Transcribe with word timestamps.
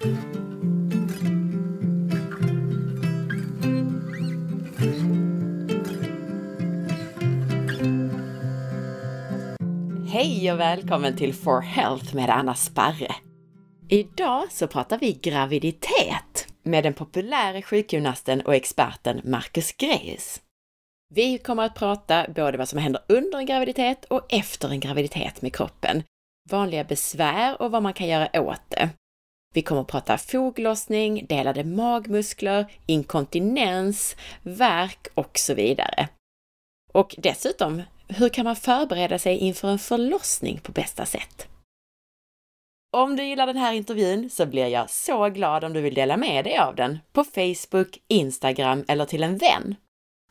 Hej 0.00 0.12
och 10.52 10.60
välkommen 10.60 11.16
till 11.16 11.34
For 11.34 11.60
Health 11.60 12.14
med 12.14 12.30
Anna 12.30 12.54
Sparre! 12.54 13.14
Idag 13.88 14.52
så 14.52 14.66
pratar 14.66 14.98
vi 14.98 15.12
graviditet 15.12 16.48
med 16.62 16.84
den 16.84 16.94
populära 16.94 17.62
sjukgymnasten 17.62 18.40
och 18.40 18.54
experten 18.54 19.20
Marcus 19.24 19.72
Greis. 19.72 20.42
Vi 21.14 21.38
kommer 21.38 21.62
att 21.62 21.74
prata 21.74 22.26
både 22.34 22.58
vad 22.58 22.68
som 22.68 22.78
händer 22.78 23.02
under 23.08 23.38
en 23.38 23.46
graviditet 23.46 24.04
och 24.04 24.32
efter 24.32 24.68
en 24.68 24.80
graviditet 24.80 25.42
med 25.42 25.54
kroppen, 25.54 26.02
vanliga 26.50 26.84
besvär 26.84 27.62
och 27.62 27.70
vad 27.70 27.82
man 27.82 27.92
kan 27.94 28.08
göra 28.08 28.42
åt 28.42 28.62
det. 28.68 28.90
Vi 29.54 29.62
kommer 29.62 29.80
att 29.80 29.88
prata 29.88 30.18
foglossning, 30.18 31.26
delade 31.26 31.64
magmuskler, 31.64 32.72
inkontinens, 32.86 34.16
värk 34.42 35.08
och 35.14 35.38
så 35.38 35.54
vidare. 35.54 36.08
Och 36.92 37.14
dessutom, 37.18 37.82
hur 38.08 38.28
kan 38.28 38.44
man 38.44 38.56
förbereda 38.56 39.18
sig 39.18 39.36
inför 39.36 39.68
en 39.68 39.78
förlossning 39.78 40.60
på 40.60 40.72
bästa 40.72 41.06
sätt? 41.06 41.48
Om 42.92 43.16
du 43.16 43.24
gillar 43.24 43.46
den 43.46 43.56
här 43.56 43.72
intervjun 43.72 44.30
så 44.30 44.46
blir 44.46 44.66
jag 44.66 44.90
så 44.90 45.28
glad 45.28 45.64
om 45.64 45.72
du 45.72 45.80
vill 45.80 45.94
dela 45.94 46.16
med 46.16 46.44
dig 46.44 46.58
av 46.58 46.74
den 46.74 46.98
på 47.12 47.24
Facebook, 47.24 47.98
Instagram 48.08 48.84
eller 48.88 49.04
till 49.04 49.22
en 49.22 49.36
vän. 49.36 49.74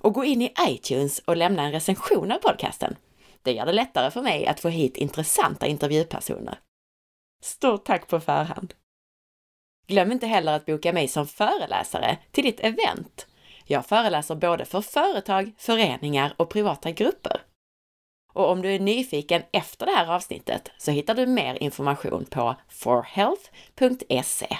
Och 0.01 0.13
gå 0.13 0.25
in 0.25 0.41
i 0.41 0.53
iTunes 0.69 1.19
och 1.19 1.37
lämna 1.37 1.63
en 1.63 1.71
recension 1.71 2.31
av 2.31 2.37
podcasten. 2.37 2.95
Det 3.41 3.51
gör 3.51 3.65
det 3.65 3.71
lättare 3.71 4.11
för 4.11 4.21
mig 4.21 4.47
att 4.47 4.59
få 4.59 4.69
hit 4.69 4.97
intressanta 4.97 5.67
intervjupersoner. 5.67 6.59
Stort 7.43 7.85
tack 7.85 8.07
på 8.07 8.19
förhand! 8.19 8.73
Glöm 9.89 10.11
inte 10.11 10.27
heller 10.27 10.53
att 10.53 10.65
boka 10.65 10.93
mig 10.93 11.07
som 11.07 11.27
föreläsare 11.27 12.17
till 12.31 12.43
ditt 12.43 12.59
event. 12.59 13.27
Jag 13.65 13.85
föreläser 13.85 14.35
både 14.35 14.65
för 14.65 14.81
företag, 14.81 15.51
föreningar 15.57 16.33
och 16.37 16.49
privata 16.49 16.91
grupper. 16.91 17.41
Och 18.33 18.49
om 18.51 18.61
du 18.61 18.75
är 18.75 18.79
nyfiken 18.79 19.41
efter 19.51 19.85
det 19.85 19.91
här 19.91 20.15
avsnittet 20.15 20.71
så 20.77 20.91
hittar 20.91 21.15
du 21.15 21.25
mer 21.25 21.63
information 21.63 22.25
på 22.25 22.55
forhealth.se. 22.69 24.57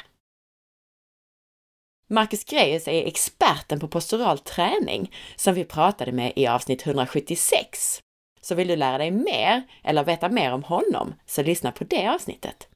Marcus 2.08 2.43
Greus 2.43 2.88
är 2.88 3.08
experten 3.08 3.80
på 3.80 3.88
postural 3.88 4.39
träning 4.39 5.14
som 5.36 5.53
vi 5.53 5.66
pratade 5.66 6.11
med 6.11 6.33
i 6.36 6.47
avsnitt 6.47 6.88
176. 6.88 8.02
Så 8.41 8.55
vill 8.55 8.67
du 8.67 8.75
lära 8.75 8.97
dig 8.97 9.11
mer 9.11 9.64
eller 9.83 10.03
veta 10.03 10.30
mer 10.30 10.53
om 10.53 10.64
honom, 10.64 11.14
så 11.25 11.43
lyssna 11.43 11.71
på 11.71 11.83
det 11.83 12.08
avsnittet. 12.08 12.69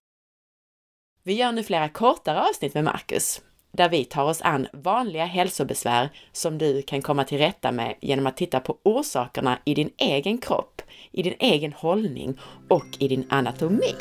Vi 1.26 1.34
gör 1.34 1.52
nu 1.52 1.64
flera 1.64 1.90
kortare 1.90 2.42
avsnitt 2.42 2.74
med 2.74 2.84
Marcus, 2.84 3.42
där 3.72 3.90
vi 3.90 4.06
tar 4.06 4.24
oss 4.24 4.42
an 4.42 4.68
vanliga 4.74 5.26
hälsobesvär 5.26 6.10
som 6.32 6.58
du 6.58 6.82
kan 6.82 7.02
komma 7.02 7.24
till 7.24 7.38
rätta 7.38 7.72
med 7.72 7.96
genom 8.02 8.28
att 8.28 8.38
titta 8.38 8.60
på 8.60 8.78
orsakerna 8.84 9.60
i 9.66 9.74
din 9.74 9.90
egen 9.98 10.38
kropp, 10.38 10.82
i 11.12 11.24
din 11.24 11.36
egen 11.40 11.74
hållning 11.74 12.40
och 12.70 12.86
i 13.00 13.08
din 13.08 13.26
anatomi. 13.30 13.94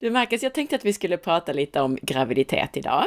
Du 0.00 0.10
Marcus, 0.10 0.42
jag 0.42 0.54
tänkte 0.54 0.76
att 0.76 0.84
vi 0.84 0.92
skulle 0.92 1.16
prata 1.16 1.52
lite 1.52 1.80
om 1.80 1.98
graviditet 2.02 2.76
idag. 2.76 3.04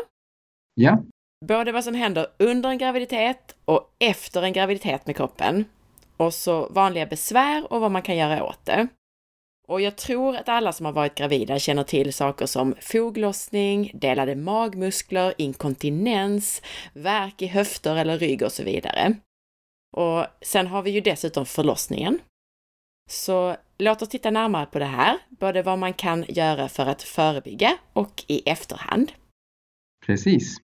Ja. 0.74 1.04
Både 1.46 1.72
vad 1.72 1.84
som 1.84 1.94
händer 1.94 2.28
under 2.40 2.70
en 2.70 2.78
graviditet 2.78 3.56
och 3.66 3.96
efter 4.00 4.42
en 4.42 4.54
graviditet 4.54 5.06
med 5.06 5.16
kroppen. 5.16 5.66
Och 6.20 6.34
så 6.34 6.68
vanliga 6.70 7.06
besvär 7.06 7.74
och 7.74 7.82
vad 7.82 7.92
man 7.92 8.02
kan 8.02 8.18
göra 8.18 8.44
åt 8.44 8.66
det. 8.66 8.88
Och 9.68 9.82
jag 9.82 9.96
tror 9.96 10.36
att 10.36 10.50
alla 10.50 10.74
som 10.74 10.86
har 10.86 10.94
varit 10.94 11.16
gravida 11.16 11.60
känner 11.60 11.84
till 11.84 12.14
saker 12.14 12.46
som 12.46 12.76
foglossning, 12.82 13.92
delade 13.94 14.36
magmuskler, 14.36 15.34
inkontinens, 15.38 16.62
värk 16.94 17.42
i 17.42 17.48
höfter 17.48 17.96
eller 17.96 18.18
rygg 18.18 18.44
och 18.44 18.52
så 18.52 18.64
vidare. 18.64 19.16
Och 19.98 20.26
sen 20.42 20.68
har 20.68 20.82
vi 20.82 20.92
ju 20.92 21.02
dessutom 21.02 21.46
förlossningen. 21.46 22.20
Så 23.10 23.56
låt 23.78 24.02
oss 24.02 24.10
titta 24.10 24.32
närmare 24.32 24.66
på 24.66 24.80
det 24.80 24.86
här, 24.86 25.18
både 25.30 25.62
vad 25.62 25.80
man 25.80 25.94
kan 25.94 26.26
göra 26.28 26.70
för 26.70 26.86
att 26.86 27.04
förebygga 27.04 27.78
och 27.94 28.24
i 28.28 28.50
efterhand. 28.50 29.12
Precis. 30.06 30.58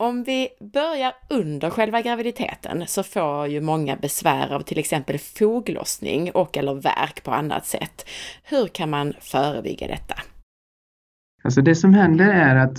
Om 0.00 0.22
vi 0.22 0.48
börjar 0.72 1.12
under 1.30 1.70
själva 1.70 2.02
graviditeten 2.02 2.84
så 2.86 3.02
får 3.02 3.46
ju 3.46 3.60
många 3.60 3.96
besvär 3.96 4.52
av 4.52 4.60
till 4.60 4.78
exempel 4.78 5.18
foglossning 5.18 6.30
och 6.34 6.56
eller 6.56 6.74
värk 6.74 7.24
på 7.24 7.30
annat 7.30 7.66
sätt. 7.66 8.08
Hur 8.44 8.66
kan 8.66 8.90
man 8.90 9.12
förebygga 9.20 9.86
detta? 9.86 10.14
Alltså 11.44 11.62
det 11.62 11.74
som 11.74 11.94
händer 11.94 12.28
är 12.28 12.56
att 12.56 12.78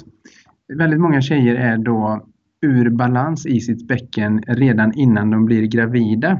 väldigt 0.78 1.00
många 1.00 1.22
tjejer 1.22 1.56
är 1.56 1.78
då 1.78 2.28
ur 2.62 2.90
balans 2.90 3.46
i 3.46 3.62
sitt 3.62 3.88
bäcken 3.88 4.44
redan 4.48 4.94
innan 4.94 5.30
de 5.30 5.46
blir 5.46 5.68
gravida. 5.68 6.40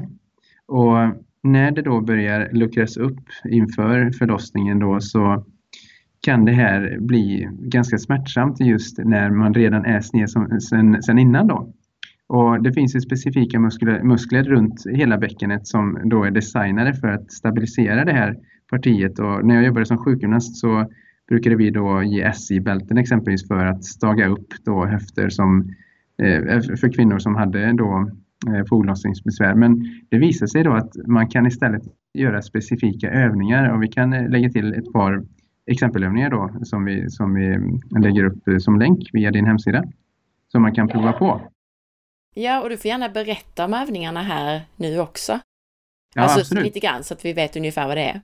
Och 0.66 0.96
när 1.42 1.70
det 1.70 1.82
då 1.82 2.00
börjar 2.00 2.48
luckras 2.52 2.96
upp 2.96 3.28
inför 3.44 4.10
förlossningen 4.10 4.78
då 4.78 5.00
så 5.00 5.44
kan 6.20 6.44
det 6.44 6.52
här 6.52 6.98
bli 7.00 7.48
ganska 7.60 7.98
smärtsamt 7.98 8.60
just 8.60 8.98
när 8.98 9.30
man 9.30 9.54
redan 9.54 9.84
är 9.84 10.00
sned 10.00 10.30
som, 10.30 10.60
sen, 10.60 11.02
sen 11.02 11.18
innan 11.18 11.46
då. 11.46 11.72
Och 12.26 12.62
det 12.62 12.72
finns 12.72 12.96
ju 12.96 13.00
specifika 13.00 13.58
muskler, 13.58 14.02
muskler 14.02 14.44
runt 14.44 14.86
hela 14.86 15.18
bäckenet 15.18 15.66
som 15.66 15.98
då 16.04 16.24
är 16.24 16.30
designade 16.30 16.94
för 16.94 17.08
att 17.08 17.32
stabilisera 17.32 18.04
det 18.04 18.12
här 18.12 18.36
partiet. 18.70 19.18
Och 19.18 19.46
när 19.46 19.54
jag 19.54 19.64
jobbade 19.64 19.86
som 19.86 19.98
sjukgymnast 19.98 20.56
så 20.56 20.90
brukade 21.28 21.56
vi 21.56 21.70
då 21.70 22.02
ge 22.02 22.32
SI-bälten 22.32 22.98
exempelvis 22.98 23.48
för 23.48 23.66
att 23.66 23.84
staga 23.84 24.28
upp 24.28 24.48
då 24.64 24.86
höfter 24.86 25.28
som, 25.28 25.74
eh, 26.22 26.34
eh 26.34 26.60
för 26.60 26.92
kvinnor 26.92 27.18
som 27.18 27.34
hade 27.34 27.72
då 27.72 28.10
eh, 28.48 28.64
foglossningsbesvär. 28.68 29.54
Men 29.54 29.84
det 30.08 30.18
visar 30.18 30.46
sig 30.46 30.62
då 30.62 30.72
att 30.72 30.92
man 31.06 31.28
kan 31.28 31.46
istället 31.46 31.82
göra 32.14 32.42
specifika 32.42 33.10
övningar 33.10 33.74
och 33.74 33.82
vi 33.82 33.88
kan 33.88 34.12
eh, 34.12 34.28
lägga 34.28 34.50
till 34.50 34.74
ett 34.74 34.92
par 34.92 35.22
exempelövningar 35.66 36.30
då 36.30 36.64
som 36.64 36.84
vi, 36.84 37.10
som 37.10 37.34
vi 37.34 37.58
lägger 38.00 38.24
upp 38.24 38.62
som 38.62 38.78
länk 38.78 39.10
via 39.12 39.30
din 39.30 39.46
hemsida 39.46 39.84
som 40.48 40.62
man 40.62 40.74
kan 40.74 40.88
prova 40.88 41.12
på. 41.12 41.40
Ja, 42.34 42.62
och 42.62 42.68
du 42.68 42.76
får 42.76 42.88
gärna 42.88 43.08
berätta 43.08 43.64
om 43.64 43.74
övningarna 43.74 44.22
här 44.22 44.62
nu 44.76 44.98
också. 44.98 45.40
Ja, 46.14 46.22
alltså 46.22 46.40
absolut. 46.40 46.64
lite 46.64 46.80
grann 46.80 47.04
så 47.04 47.14
att 47.14 47.24
vi 47.24 47.32
vet 47.32 47.56
ungefär 47.56 47.86
vad 47.86 47.96
det 47.96 48.02
är. 48.02 48.20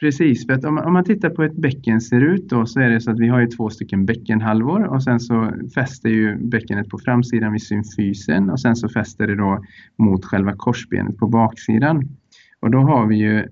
Precis, 0.00 0.46
för 0.46 0.52
att 0.52 0.64
om, 0.64 0.78
om 0.78 0.92
man 0.92 1.04
tittar 1.04 1.30
på 1.30 1.42
ett 1.42 1.56
bäcken 1.56 2.00
ser 2.00 2.20
ut 2.20 2.48
då 2.48 2.66
så 2.66 2.80
är 2.80 2.90
det 2.90 3.00
så 3.00 3.10
att 3.10 3.18
vi 3.18 3.28
har 3.28 3.40
ju 3.40 3.46
två 3.46 3.70
stycken 3.70 4.06
bäckenhalvor 4.06 4.84
och 4.84 5.02
sen 5.02 5.20
så 5.20 5.52
fäster 5.74 6.08
ju 6.08 6.36
bäckenet 6.36 6.88
på 6.88 6.98
framsidan 6.98 7.52
vid 7.52 7.62
symfysen 7.62 8.50
och 8.50 8.60
sen 8.60 8.76
så 8.76 8.88
fäster 8.88 9.26
det 9.26 9.36
då 9.36 9.64
mot 9.98 10.24
själva 10.24 10.52
korsbenet 10.56 11.16
på 11.16 11.28
baksidan. 11.28 12.08
Och 12.60 12.70
då 12.70 12.78
har 12.78 13.06
vi 13.06 13.16
ju 13.16 13.48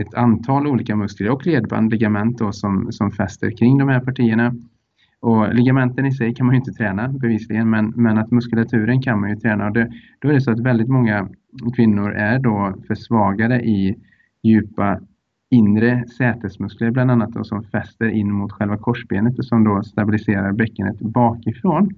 ett 0.00 0.14
antal 0.14 0.66
olika 0.66 0.96
muskler 0.96 1.30
och 1.30 1.46
ledband, 1.46 1.90
ligament 1.90 2.38
då, 2.38 2.52
som, 2.52 2.92
som 2.92 3.10
fäster 3.10 3.50
kring 3.50 3.78
de 3.78 3.88
här 3.88 4.00
partierna. 4.00 4.54
Och 5.20 5.54
ligamenten 5.54 6.06
i 6.06 6.12
sig 6.12 6.34
kan 6.34 6.46
man 6.46 6.54
ju 6.54 6.58
inte 6.58 6.72
träna 6.72 7.08
bevisligen, 7.08 7.70
men, 7.70 7.92
men 7.96 8.18
att 8.18 8.30
muskulaturen 8.30 9.02
kan 9.02 9.20
man 9.20 9.30
ju 9.30 9.36
träna. 9.36 9.66
Och 9.66 9.72
det, 9.72 9.90
då 10.18 10.28
är 10.28 10.32
det 10.32 10.40
så 10.40 10.50
att 10.50 10.60
väldigt 10.60 10.88
många 10.88 11.28
kvinnor 11.76 12.12
är 12.12 12.38
då 12.38 12.74
försvagade 12.86 13.60
i 13.60 13.96
djupa 14.42 15.00
inre 15.50 16.04
sätesmuskler 16.18 16.90
bland 16.90 17.10
annat 17.10 17.32
då, 17.32 17.44
som 17.44 17.62
fäster 17.62 18.08
in 18.08 18.32
mot 18.32 18.52
själva 18.52 18.76
korsbenet 18.76 19.38
och 19.38 19.44
som 19.44 19.64
då 19.64 19.82
stabiliserar 19.82 20.52
bäckenet 20.52 21.00
bakifrån. 21.00 21.94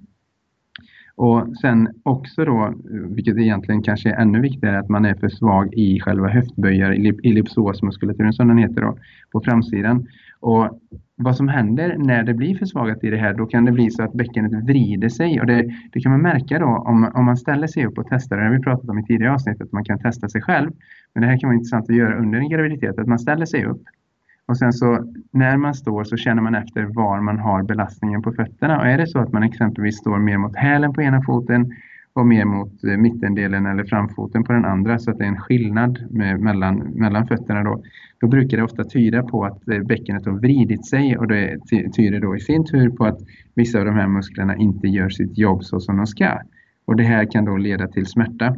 Och 1.21 1.57
sen 1.61 1.89
också 2.03 2.45
då, 2.45 2.75
vilket 3.09 3.37
egentligen 3.37 3.83
kanske 3.83 4.11
är 4.11 4.21
ännu 4.21 4.41
viktigare, 4.41 4.79
att 4.79 4.89
man 4.89 5.05
är 5.05 5.15
för 5.15 5.29
svag 5.29 5.75
i 5.75 6.01
själva 6.01 6.29
höftböjar, 6.29 6.91
ellipsosmuskulaturen 7.25 8.33
som 8.33 8.49
den 8.49 8.59
heter 8.59 8.81
då, 8.81 8.99
på 9.33 9.41
framsidan. 9.41 10.07
Och 10.41 10.81
vad 11.17 11.37
som 11.37 11.49
händer 11.49 11.97
när 11.99 12.23
det 12.23 12.35
blir 12.35 12.55
försvagat 12.55 13.05
i 13.05 13.11
det 13.11 13.17
här, 13.17 13.35
då 13.35 13.47
kan 13.47 13.65
det 13.65 13.73
bli 13.73 13.91
så 13.91 14.03
att 14.03 14.13
bäckenet 14.13 14.65
vrider 14.65 15.09
sig 15.09 15.41
och 15.41 15.47
det, 15.47 15.75
det 15.93 16.01
kan 16.01 16.13
man 16.13 16.23
märka 16.23 16.59
då 16.59 16.67
om, 16.67 17.11
om 17.15 17.25
man 17.25 17.37
ställer 17.37 17.67
sig 17.67 17.87
upp 17.87 17.99
och 17.99 18.07
testar, 18.11 18.37
det 18.37 18.45
har 18.45 18.53
vi 18.53 18.63
pratat 18.63 18.89
om 18.91 18.99
i 18.99 19.05
tidigare 19.05 19.35
avsnitt, 19.35 19.61
att 19.61 19.73
man 19.73 19.85
kan 19.85 19.99
testa 19.99 20.29
sig 20.29 20.43
själv. 20.43 20.71
Men 21.15 21.23
det 21.23 21.29
här 21.29 21.39
kan 21.39 21.49
vara 21.49 21.57
intressant 21.57 21.91
att 21.91 21.97
göra 21.97 22.19
under 22.19 22.39
en 22.39 22.49
graviditet, 22.49 22.99
att 22.99 23.07
man 23.07 23.19
ställer 23.19 23.47
sig 23.47 23.65
upp 23.65 23.83
och 24.51 24.59
sen 24.59 24.73
så 24.73 25.13
när 25.31 25.57
man 25.57 25.75
står 25.75 26.05
så 26.05 26.17
känner 26.17 26.43
man 26.43 26.55
efter 26.55 26.83
var 26.83 27.21
man 27.21 27.39
har 27.39 27.63
belastningen 27.63 28.23
på 28.23 28.33
fötterna. 28.33 28.79
Och 28.79 28.87
är 28.87 28.99
det 28.99 29.07
så 29.07 29.19
att 29.19 29.33
man 29.33 29.43
exempelvis 29.43 29.99
står 29.99 30.19
mer 30.19 30.39
mot 30.39 30.57
hälen 30.57 30.93
på 30.93 31.03
ena 31.03 31.23
foten 31.23 31.73
och 32.13 32.27
mer 32.27 32.45
mot 32.45 32.85
eh, 32.85 32.97
mittendelen 32.97 33.67
eller 33.67 33.85
framfoten 33.85 34.45
på 34.45 34.53
den 34.53 34.65
andra 34.65 34.99
så 34.99 35.11
att 35.11 35.19
det 35.19 35.25
är 35.25 35.29
en 35.29 35.41
skillnad 35.41 36.07
med, 36.11 36.41
mellan, 36.41 36.77
mellan 36.77 37.27
fötterna 37.27 37.63
då. 37.63 37.83
Då 38.21 38.27
brukar 38.29 38.57
det 38.57 38.63
ofta 38.63 38.85
tyda 38.85 39.23
på 39.23 39.45
att 39.45 39.69
eh, 39.69 39.83
bäckenet 39.83 40.27
har 40.27 40.33
vridit 40.33 40.87
sig 40.87 41.19
och 41.19 41.29
det 41.29 41.59
tyder 41.97 42.21
då 42.21 42.37
i 42.37 42.41
sin 42.41 42.65
tur 42.67 42.91
på 42.91 43.05
att 43.05 43.19
vissa 43.55 43.79
av 43.79 43.85
de 43.85 43.95
här 43.95 44.09
musklerna 44.09 44.57
inte 44.57 44.89
gör 44.89 45.09
sitt 45.09 45.39
jobb 45.39 45.65
så 45.65 45.81
som 45.81 45.97
de 45.97 46.07
ska. 46.07 46.39
Och 46.85 46.97
det 46.97 47.05
här 47.05 47.31
kan 47.31 47.45
då 47.45 47.57
leda 47.57 47.89
till 47.89 48.07
smärta. 48.07 48.57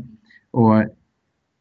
Och 0.51 0.85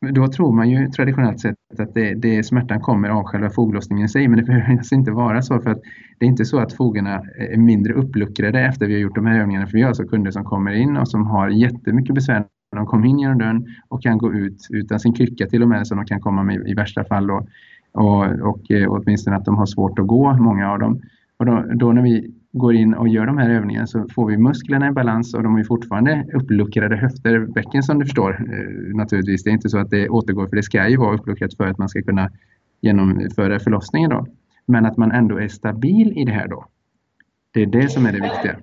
då 0.10 0.28
tror 0.28 0.52
man 0.52 0.70
ju 0.70 0.88
traditionellt 0.88 1.40
sett 1.40 1.56
att 1.80 1.94
det, 1.94 2.14
det, 2.14 2.44
smärtan 2.44 2.80
kommer 2.80 3.10
av 3.10 3.24
själva 3.24 3.50
foglossningen 3.50 4.06
i 4.06 4.10
sig, 4.10 4.28
men 4.28 4.40
det 4.40 4.46
behöver 4.46 4.72
alltså 4.72 4.96
inte 4.96 5.12
vara 5.12 5.42
så 5.42 5.60
för 5.60 5.70
att 5.70 5.82
det 6.20 6.26
är 6.26 6.30
inte 6.30 6.46
så 6.46 6.60
att 6.60 6.74
fogarna 6.74 7.22
är 7.38 7.58
mindre 7.58 7.94
uppluckrade 7.94 8.60
efter 8.62 8.88
vi 8.88 8.94
har 8.94 9.00
gjort 9.00 9.16
de 9.16 9.26
här 9.26 9.40
övningarna. 9.40 9.68
För 9.68 9.74
vi 9.74 9.82
har 9.82 9.88
alltså 9.88 10.04
kunder 10.04 10.32
som 10.32 10.44
kommer 10.44 10.72
in 10.72 10.98
och 10.98 11.08
som 11.08 11.26
har 11.26 11.50
jättemycket 11.50 12.16
besvär 12.16 12.46
när 12.72 12.78
de 12.78 12.86
kommer 12.86 13.08
in 13.08 13.20
genom 13.20 13.38
dörren 13.38 13.66
och 13.90 14.04
kan 14.04 14.18
gå 14.18 14.34
ut 14.34 14.68
utan 14.70 15.00
sin 15.00 15.14
krycka 15.14 15.48
till 15.48 15.64
och 15.64 15.70
med 15.70 15.88
som 15.88 15.98
de 15.98 16.06
kan 16.06 16.22
komma 16.22 16.44
med 16.44 16.68
i 16.68 16.74
värsta 16.74 17.04
fall. 17.04 17.28
Då. 17.28 17.48
Och, 17.94 18.24
och, 18.24 18.72
och 18.88 19.02
åtminstone 19.02 19.36
att 19.36 19.46
de 19.46 19.58
har 19.58 19.66
svårt 19.66 20.00
att 20.00 20.08
gå, 20.08 20.34
många 20.34 20.72
av 20.72 20.80
dem. 20.80 21.02
Och 21.38 21.46
då, 21.46 21.66
då 21.74 21.92
när 21.92 22.02
vi 22.02 22.32
går 22.54 22.76
in 22.76 22.94
och 22.94 23.08
gör 23.08 23.26
de 23.26 23.38
här 23.38 23.50
övningarna 23.50 23.88
så 23.88 24.08
får 24.16 24.28
vi 24.28 24.38
musklerna 24.38 24.88
i 24.88 24.92
balans 24.92 25.34
och 25.34 25.44
de 25.44 25.56
har 25.56 25.64
fortfarande 25.64 26.26
uppluckrade 26.34 26.96
höfter, 26.96 27.40
bäcken 27.40 27.84
som 27.84 28.00
du 28.00 28.06
förstår 28.06 28.32
eh, 28.32 28.96
naturligtvis. 28.96 29.44
Det 29.44 29.50
är 29.50 29.54
inte 29.54 29.70
så 29.70 29.78
att 29.78 29.90
det 29.90 30.10
återgår, 30.10 30.48
för 30.48 30.56
det 30.56 30.64
ska 30.64 30.90
ju 30.90 30.98
vara 30.98 31.16
uppluckrat 31.16 31.54
för 31.58 31.68
att 31.68 31.78
man 31.78 31.90
ska 31.90 32.02
kunna 32.02 32.32
genomföra 32.82 33.60
förlossningen 33.60 34.10
då. 34.10 34.28
Men 34.66 34.86
att 34.86 34.98
man 34.98 35.12
ändå 35.12 35.38
är 35.38 35.48
stabil 35.48 36.18
i 36.18 36.26
det 36.26 36.32
här 36.32 36.48
då. 36.48 36.66
Det 37.54 37.62
är 37.62 37.66
det 37.66 37.90
som 37.90 38.06
är 38.06 38.12
det 38.12 38.22
viktiga. 38.22 38.58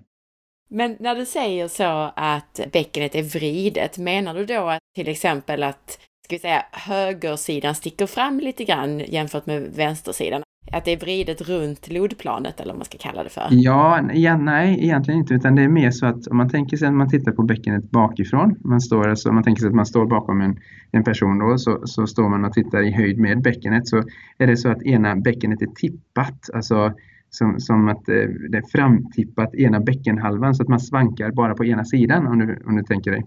Men 0.70 0.96
när 1.00 1.14
du 1.14 1.26
säger 1.26 1.68
så 1.68 2.12
att 2.16 2.60
bäckenet 2.72 3.14
är 3.14 3.22
vridet, 3.22 3.98
menar 3.98 4.34
du 4.34 4.44
då 4.44 4.68
att 4.68 4.80
till 4.94 5.08
exempel 5.08 5.62
att 5.62 5.98
ska 6.24 6.34
vi 6.36 6.38
säga, 6.38 6.62
högersidan 6.72 7.74
sticker 7.74 8.06
fram 8.06 8.40
lite 8.40 8.64
grann 8.64 8.98
jämfört 8.98 9.46
med 9.46 9.62
vänstersidan? 9.76 10.42
Att 10.72 10.84
det 10.84 10.92
är 10.92 10.96
vridet 10.96 11.48
runt 11.48 11.90
lodplanet 11.90 12.60
eller 12.60 12.72
vad 12.72 12.78
man 12.78 12.84
ska 12.84 12.98
kalla 12.98 13.24
det 13.24 13.30
för? 13.30 13.46
Ja, 13.50 14.00
ja, 14.12 14.36
nej, 14.36 14.84
egentligen 14.84 15.20
inte, 15.20 15.34
utan 15.34 15.54
det 15.54 15.62
är 15.62 15.68
mer 15.68 15.90
så 15.90 16.06
att 16.06 16.26
om 16.26 16.36
man 16.36 16.48
tänker 16.48 16.76
sig 16.76 16.88
att 16.88 16.94
man 16.94 17.08
tittar 17.08 17.32
på 17.32 17.42
bäckenet 17.42 17.90
bakifrån, 17.90 18.56
man 18.64 18.80
står 18.80 19.08
alltså, 19.08 19.28
om 19.28 19.34
man 19.34 19.44
tänker 19.44 19.60
sig 19.60 19.68
att 19.68 19.74
man 19.74 19.86
står 19.86 20.06
bakom 20.06 20.40
en, 20.40 20.58
en 20.90 21.04
person 21.04 21.38
då, 21.38 21.58
så, 21.58 21.80
så 21.84 22.06
står 22.06 22.28
man 22.28 22.44
och 22.44 22.52
tittar 22.52 22.82
i 22.82 22.92
höjd 22.92 23.18
med 23.18 23.42
bäckenet, 23.42 23.88
så 23.88 24.02
är 24.38 24.46
det 24.46 24.56
så 24.56 24.68
att 24.68 24.82
ena 24.82 25.16
bäckenet 25.16 25.62
är 25.62 25.66
tippat, 25.66 26.50
alltså 26.54 26.92
som, 27.30 27.60
som 27.60 27.88
att 27.88 28.08
eh, 28.08 28.14
det 28.50 28.58
är 28.58 28.70
framtippat 28.72 29.54
ena 29.54 29.80
bäckenhalvan 29.80 30.54
så 30.54 30.62
att 30.62 30.68
man 30.68 30.80
svankar 30.80 31.30
bara 31.30 31.54
på 31.54 31.64
ena 31.64 31.84
sidan 31.84 32.26
om 32.26 32.38
du, 32.38 32.62
om 32.66 32.76
du 32.76 32.82
tänker 32.82 33.10
dig. 33.10 33.24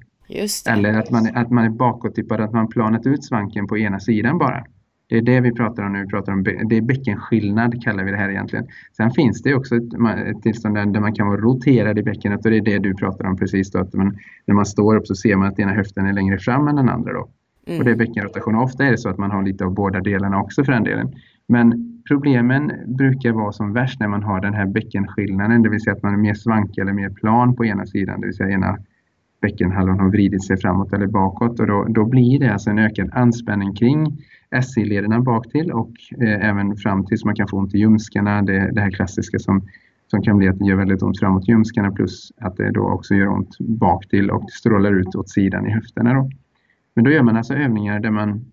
Eller 0.68 1.00
att 1.00 1.12
man, 1.12 1.28
att 1.36 1.50
man 1.50 1.66
är 1.66 1.70
bakåttippad, 1.70 2.42
att 2.42 2.54
man 2.54 2.68
planat 2.68 3.06
ut 3.06 3.24
svanken 3.24 3.68
på 3.68 3.78
ena 3.78 4.00
sidan 4.00 4.38
bara. 4.38 4.64
Det 5.12 5.18
är 5.18 5.22
det 5.22 5.42
vi 5.42 5.52
pratar 5.52 5.84
om 5.84 5.94
nu. 5.94 6.02
Vi 6.02 6.08
pratar 6.08 6.34
om, 6.34 6.44
det 6.44 6.78
är 6.78 6.82
bäckenskillnad 6.82 7.84
kallar 7.84 8.04
vi 8.04 8.12
det 8.12 8.18
här 8.18 8.30
egentligen. 8.30 8.68
Sen 8.98 9.12
finns 9.12 9.42
det 9.42 9.56
också 9.56 9.76
ett, 9.76 9.94
ett 10.28 10.42
tillstånd 10.42 10.76
där, 10.76 10.86
där 10.86 11.00
man 11.00 11.14
kan 11.14 11.28
vara 11.28 11.42
roterad 11.42 12.00
i 12.00 12.04
bäckenet 12.04 12.46
och 12.46 12.52
det 12.52 12.58
är 12.58 12.62
det 12.62 12.80
du 12.80 12.96
pratar 12.96 13.26
om 13.26 13.38
precis. 13.38 13.72
Då, 13.72 13.80
att 13.80 13.94
man, 13.94 14.18
när 14.46 14.56
man 14.56 14.66
står 14.66 14.96
upp 14.96 15.08
så 15.08 15.16
ser 15.16 15.36
man 15.36 15.48
att 15.48 15.60
ena 15.60 15.74
höften 15.74 16.06
är 16.06 16.14
längre 16.14 16.38
fram 16.38 16.68
än 16.68 16.76
den 16.76 16.90
andra. 16.90 17.14
Då. 17.14 17.30
Mm. 17.68 17.80
Och 17.80 17.86
det 17.86 17.92
är 17.92 17.96
bäckenrotation. 17.96 18.56
Ofta 18.56 18.86
är 18.86 18.92
det 18.92 18.98
så 18.98 19.10
att 19.10 19.18
man 19.18 19.32
har 19.32 19.44
lite 19.44 19.66
av 19.66 19.74
båda 19.74 20.00
delarna 20.00 20.42
också 20.42 20.64
för 20.64 20.72
den 20.72 20.84
delen. 20.84 21.14
Men 21.48 22.02
problemen 22.08 22.72
brukar 22.86 23.32
vara 23.32 23.52
som 23.52 23.74
värst 23.74 24.00
när 24.00 24.08
man 24.08 24.24
har 24.24 24.42
den 24.42 24.54
här 24.54 24.66
bäckenskillnaden, 24.66 25.62
det 25.62 25.70
vill 25.70 25.82
säga 25.82 25.96
att 25.96 26.04
man 26.04 26.14
är 26.14 26.18
mer 26.18 26.34
svankig 26.34 26.82
eller 26.82 26.94
mer 26.94 27.10
plan 27.10 27.56
på 27.56 27.66
ena 27.66 27.86
sidan, 27.86 28.22
det 28.22 28.28
vill 28.28 28.36
säga 28.36 28.50
ena 28.50 28.78
bäckenhalvan 29.42 30.00
har 30.00 30.10
vridit 30.10 30.46
sig 30.46 30.58
framåt 30.58 30.94
eller 30.94 31.08
bakåt 31.08 31.60
och 31.60 31.68
då, 31.68 31.86
då 31.90 32.06
blir 32.06 32.40
det 32.40 32.54
alltså 32.54 32.70
en 32.70 32.80
ökad 32.80 33.10
anspänning 33.14 33.76
kring 33.76 34.18
SI-lederna 34.64 35.20
bak 35.20 35.50
till 35.52 35.72
och 35.72 35.92
eh, 36.22 36.50
även 36.50 36.76
fram 36.78 37.06
till 37.06 37.18
så 37.18 37.28
man 37.28 37.36
kan 37.36 37.48
få 37.48 37.58
ont 37.58 37.76
i 37.76 37.78
ljumskarna, 37.78 38.42
det, 38.42 38.72
det 38.72 38.82
här 38.82 38.92
klassiska 38.92 39.40
som, 39.40 39.68
som 40.08 40.22
kan 40.22 40.38
bli 40.38 40.48
att 40.48 40.60
det 40.60 40.66
gör 40.66 40.76
väldigt 40.76 41.04
ont 41.04 41.20
framåt 41.20 41.48
ljumskarna 41.48 41.92
plus 41.92 42.32
att 42.38 42.58
det 42.58 42.72
då 42.72 42.90
också 42.90 43.16
gör 43.16 43.28
ont 43.28 43.58
bak 43.60 44.08
till 44.08 44.30
och 44.30 44.52
strålar 44.52 45.00
ut 45.00 45.16
åt 45.16 45.30
sidan 45.30 45.68
i 45.68 45.72
höfterna. 45.72 46.14
Då. 46.14 46.30
Men 46.96 47.04
då 47.04 47.12
gör 47.12 47.24
man 47.24 47.38
alltså 47.38 47.54
övningar 47.54 48.00
där 48.00 48.12
man 48.12 48.51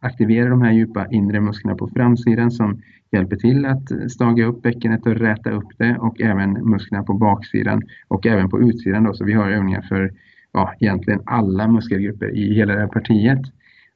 aktiverar 0.00 0.50
de 0.50 0.62
här 0.62 0.72
djupa 0.72 1.06
inre 1.10 1.40
musklerna 1.40 1.76
på 1.76 1.88
framsidan 1.88 2.50
som 2.50 2.82
hjälper 3.12 3.36
till 3.36 3.66
att 3.66 4.10
staga 4.10 4.46
upp 4.46 4.62
bäckenet 4.62 5.06
och 5.06 5.16
räta 5.16 5.50
upp 5.50 5.68
det 5.78 5.96
och 5.98 6.20
även 6.20 6.52
musklerna 6.52 7.04
på 7.04 7.14
baksidan 7.14 7.82
och 8.08 8.26
även 8.26 8.50
på 8.50 8.60
utsidan. 8.60 9.04
Då. 9.04 9.14
Så 9.14 9.24
vi 9.24 9.32
har 9.32 9.50
övningar 9.50 9.82
för 9.82 10.12
ja, 10.52 10.74
egentligen 10.80 11.20
alla 11.24 11.68
muskelgrupper 11.68 12.36
i 12.36 12.54
hela 12.54 12.74
det 12.74 12.80
här 12.80 12.88
partiet. 12.88 13.40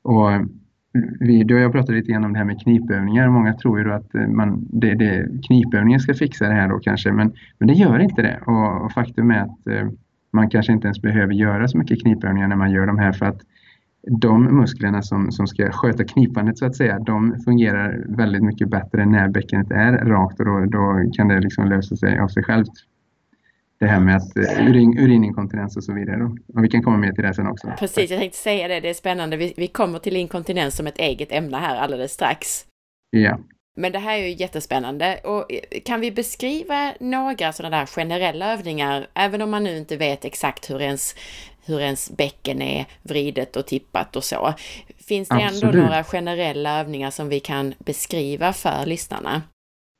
Och 0.02 0.31
vi, 1.20 1.44
du 1.44 1.54
och 1.54 1.60
jag 1.60 1.72
pratade 1.72 1.99
lite 1.99 2.12
grann 2.12 2.25
om 2.25 2.32
det 2.32 2.38
här 2.38 2.46
med 2.46 2.60
knipövningar. 2.62 3.28
Många 3.28 3.54
tror 3.54 3.81
ju 3.81 3.93
att 3.93 4.14
eh, 4.14 4.26
man, 4.28 4.66
det, 4.72 4.94
det, 4.94 5.28
knipövningen 5.46 6.00
ska 6.00 6.14
fixa 6.14 6.49
det 6.49 6.54
här 6.54 6.69
då 6.69 6.78
kanske, 6.78 7.12
men, 7.12 7.32
men 7.58 7.69
det 7.69 7.75
gör 7.75 7.99
inte 7.99 8.22
det. 8.22 8.40
Och, 8.46 8.84
och 8.84 8.93
faktum 8.93 9.31
är 9.31 9.40
att 9.40 9.66
eh, 9.66 9.88
man 10.32 10.50
kanske 10.50 10.72
inte 10.72 10.87
ens 10.87 11.02
behöver 11.02 11.32
göra 11.32 11.69
så 11.69 11.78
mycket 11.78 12.02
knipövningar 12.02 12.49
när 12.49 12.56
man 12.56 12.70
gör 12.70 12.87
de 12.87 12.99
här 12.99 13.12
för 13.12 13.26
att 13.26 13.40
de 14.10 14.44
musklerna 14.44 15.02
som, 15.02 15.32
som 15.32 15.46
ska 15.46 15.72
sköta 15.72 16.04
knipandet 16.04 16.58
så 16.58 16.66
att 16.66 16.76
säga, 16.76 16.99
de 16.99 17.40
fungerar 17.44 18.04
väldigt 18.08 18.43
mycket 18.43 18.69
bättre 18.69 19.06
när 19.06 19.28
bäckenet 19.28 19.70
är 19.70 19.93
rakt 19.93 20.40
och 20.40 20.46
då, 20.46 20.64
då 20.66 21.10
kan 21.12 21.28
det 21.28 21.40
liksom 21.40 21.69
lösa 21.69 21.96
sig 21.96 22.19
av 22.19 22.28
sig 22.28 22.43
självt. 22.43 22.72
Det 23.78 23.87
här 23.87 24.00
med 24.00 24.16
att 24.16 24.37
eh, 24.37 24.69
urin, 24.69 24.99
urininkontinens 24.99 25.76
och 25.76 25.84
så 25.84 25.93
vidare. 25.93 26.19
Då. 26.19 26.37
Och 26.54 26.64
vi 26.64 26.69
kan 26.69 26.82
komma 26.82 26.96
mer 26.96 27.12
till 27.12 27.25
det 27.25 27.34
sen 27.34 27.46
också. 27.46 27.72
Precis, 27.78 28.10
jag 28.10 28.20
tänkte 28.20 28.38
säga 28.38 28.69
det, 28.69 28.81
det 28.81 28.90
är 28.90 28.94
spännande. 28.94 29.37
Vi, 29.37 29.54
vi 29.56 29.66
kommer 29.66 29.99
till 29.99 30.16
inkontinens 30.16 30.76
som 30.76 30.87
ett 30.87 30.99
eget 30.99 31.32
ämne 31.32 31.56
här 31.56 31.76
alldeles 31.76 32.12
strax. 32.12 32.64
Ja. 33.10 33.38
Men 33.76 33.92
det 33.92 33.98
här 33.98 34.19
är 34.19 34.26
ju 34.26 34.34
jättespännande 34.34 35.20
och 35.24 35.52
eh, 35.52 35.80
kan 35.84 36.00
vi 36.00 36.12
beskriva 36.12 36.94
några 37.00 37.52
sådana 37.52 37.78
där 37.78 37.86
generella 37.86 38.52
övningar, 38.52 39.06
även 39.14 39.42
om 39.42 39.50
man 39.50 39.64
nu 39.64 39.76
inte 39.76 39.96
vet 39.96 40.24
exakt 40.24 40.70
hur 40.70 40.80
ens 40.80 41.14
hur 41.64 41.80
ens 41.80 42.16
bäcken 42.16 42.62
är 42.62 42.86
vridet 43.02 43.56
och 43.56 43.66
tippat 43.66 44.16
och 44.16 44.24
så. 44.24 44.54
Finns 45.08 45.28
det 45.28 45.34
Absolut. 45.34 45.74
ändå 45.74 45.86
några 45.86 46.04
generella 46.04 46.80
övningar 46.80 47.10
som 47.10 47.28
vi 47.28 47.40
kan 47.40 47.74
beskriva 47.78 48.52
för 48.52 48.86
lyssnarna? 48.86 49.42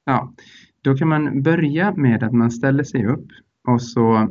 Ja, 0.05 0.33
då 0.85 0.97
kan 0.97 1.09
man 1.09 1.43
börja 1.43 1.95
med 1.95 2.23
att 2.23 2.33
man 2.33 2.51
ställer 2.51 2.85
sig 2.85 3.07
upp 3.07 3.27
och 3.69 3.83
så 3.83 4.15
eh, 4.15 4.27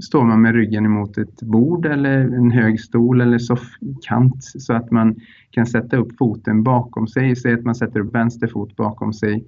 står 0.00 0.24
man 0.24 0.42
med 0.42 0.54
ryggen 0.54 0.84
emot 0.86 1.18
ett 1.18 1.42
bord 1.42 1.86
eller 1.86 2.18
en 2.18 2.50
hög 2.50 2.80
stol 2.80 3.20
eller 3.20 3.38
soffkant 3.38 4.44
så 4.44 4.72
att 4.72 4.90
man 4.90 5.16
kan 5.50 5.66
sätta 5.66 5.96
upp 5.96 6.18
foten 6.18 6.62
bakom 6.62 7.08
sig. 7.08 7.36
Säg 7.36 7.54
att 7.54 7.64
man 7.64 7.74
sätter 7.74 8.00
upp 8.00 8.14
vänster 8.14 8.46
fot 8.46 8.76
bakom 8.76 9.12
sig 9.12 9.44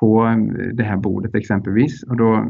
på 0.00 0.26
eh, 0.26 0.36
det 0.74 0.84
här 0.84 0.96
bordet 0.96 1.34
exempelvis 1.34 2.02
och 2.02 2.16
då 2.16 2.46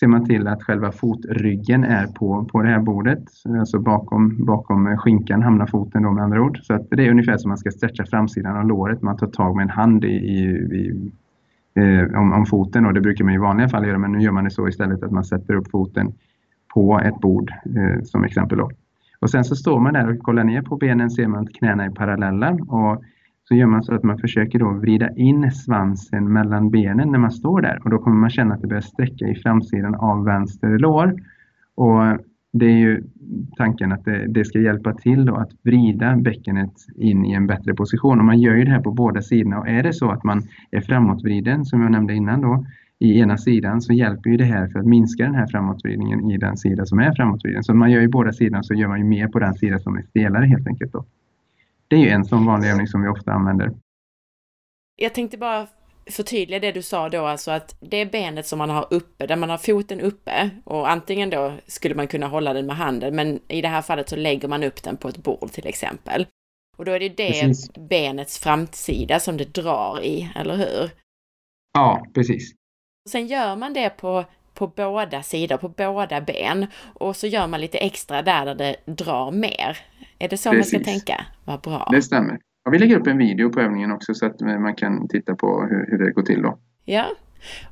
ser 0.00 0.06
man 0.06 0.24
till 0.24 0.46
att 0.46 0.62
själva 0.62 0.92
fotryggen 0.92 1.84
är 1.84 2.06
på, 2.06 2.44
på 2.44 2.62
det 2.62 2.68
här 2.68 2.80
bordet. 2.80 3.24
Alltså 3.58 3.78
bakom, 3.78 4.44
bakom 4.44 4.96
skinkan 4.96 5.42
hamnar 5.42 5.66
foten 5.66 6.02
då 6.02 6.10
med 6.10 6.24
andra 6.24 6.42
ord. 6.42 6.58
Så 6.62 6.74
att 6.74 6.90
det 6.90 7.06
är 7.06 7.10
ungefär 7.10 7.36
som 7.36 7.48
man 7.48 7.58
ska 7.58 7.70
stretcha 7.70 8.04
framsidan 8.04 8.56
av 8.56 8.66
låret. 8.66 9.02
Man 9.02 9.16
tar 9.16 9.26
tag 9.26 9.56
med 9.56 9.62
en 9.62 9.70
hand 9.70 10.04
i, 10.04 10.08
i, 10.08 10.40
i 10.76 11.10
eh, 11.76 12.20
om, 12.20 12.32
om, 12.32 12.46
foten 12.46 12.86
och 12.86 12.94
det 12.94 13.00
brukar 13.00 13.24
man 13.24 13.34
i 13.34 13.38
vanliga 13.38 13.68
fall 13.68 13.86
göra 13.86 13.98
men 13.98 14.12
nu 14.12 14.20
gör 14.20 14.32
man 14.32 14.44
det 14.44 14.50
så 14.50 14.68
istället 14.68 15.02
att 15.02 15.10
man 15.10 15.24
sätter 15.24 15.54
upp 15.54 15.70
foten 15.70 16.12
på 16.74 17.00
ett 17.00 17.20
bord 17.20 17.50
eh, 17.50 18.02
som 18.02 18.24
exempel. 18.24 18.58
Då. 18.58 18.70
Och 19.20 19.30
sen 19.30 19.44
så 19.44 19.56
står 19.56 19.80
man 19.80 19.94
där 19.94 20.10
och 20.10 20.18
kollar 20.18 20.44
ner 20.44 20.62
på 20.62 20.76
benen 20.76 21.10
ser 21.10 21.26
man 21.26 21.42
att 21.42 21.52
knäna 21.52 21.84
är 21.84 21.90
parallella 21.90 22.50
och 22.50 23.04
så 23.48 23.54
gör 23.54 23.66
man 23.66 23.82
så 23.82 23.94
att 23.94 24.02
man 24.02 24.18
försöker 24.18 24.58
då 24.58 24.70
vrida 24.70 25.10
in 25.16 25.52
svansen 25.52 26.32
mellan 26.32 26.70
benen 26.70 27.12
när 27.12 27.18
man 27.18 27.30
står 27.30 27.60
där 27.60 27.80
och 27.84 27.90
då 27.90 27.98
kommer 27.98 28.16
man 28.16 28.30
känna 28.30 28.54
att 28.54 28.60
det 28.60 28.66
börjar 28.66 28.80
sträcka 28.80 29.26
i 29.26 29.34
framsidan 29.34 29.94
av 29.94 30.24
vänster 30.24 30.78
lår. 30.78 31.14
Och 31.74 32.02
det 32.52 32.66
är 32.66 32.78
ju 32.78 33.04
tanken 33.56 33.92
att 33.92 34.04
det, 34.04 34.26
det 34.28 34.44
ska 34.44 34.58
hjälpa 34.58 34.94
till 34.94 35.28
att 35.28 35.50
vrida 35.62 36.16
bäckenet 36.16 36.72
in 36.96 37.24
i 37.24 37.32
en 37.32 37.46
bättre 37.46 37.74
position. 37.74 38.18
Och 38.18 38.24
man 38.24 38.40
gör 38.40 38.54
ju 38.54 38.64
det 38.64 38.70
här 38.70 38.80
på 38.80 38.90
båda 38.90 39.22
sidorna 39.22 39.58
och 39.58 39.68
är 39.68 39.82
det 39.82 39.92
så 39.92 40.10
att 40.10 40.24
man 40.24 40.42
är 40.70 40.80
framåtvriden 40.80 41.64
som 41.64 41.82
jag 41.82 41.92
nämnde 41.92 42.14
innan 42.14 42.40
då 42.40 42.66
i 42.98 43.20
ena 43.20 43.38
sidan 43.38 43.80
så 43.80 43.92
hjälper 43.92 44.30
ju 44.30 44.36
det 44.36 44.44
här 44.44 44.68
för 44.68 44.78
att 44.78 44.86
minska 44.86 45.24
den 45.24 45.34
här 45.34 45.46
framåtvridningen 45.46 46.30
i 46.30 46.38
den 46.38 46.56
sida 46.56 46.86
som 46.86 46.98
är 46.98 47.14
framåtvriden. 47.14 47.64
Så 47.64 47.74
man 47.74 47.90
gör 47.90 48.00
ju 48.00 48.08
båda 48.08 48.32
sidorna 48.32 48.62
så 48.62 48.74
gör 48.74 48.88
man 48.88 48.98
ju 48.98 49.04
mer 49.04 49.28
på 49.28 49.38
den 49.38 49.54
sida 49.54 49.78
som 49.78 49.96
är 49.96 50.02
stelare 50.02 50.46
helt 50.46 50.66
enkelt. 50.66 50.92
Då. 50.92 51.04
Det 51.88 51.96
är 51.96 52.00
ju 52.00 52.08
en 52.08 52.24
sån 52.24 52.46
vanlig 52.46 52.68
övning 52.68 52.86
som 52.86 53.02
vi 53.02 53.08
ofta 53.08 53.32
använder. 53.32 53.72
Jag 54.96 55.14
tänkte 55.14 55.38
bara 55.38 55.66
förtydliga 56.10 56.60
det 56.60 56.72
du 56.72 56.82
sa 56.82 57.08
då, 57.08 57.26
alltså 57.26 57.50
att 57.50 57.76
det 57.80 58.06
benet 58.06 58.46
som 58.46 58.58
man 58.58 58.70
har 58.70 58.86
uppe, 58.90 59.26
där 59.26 59.36
man 59.36 59.50
har 59.50 59.58
foten 59.58 60.00
uppe 60.00 60.50
och 60.64 60.90
antingen 60.90 61.30
då 61.30 61.54
skulle 61.66 61.94
man 61.94 62.08
kunna 62.08 62.26
hålla 62.26 62.52
den 62.52 62.66
med 62.66 62.76
handen, 62.76 63.16
men 63.16 63.40
i 63.48 63.62
det 63.62 63.68
här 63.68 63.82
fallet 63.82 64.08
så 64.08 64.16
lägger 64.16 64.48
man 64.48 64.62
upp 64.62 64.82
den 64.82 64.96
på 64.96 65.08
ett 65.08 65.16
bord 65.16 65.52
till 65.52 65.66
exempel. 65.66 66.26
Och 66.76 66.84
då 66.84 66.92
är 66.92 67.00
det 67.00 67.08
det 67.08 67.32
precis. 67.32 67.72
benets 67.72 68.38
framsida 68.38 69.20
som 69.20 69.36
det 69.36 69.54
drar 69.54 70.00
i, 70.02 70.32
eller 70.36 70.56
hur? 70.56 70.90
Ja, 71.72 72.06
precis. 72.14 72.52
Sen 73.10 73.26
gör 73.26 73.56
man 73.56 73.72
det 73.72 73.90
på, 73.90 74.24
på 74.54 74.66
båda 74.66 75.22
sidor, 75.22 75.56
på 75.56 75.68
båda 75.68 76.20
ben 76.20 76.66
och 76.94 77.16
så 77.16 77.26
gör 77.26 77.46
man 77.46 77.60
lite 77.60 77.78
extra 77.78 78.22
där, 78.22 78.44
där 78.44 78.54
det 78.54 78.76
drar 78.92 79.30
mer. 79.30 79.78
Är 80.18 80.28
det 80.28 80.36
så 80.36 80.50
Precis. 80.50 80.72
man 80.72 80.80
ska 80.80 80.90
tänka? 80.90 81.26
Vad 81.44 81.60
bra. 81.60 81.88
Det 81.92 82.02
stämmer. 82.02 82.38
Ja, 82.66 82.70
vi 82.70 82.78
lägger 82.78 83.00
upp 83.00 83.06
en 83.06 83.18
video 83.18 83.50
på 83.50 83.60
övningen 83.60 83.92
också 83.92 84.14
så 84.14 84.26
att 84.26 84.42
eh, 84.42 84.58
man 84.58 84.74
kan 84.74 85.08
titta 85.08 85.34
på 85.34 85.62
hur, 85.62 85.86
hur 85.90 85.98
det 86.04 86.12
går 86.12 86.22
till 86.22 86.42
då. 86.42 86.58
Ja, 86.84 87.06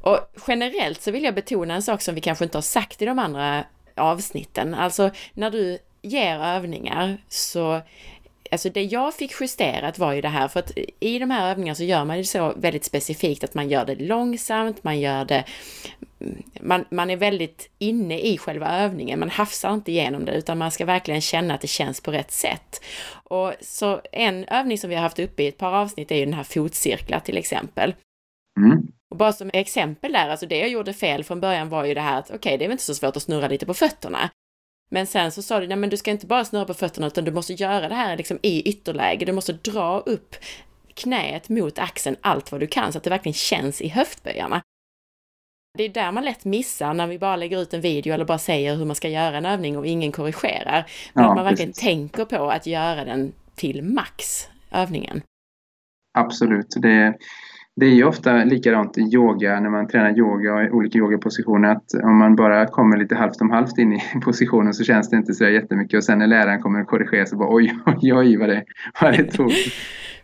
och 0.00 0.18
generellt 0.48 1.00
så 1.00 1.10
vill 1.10 1.24
jag 1.24 1.34
betona 1.34 1.74
en 1.74 1.82
sak 1.82 2.00
som 2.00 2.14
vi 2.14 2.20
kanske 2.20 2.44
inte 2.44 2.56
har 2.56 2.62
sagt 2.62 3.02
i 3.02 3.04
de 3.04 3.18
andra 3.18 3.64
avsnitten. 3.94 4.74
Alltså 4.74 5.10
när 5.32 5.50
du 5.50 5.78
ger 6.02 6.38
övningar 6.38 7.18
så 7.28 7.80
Alltså 8.50 8.70
det 8.70 8.82
jag 8.82 9.14
fick 9.14 9.40
justerat 9.40 9.98
var 9.98 10.12
ju 10.12 10.20
det 10.20 10.28
här, 10.28 10.48
för 10.48 10.60
att 10.60 10.72
i 11.00 11.18
de 11.18 11.30
här 11.30 11.50
övningarna 11.50 11.74
så 11.74 11.84
gör 11.84 12.04
man 12.04 12.16
det 12.16 12.24
så 12.24 12.52
väldigt 12.56 12.84
specifikt 12.84 13.44
att 13.44 13.54
man 13.54 13.68
gör 13.68 13.84
det 13.84 13.94
långsamt, 13.94 14.84
man 14.84 15.00
gör 15.00 15.24
det... 15.24 15.44
Man, 16.60 16.84
man 16.90 17.10
är 17.10 17.16
väldigt 17.16 17.70
inne 17.78 18.20
i 18.20 18.38
själva 18.38 18.78
övningen, 18.78 19.20
man 19.20 19.30
hafsar 19.30 19.74
inte 19.74 19.92
igenom 19.92 20.24
det 20.24 20.32
utan 20.32 20.58
man 20.58 20.70
ska 20.70 20.84
verkligen 20.84 21.20
känna 21.20 21.54
att 21.54 21.60
det 21.60 21.66
känns 21.66 22.00
på 22.00 22.12
rätt 22.12 22.30
sätt. 22.30 22.84
Och 23.12 23.52
så 23.60 24.00
en 24.12 24.44
övning 24.44 24.78
som 24.78 24.90
vi 24.90 24.96
har 24.96 25.02
haft 25.02 25.18
uppe 25.18 25.42
i 25.42 25.46
ett 25.46 25.58
par 25.58 25.72
avsnitt 25.72 26.10
är 26.10 26.16
ju 26.16 26.24
den 26.24 26.34
här 26.34 26.44
fotcirklar 26.44 27.20
till 27.20 27.36
exempel. 27.36 27.94
Mm. 28.60 28.86
Och 29.10 29.16
bara 29.16 29.32
som 29.32 29.50
exempel 29.52 30.12
där, 30.12 30.28
alltså 30.28 30.46
det 30.46 30.58
jag 30.58 30.68
gjorde 30.68 30.92
fel 30.92 31.24
från 31.24 31.40
början 31.40 31.68
var 31.68 31.84
ju 31.84 31.94
det 31.94 32.00
här 32.00 32.18
att 32.18 32.26
okej, 32.26 32.36
okay, 32.36 32.56
det 32.56 32.64
är 32.64 32.68
väl 32.68 32.72
inte 32.72 32.84
så 32.84 32.94
svårt 32.94 33.16
att 33.16 33.22
snurra 33.22 33.48
lite 33.48 33.66
på 33.66 33.74
fötterna. 33.74 34.30
Men 34.90 35.06
sen 35.06 35.32
så 35.32 35.42
sa 35.42 35.60
du, 35.60 35.66
nej 35.66 35.76
men 35.76 35.90
du 35.90 35.96
ska 35.96 36.10
inte 36.10 36.26
bara 36.26 36.44
snurra 36.44 36.64
på 36.64 36.74
fötterna 36.74 37.06
utan 37.06 37.24
du 37.24 37.30
måste 37.30 37.52
göra 37.52 37.88
det 37.88 37.94
här 37.94 38.16
liksom 38.16 38.38
i 38.42 38.62
ytterläge. 38.62 39.24
Du 39.24 39.32
måste 39.32 39.52
dra 39.52 39.98
upp 39.98 40.36
knät 40.94 41.48
mot 41.48 41.78
axeln 41.78 42.16
allt 42.20 42.52
vad 42.52 42.60
du 42.60 42.66
kan 42.66 42.92
så 42.92 42.98
att 42.98 43.04
det 43.04 43.10
verkligen 43.10 43.34
känns 43.34 43.80
i 43.80 43.88
höftböjarna. 43.88 44.62
Det 45.78 45.84
är 45.84 45.88
där 45.88 46.12
man 46.12 46.24
lätt 46.24 46.44
missar 46.44 46.94
när 46.94 47.06
vi 47.06 47.18
bara 47.18 47.36
lägger 47.36 47.62
ut 47.62 47.74
en 47.74 47.80
video 47.80 48.14
eller 48.14 48.24
bara 48.24 48.38
säger 48.38 48.76
hur 48.76 48.84
man 48.84 48.96
ska 48.96 49.08
göra 49.08 49.36
en 49.36 49.46
övning 49.46 49.78
och 49.78 49.86
ingen 49.86 50.12
korrigerar. 50.12 50.86
Men 51.12 51.24
ja, 51.24 51.30
att 51.30 51.36
man 51.36 51.44
verkligen 51.44 51.70
precis. 51.70 51.84
tänker 51.84 52.24
på 52.24 52.50
att 52.50 52.66
göra 52.66 53.04
den 53.04 53.32
till 53.54 53.82
max, 53.82 54.48
övningen. 54.70 55.22
Absolut. 56.18 56.76
Det, 56.76 57.14
det 57.76 57.86
är 57.86 57.90
ju 57.90 58.04
ofta 58.04 58.44
likadant 58.44 58.98
i 58.98 59.00
yoga 59.00 59.60
när 59.60 59.70
man 59.70 59.88
tränar 59.88 60.18
yoga 60.18 60.54
och 60.54 60.74
olika 60.74 60.98
yogapositioner 60.98 61.68
att 61.68 61.94
om 61.94 62.18
man 62.18 62.36
bara 62.36 62.66
kommer 62.66 62.96
lite 62.96 63.14
halvt 63.14 63.40
om 63.40 63.50
halvt 63.50 63.78
in 63.78 63.92
i 63.92 64.00
positionen 64.24 64.74
så 64.74 64.84
känns 64.84 65.10
det 65.10 65.16
inte 65.16 65.34
så 65.34 65.44
jättemycket 65.44 65.96
och 65.96 66.04
sen 66.04 66.18
när 66.18 66.26
läraren 66.26 66.62
kommer 66.62 66.80
att 66.80 66.86
korrigera 66.86 67.26
så 67.26 67.36
bara 67.36 67.54
oj, 67.54 67.74
oj, 67.86 68.14
oj 68.14 68.36
vad 68.36 68.48
det, 68.48 68.64
vad 69.00 69.12
det 69.12 69.24
tog. 69.24 69.52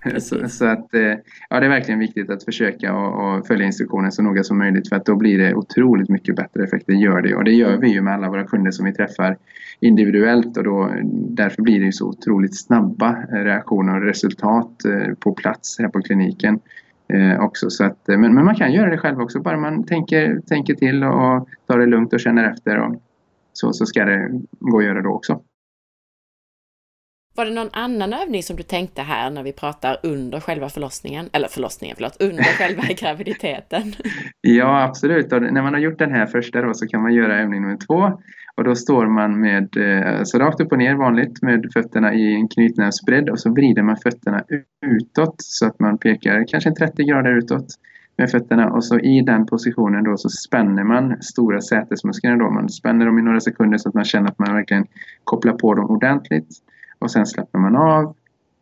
så, 0.19 0.49
så, 0.49 0.65
att 0.65 0.95
eh, 0.95 1.15
ja, 1.51 1.61
det 1.61 1.67
är 1.67 1.71
verkligen 1.71 2.01
viktigt 2.01 2.31
att 2.31 2.45
försöka 2.45 2.95
och, 2.95 3.39
och, 3.39 3.47
följa 3.47 3.67
instruktionen 3.67 4.13
så 4.13 4.23
noga 4.23 4.45
som 4.45 4.59
möjligt 4.59 4.89
för 4.89 4.97
att 4.97 5.05
då 5.05 5.17
blir 5.17 5.39
det 5.39 5.55
otroligt 5.55 6.09
mycket 6.09 6.37
bättre 6.37 6.65
effekter. 6.65 6.93
Gör 6.93 7.23
det 7.23 7.35
och 7.35 7.45
det 7.45 7.51
gör 7.51 7.77
vi 7.77 7.89
ju 7.89 8.01
med 8.01 8.15
alla 8.15 8.29
våra 8.29 8.45
kunder 8.45 8.71
som 8.71 8.85
vi 8.85 8.93
träffar 8.93 9.37
individuellt 9.81 10.57
och 10.57 10.65
då, 10.65 10.91
därför 11.29 11.63
blir 11.63 11.79
det 11.79 11.85
ju 11.85 11.93
så 11.93 12.09
otroligt 12.09 12.61
snabba 12.61 13.17
eh, 13.33 13.45
reaktioner 13.45 13.97
och 13.97 14.07
resultat 14.07 14.85
eh, 14.85 15.15
på 15.15 15.33
plats 15.33 15.79
här 15.79 15.89
på 15.89 16.03
kliniken 16.03 16.61
eh, 17.09 17.41
också. 17.41 17.71
Så 17.71 17.85
att, 17.85 17.99
men, 18.07 18.35
men 18.35 18.45
man 18.45 18.55
kan 18.55 18.73
göra 18.73 18.91
det 18.91 18.99
själv 18.99 19.21
också, 19.21 19.41
bara 19.41 19.57
man 19.57 19.85
tänker, 19.85 20.41
tänker 20.47 20.75
till 20.75 21.05
och 21.05 21.49
tar 21.67 21.79
det 21.79 21.87
lugnt 21.87 22.13
och 22.13 22.21
känner 22.21 22.51
efter. 22.51 22.79
Och 22.79 23.03
så, 23.53 23.73
så 23.73 23.87
ska 23.87 24.05
det 24.05 24.31
gå 24.59 24.79
att 24.79 24.85
göra 24.85 25.03
då 25.03 25.11
också. 25.11 25.41
Var 27.37 27.45
det 27.45 27.51
någon 27.51 27.71
annan 27.73 28.13
övning 28.13 28.43
som 28.43 28.57
du 28.57 28.63
tänkte 28.63 29.03
här 29.03 29.31
när 29.31 29.43
vi 29.43 29.53
pratar 29.53 29.97
under 30.03 30.41
själva 30.41 30.69
förlossningen? 30.69 31.29
Eller 31.33 31.49
förlossningen, 31.49 31.97
förlåt, 31.97 32.17
under 32.21 32.43
själva 32.43 32.83
graviditeten? 33.01 33.93
Ja, 34.41 34.83
absolut. 34.83 35.33
Och 35.33 35.43
när 35.43 35.63
man 35.63 35.75
har 35.75 35.81
gjort 35.81 35.99
den 35.99 36.13
här 36.13 36.27
första 36.27 36.63
då 36.63 36.75
så 36.75 36.87
kan 36.87 37.03
man 37.03 37.15
göra 37.15 37.41
övning 37.43 37.63
nummer 37.63 37.79
två. 37.87 38.23
Och 38.57 38.65
då 38.65 38.75
står 38.75 39.07
man 39.07 39.41
med, 39.41 39.77
eh, 39.77 40.23
så 40.23 40.39
rakt 40.39 40.61
upp 40.61 40.73
och 40.73 40.79
ner 40.79 40.95
vanligt 40.95 41.43
med 41.43 41.71
fötterna 41.73 42.15
i 42.15 42.35
en 42.35 42.49
knytnävsbredd 42.49 43.31
och 43.31 43.41
så 43.41 43.53
vrider 43.53 43.83
man 43.83 43.97
fötterna 43.97 44.45
utåt 44.87 45.35
så 45.39 45.67
att 45.67 45.81
man 45.81 45.99
pekar 45.99 46.45
kanske 46.49 46.71
30 46.71 47.05
grader 47.05 47.39
utåt 47.39 47.67
med 48.19 48.31
fötterna 48.31 48.71
och 48.71 48.85
så 48.85 48.99
i 48.99 49.23
den 49.23 49.47
positionen 49.47 50.05
då 50.05 50.17
så 50.17 50.29
spänner 50.29 50.85
man 50.85 51.23
stora 51.23 51.61
sätesmusklerna 51.61 52.37
då. 52.37 52.51
Man 52.51 52.69
spänner 52.69 53.07
dem 53.07 53.19
i 53.19 53.23
några 53.23 53.41
sekunder 53.41 53.79
så 53.79 53.89
att 53.89 53.95
man 53.95 54.05
känner 54.05 54.29
att 54.29 54.39
man 54.39 54.55
verkligen 54.55 54.87
kopplar 55.25 55.53
på 55.53 55.75
dem 55.75 55.91
ordentligt. 55.91 56.49
Och 57.01 57.11
sen 57.11 57.27
släpper 57.27 57.59
man 57.59 57.77
av 57.77 58.15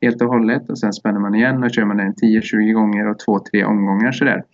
helt 0.02 0.22
och 0.22 0.28
hållet 0.28 0.70
och 0.70 0.78
sen 0.78 0.92
spänner 0.92 1.20
man 1.20 1.34
igen 1.34 1.64
och 1.64 1.70
kör 1.70 1.84
man 1.84 1.96
den 1.96 2.14
10-20 2.14 2.72
gånger 2.72 3.08
och 3.08 3.16
2-3 3.52 3.64
omgångar 3.64 4.12
sådär. 4.12 4.44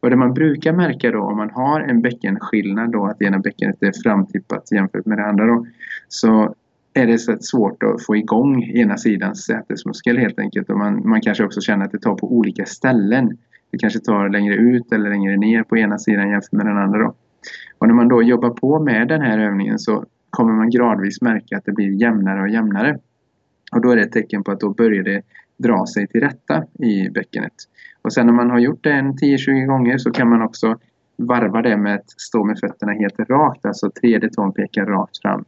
Och 0.00 0.10
det 0.10 0.16
man 0.16 0.34
brukar 0.34 0.72
märka 0.72 1.10
då 1.10 1.22
om 1.22 1.36
man 1.36 1.50
har 1.50 1.80
en 1.80 2.02
bäckenskillnad 2.02 2.92
då 2.92 3.06
att 3.06 3.22
ena 3.22 3.38
bäckenet 3.38 3.82
är 3.82 3.92
framtippat 4.02 4.72
jämfört 4.72 5.06
med 5.06 5.18
det 5.18 5.26
andra 5.26 5.46
då 5.46 5.66
så 6.08 6.54
är 6.94 7.06
det 7.06 7.18
så 7.18 7.36
svårt 7.40 7.82
att 7.82 8.06
få 8.06 8.16
igång 8.16 8.62
ena 8.62 8.96
sidans 8.96 9.44
sätesmuskel 9.44 10.18
helt 10.18 10.38
enkelt 10.38 10.70
och 10.70 10.78
man, 10.78 11.08
man 11.08 11.20
kanske 11.20 11.44
också 11.44 11.60
känner 11.60 11.84
att 11.84 11.92
det 11.92 11.98
tar 11.98 12.14
på 12.14 12.32
olika 12.32 12.64
ställen. 12.64 13.38
Det 13.70 13.78
kanske 13.78 14.00
tar 14.00 14.28
längre 14.28 14.54
ut 14.54 14.92
eller 14.92 15.10
längre 15.10 15.36
ner 15.36 15.62
på 15.62 15.78
ena 15.78 15.98
sidan 15.98 16.30
jämfört 16.30 16.52
med 16.52 16.66
den 16.66 16.78
andra 16.78 16.98
då. 16.98 17.14
Och 17.78 17.86
när 17.86 17.94
man 17.94 18.08
då 18.08 18.22
jobbar 18.22 18.50
på 18.50 18.80
med 18.80 19.08
den 19.08 19.20
här 19.20 19.38
övningen 19.38 19.78
så 19.78 20.04
kommer 20.30 20.52
man 20.52 20.70
gradvis 20.70 21.22
märka 21.22 21.56
att 21.56 21.64
det 21.64 21.72
blir 21.72 22.00
jämnare 22.00 22.40
och 22.40 22.48
jämnare. 22.48 22.98
Och 23.72 23.80
då 23.80 23.90
är 23.90 23.96
det 23.96 24.02
ett 24.02 24.12
tecken 24.12 24.44
på 24.44 24.52
att 24.52 24.60
då 24.60 24.70
börjar 24.70 25.02
det 25.02 25.22
dra 25.56 25.86
sig 25.86 26.06
till 26.06 26.20
rätta 26.20 26.64
i 26.78 27.10
bäckenet. 27.10 27.54
Och 28.02 28.12
sen 28.12 28.26
när 28.26 28.32
man 28.32 28.50
har 28.50 28.58
gjort 28.58 28.84
det 28.84 28.92
en 28.92 29.12
10-20 29.12 29.66
gånger 29.66 29.98
så 29.98 30.10
kan 30.10 30.28
man 30.28 30.42
också 30.42 30.78
varva 31.16 31.62
det 31.62 31.76
med 31.76 31.94
att 31.94 32.10
stå 32.10 32.44
med 32.44 32.58
fötterna 32.58 32.92
helt 32.92 33.18
rakt, 33.18 33.66
alltså 33.66 33.90
tredje 33.90 34.30
tån 34.30 34.52
pekar 34.52 34.86
rakt 34.86 35.22
fram. 35.22 35.44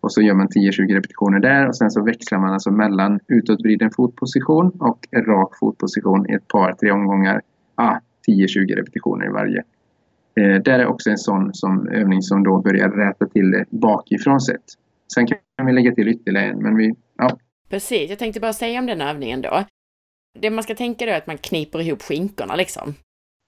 Och 0.00 0.12
så 0.12 0.22
gör 0.22 0.34
man 0.34 0.48
10-20 0.48 0.94
repetitioner 0.94 1.40
där 1.40 1.68
och 1.68 1.76
sen 1.76 1.90
så 1.90 2.02
växlar 2.02 2.38
man 2.38 2.52
alltså 2.52 2.70
mellan 2.70 3.20
utåtvriden 3.26 3.90
fotposition 3.90 4.70
och 4.80 5.06
rak 5.12 5.58
fotposition 5.60 6.30
i 6.30 6.34
ett 6.34 6.48
par, 6.48 6.72
tre 6.72 6.90
omgångar. 6.90 7.40
Ah, 7.74 7.98
10-20 8.28 8.76
repetitioner 8.76 9.26
i 9.26 9.28
varje. 9.28 9.62
Eh, 10.34 10.62
där 10.62 10.78
är 10.78 10.86
också 10.86 11.10
en 11.10 11.18
sån 11.18 11.54
som 11.54 11.88
övning 11.88 12.22
som 12.22 12.42
då 12.42 12.62
börjar 12.62 12.88
räta 12.88 13.26
till 13.26 13.50
det 13.50 13.64
bakifrån 13.70 14.40
sett. 14.40 14.64
Sen 15.14 15.26
kan 15.26 15.66
vi 15.66 15.72
lägga 15.72 15.94
till 15.94 16.08
ytterligare 16.08 16.46
en, 16.46 16.62
men 16.62 16.76
vi, 16.76 16.94
ja, 17.16 17.38
Precis, 17.68 18.10
jag 18.10 18.18
tänkte 18.18 18.40
bara 18.40 18.52
säga 18.52 18.78
om 18.78 18.86
den 18.86 19.00
övningen 19.00 19.42
då. 19.42 19.64
Det 20.38 20.50
man 20.50 20.64
ska 20.64 20.74
tänka 20.74 21.06
då 21.06 21.12
är 21.12 21.16
att 21.16 21.26
man 21.26 21.38
kniper 21.38 21.80
ihop 21.80 22.02
skinkorna 22.02 22.56
liksom. 22.56 22.94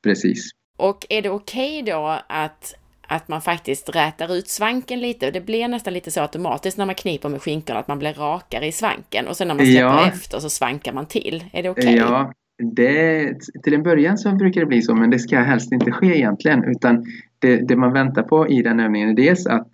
Precis. 0.02 0.50
Och 0.78 1.06
är 1.08 1.22
det 1.22 1.30
okej 1.30 1.82
okay 1.82 1.92
då 1.92 2.20
att, 2.28 2.74
att 3.02 3.28
man 3.28 3.42
faktiskt 3.42 3.88
rätar 3.88 4.34
ut 4.34 4.48
svanken 4.48 5.00
lite? 5.00 5.30
Det 5.30 5.40
blir 5.40 5.68
nästan 5.68 5.92
lite 5.92 6.10
så 6.10 6.20
automatiskt 6.20 6.78
när 6.78 6.86
man 6.86 6.94
kniper 6.94 7.28
med 7.28 7.42
skinkorna, 7.42 7.80
att 7.80 7.88
man 7.88 7.98
blir 7.98 8.14
rakare 8.14 8.66
i 8.66 8.72
svanken 8.72 9.28
och 9.28 9.36
sen 9.36 9.48
när 9.48 9.54
man 9.54 9.66
släpper 9.66 9.80
ja. 9.80 10.08
efter 10.08 10.38
så 10.38 10.50
svankar 10.50 10.92
man 10.92 11.06
till. 11.06 11.44
Är 11.52 11.62
det 11.62 11.70
okej? 11.70 11.84
Okay? 11.84 11.96
Ja, 11.96 12.32
det, 12.62 13.35
till 13.62 13.75
en 13.75 13.83
början 13.83 14.19
så 14.19 14.33
brukar 14.33 14.61
det 14.61 14.67
bli 14.67 14.83
så, 14.83 14.95
men 14.95 15.11
det 15.11 15.19
ska 15.19 15.38
helst 15.38 15.73
inte 15.73 15.93
ske 15.93 16.17
egentligen. 16.19 16.64
Utan 16.64 17.05
det, 17.38 17.57
det, 17.57 17.76
man 17.76 17.93
väntar 17.93 18.23
på 18.23 18.49
i 18.49 18.62
den 18.62 18.81
övningen 18.81 19.09
är 19.09 19.14
dels 19.14 19.47
att 19.47 19.71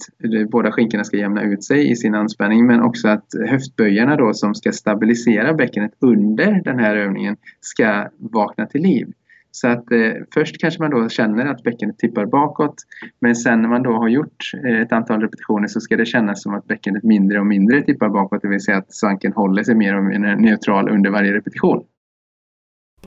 båda 0.51 0.73
skinkorna 0.73 1.05
ska 1.05 1.17
jämna 1.17 1.43
ut 1.43 1.65
sig 1.65 1.91
i 1.91 1.97
sin 1.97 2.15
anspänning, 2.15 2.67
men 2.67 2.81
också 2.81 3.09
att 3.09 3.27
höftböjarna 3.49 4.17
då 4.17 4.35
som 4.35 4.55
ska 4.55 4.73
stabilisera 4.73 5.55
bäckenet 5.55 5.93
under 6.01 6.63
den 6.65 6.79
här 6.79 6.97
övningen 6.97 7.37
ska 7.61 8.09
vakna 8.19 8.67
till 8.67 8.83
liv. 8.83 9.07
Så 9.51 9.69
att 9.69 9.93
eh, 9.93 10.13
först 10.35 10.59
kanske 10.61 10.83
man 10.83 10.91
då 10.91 11.09
känner 11.09 11.47
att 11.47 11.63
bäckenet 11.63 11.99
tippar 11.99 12.27
bakåt, 12.27 12.75
men 13.21 13.37
sen 13.37 13.63
när 13.63 13.69
man 13.69 13.83
då 13.83 13.93
har 13.93 14.09
gjort 14.09 14.37
eh, 14.65 14.81
ett 14.81 14.93
antal 14.93 15.21
repetitioner 15.21 15.69
så 15.69 15.81
ska 15.81 15.97
det 15.97 16.07
kännas 16.07 16.43
som 16.43 16.55
att 16.55 16.67
bäckenet 16.67 17.03
mindre 17.03 17.41
och 17.41 17.47
mindre 17.47 17.83
tippar 17.83 18.09
bakåt, 18.09 18.43
det 18.43 18.49
vill 18.49 18.61
säga 18.61 18.77
att 18.77 18.95
svanken 18.95 19.33
håller 19.33 19.63
sig 19.63 19.75
mer 19.75 19.97
och 19.97 20.05
mer 20.05 20.37
neutral 20.37 20.89
under 20.89 21.11
varje 21.11 21.33
repetition. 21.33 21.85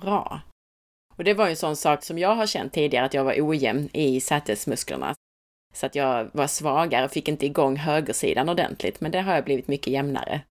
Bra. 0.02 0.42
Och 1.18 1.24
det 1.24 1.34
var 1.34 1.46
ju 1.46 1.50
en 1.50 1.56
sån 1.56 1.76
sak 1.76 2.04
som 2.04 2.18
jag 2.18 2.36
har 2.36 2.46
känt 2.46 2.74
tidigare, 2.74 3.06
att 3.06 3.14
jag 3.14 3.24
var 3.24 3.36
ojämn 3.40 3.90
i 3.94 4.20
sätesmusklerna. 4.20 5.14
Så 5.74 5.86
att 5.86 5.96
jag 5.96 6.30
var 6.34 6.48
svagare 6.48 7.06
och 7.06 7.12
fick 7.12 7.28
inte 7.28 7.46
igång 7.46 7.76
högersidan 7.76 8.50
ordentligt, 8.50 9.02
men 9.02 9.12
det 9.12 9.22
har 9.22 9.36
jag 9.36 9.46
blivit 9.46 9.68
mycket 9.68 9.94
jämnare. 9.94 10.42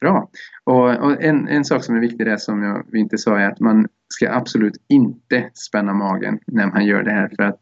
Bra. 0.00 0.30
Och, 0.64 1.04
och 1.04 1.22
en, 1.22 1.48
en 1.48 1.64
sak 1.64 1.84
som 1.84 1.96
är 1.96 2.00
viktig 2.00 2.26
där 2.26 2.36
som 2.36 2.62
jag, 2.62 2.86
vi 2.92 3.00
inte 3.00 3.18
sa 3.18 3.38
är 3.38 3.50
att 3.50 3.60
man 3.60 3.88
ska 4.08 4.32
absolut 4.32 4.76
inte 4.88 5.50
spänna 5.54 5.92
magen 5.92 6.38
när 6.46 6.66
man 6.66 6.84
gör 6.84 7.02
det 7.02 7.10
här 7.10 7.30
för 7.36 7.42
att 7.42 7.60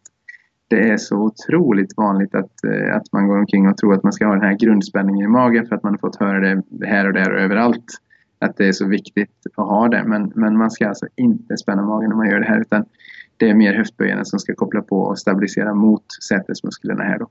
det 0.69 0.89
är 0.89 0.97
så 0.97 1.17
otroligt 1.17 1.97
vanligt 1.97 2.35
att, 2.35 2.65
eh, 2.65 2.97
att 2.97 3.13
man 3.13 3.29
går 3.29 3.39
omkring 3.39 3.69
och 3.69 3.77
tror 3.77 3.95
att 3.95 4.03
man 4.03 4.13
ska 4.13 4.27
ha 4.27 4.33
den 4.33 4.45
här 4.45 4.59
grundspänningen 4.59 5.25
i 5.25 5.29
magen 5.29 5.67
för 5.67 5.77
att 5.77 5.83
man 5.83 5.93
har 5.93 5.99
fått 5.99 6.21
höra 6.21 6.63
det 6.69 6.87
här 6.87 7.07
och 7.07 7.13
där 7.13 7.33
och 7.33 7.41
överallt 7.41 7.85
att 8.41 8.57
det 8.57 8.69
är 8.69 8.73
så 8.73 8.87
viktigt 8.87 9.47
att 9.57 9.67
ha 9.67 9.89
det. 9.89 10.05
Men, 10.05 10.33
men 10.35 10.57
man 10.57 10.71
ska 10.71 10.89
alltså 10.89 11.07
inte 11.17 11.57
spänna 11.57 11.83
magen 11.83 12.09
när 12.09 12.17
man 12.17 12.31
gör 12.31 12.41
det 12.41 12.47
här 12.47 12.61
utan 12.61 12.85
det 13.37 13.51
är 13.51 13.55
mer 13.55 13.75
höftböjarna 13.75 14.25
som 14.25 14.39
ska 14.39 14.55
koppla 14.55 14.83
på 14.83 15.01
och 15.01 15.19
stabilisera 15.19 15.75
mot 15.75 16.05
sätesmusklerna 16.29 17.03
här 17.03 17.19
då. 17.19 17.31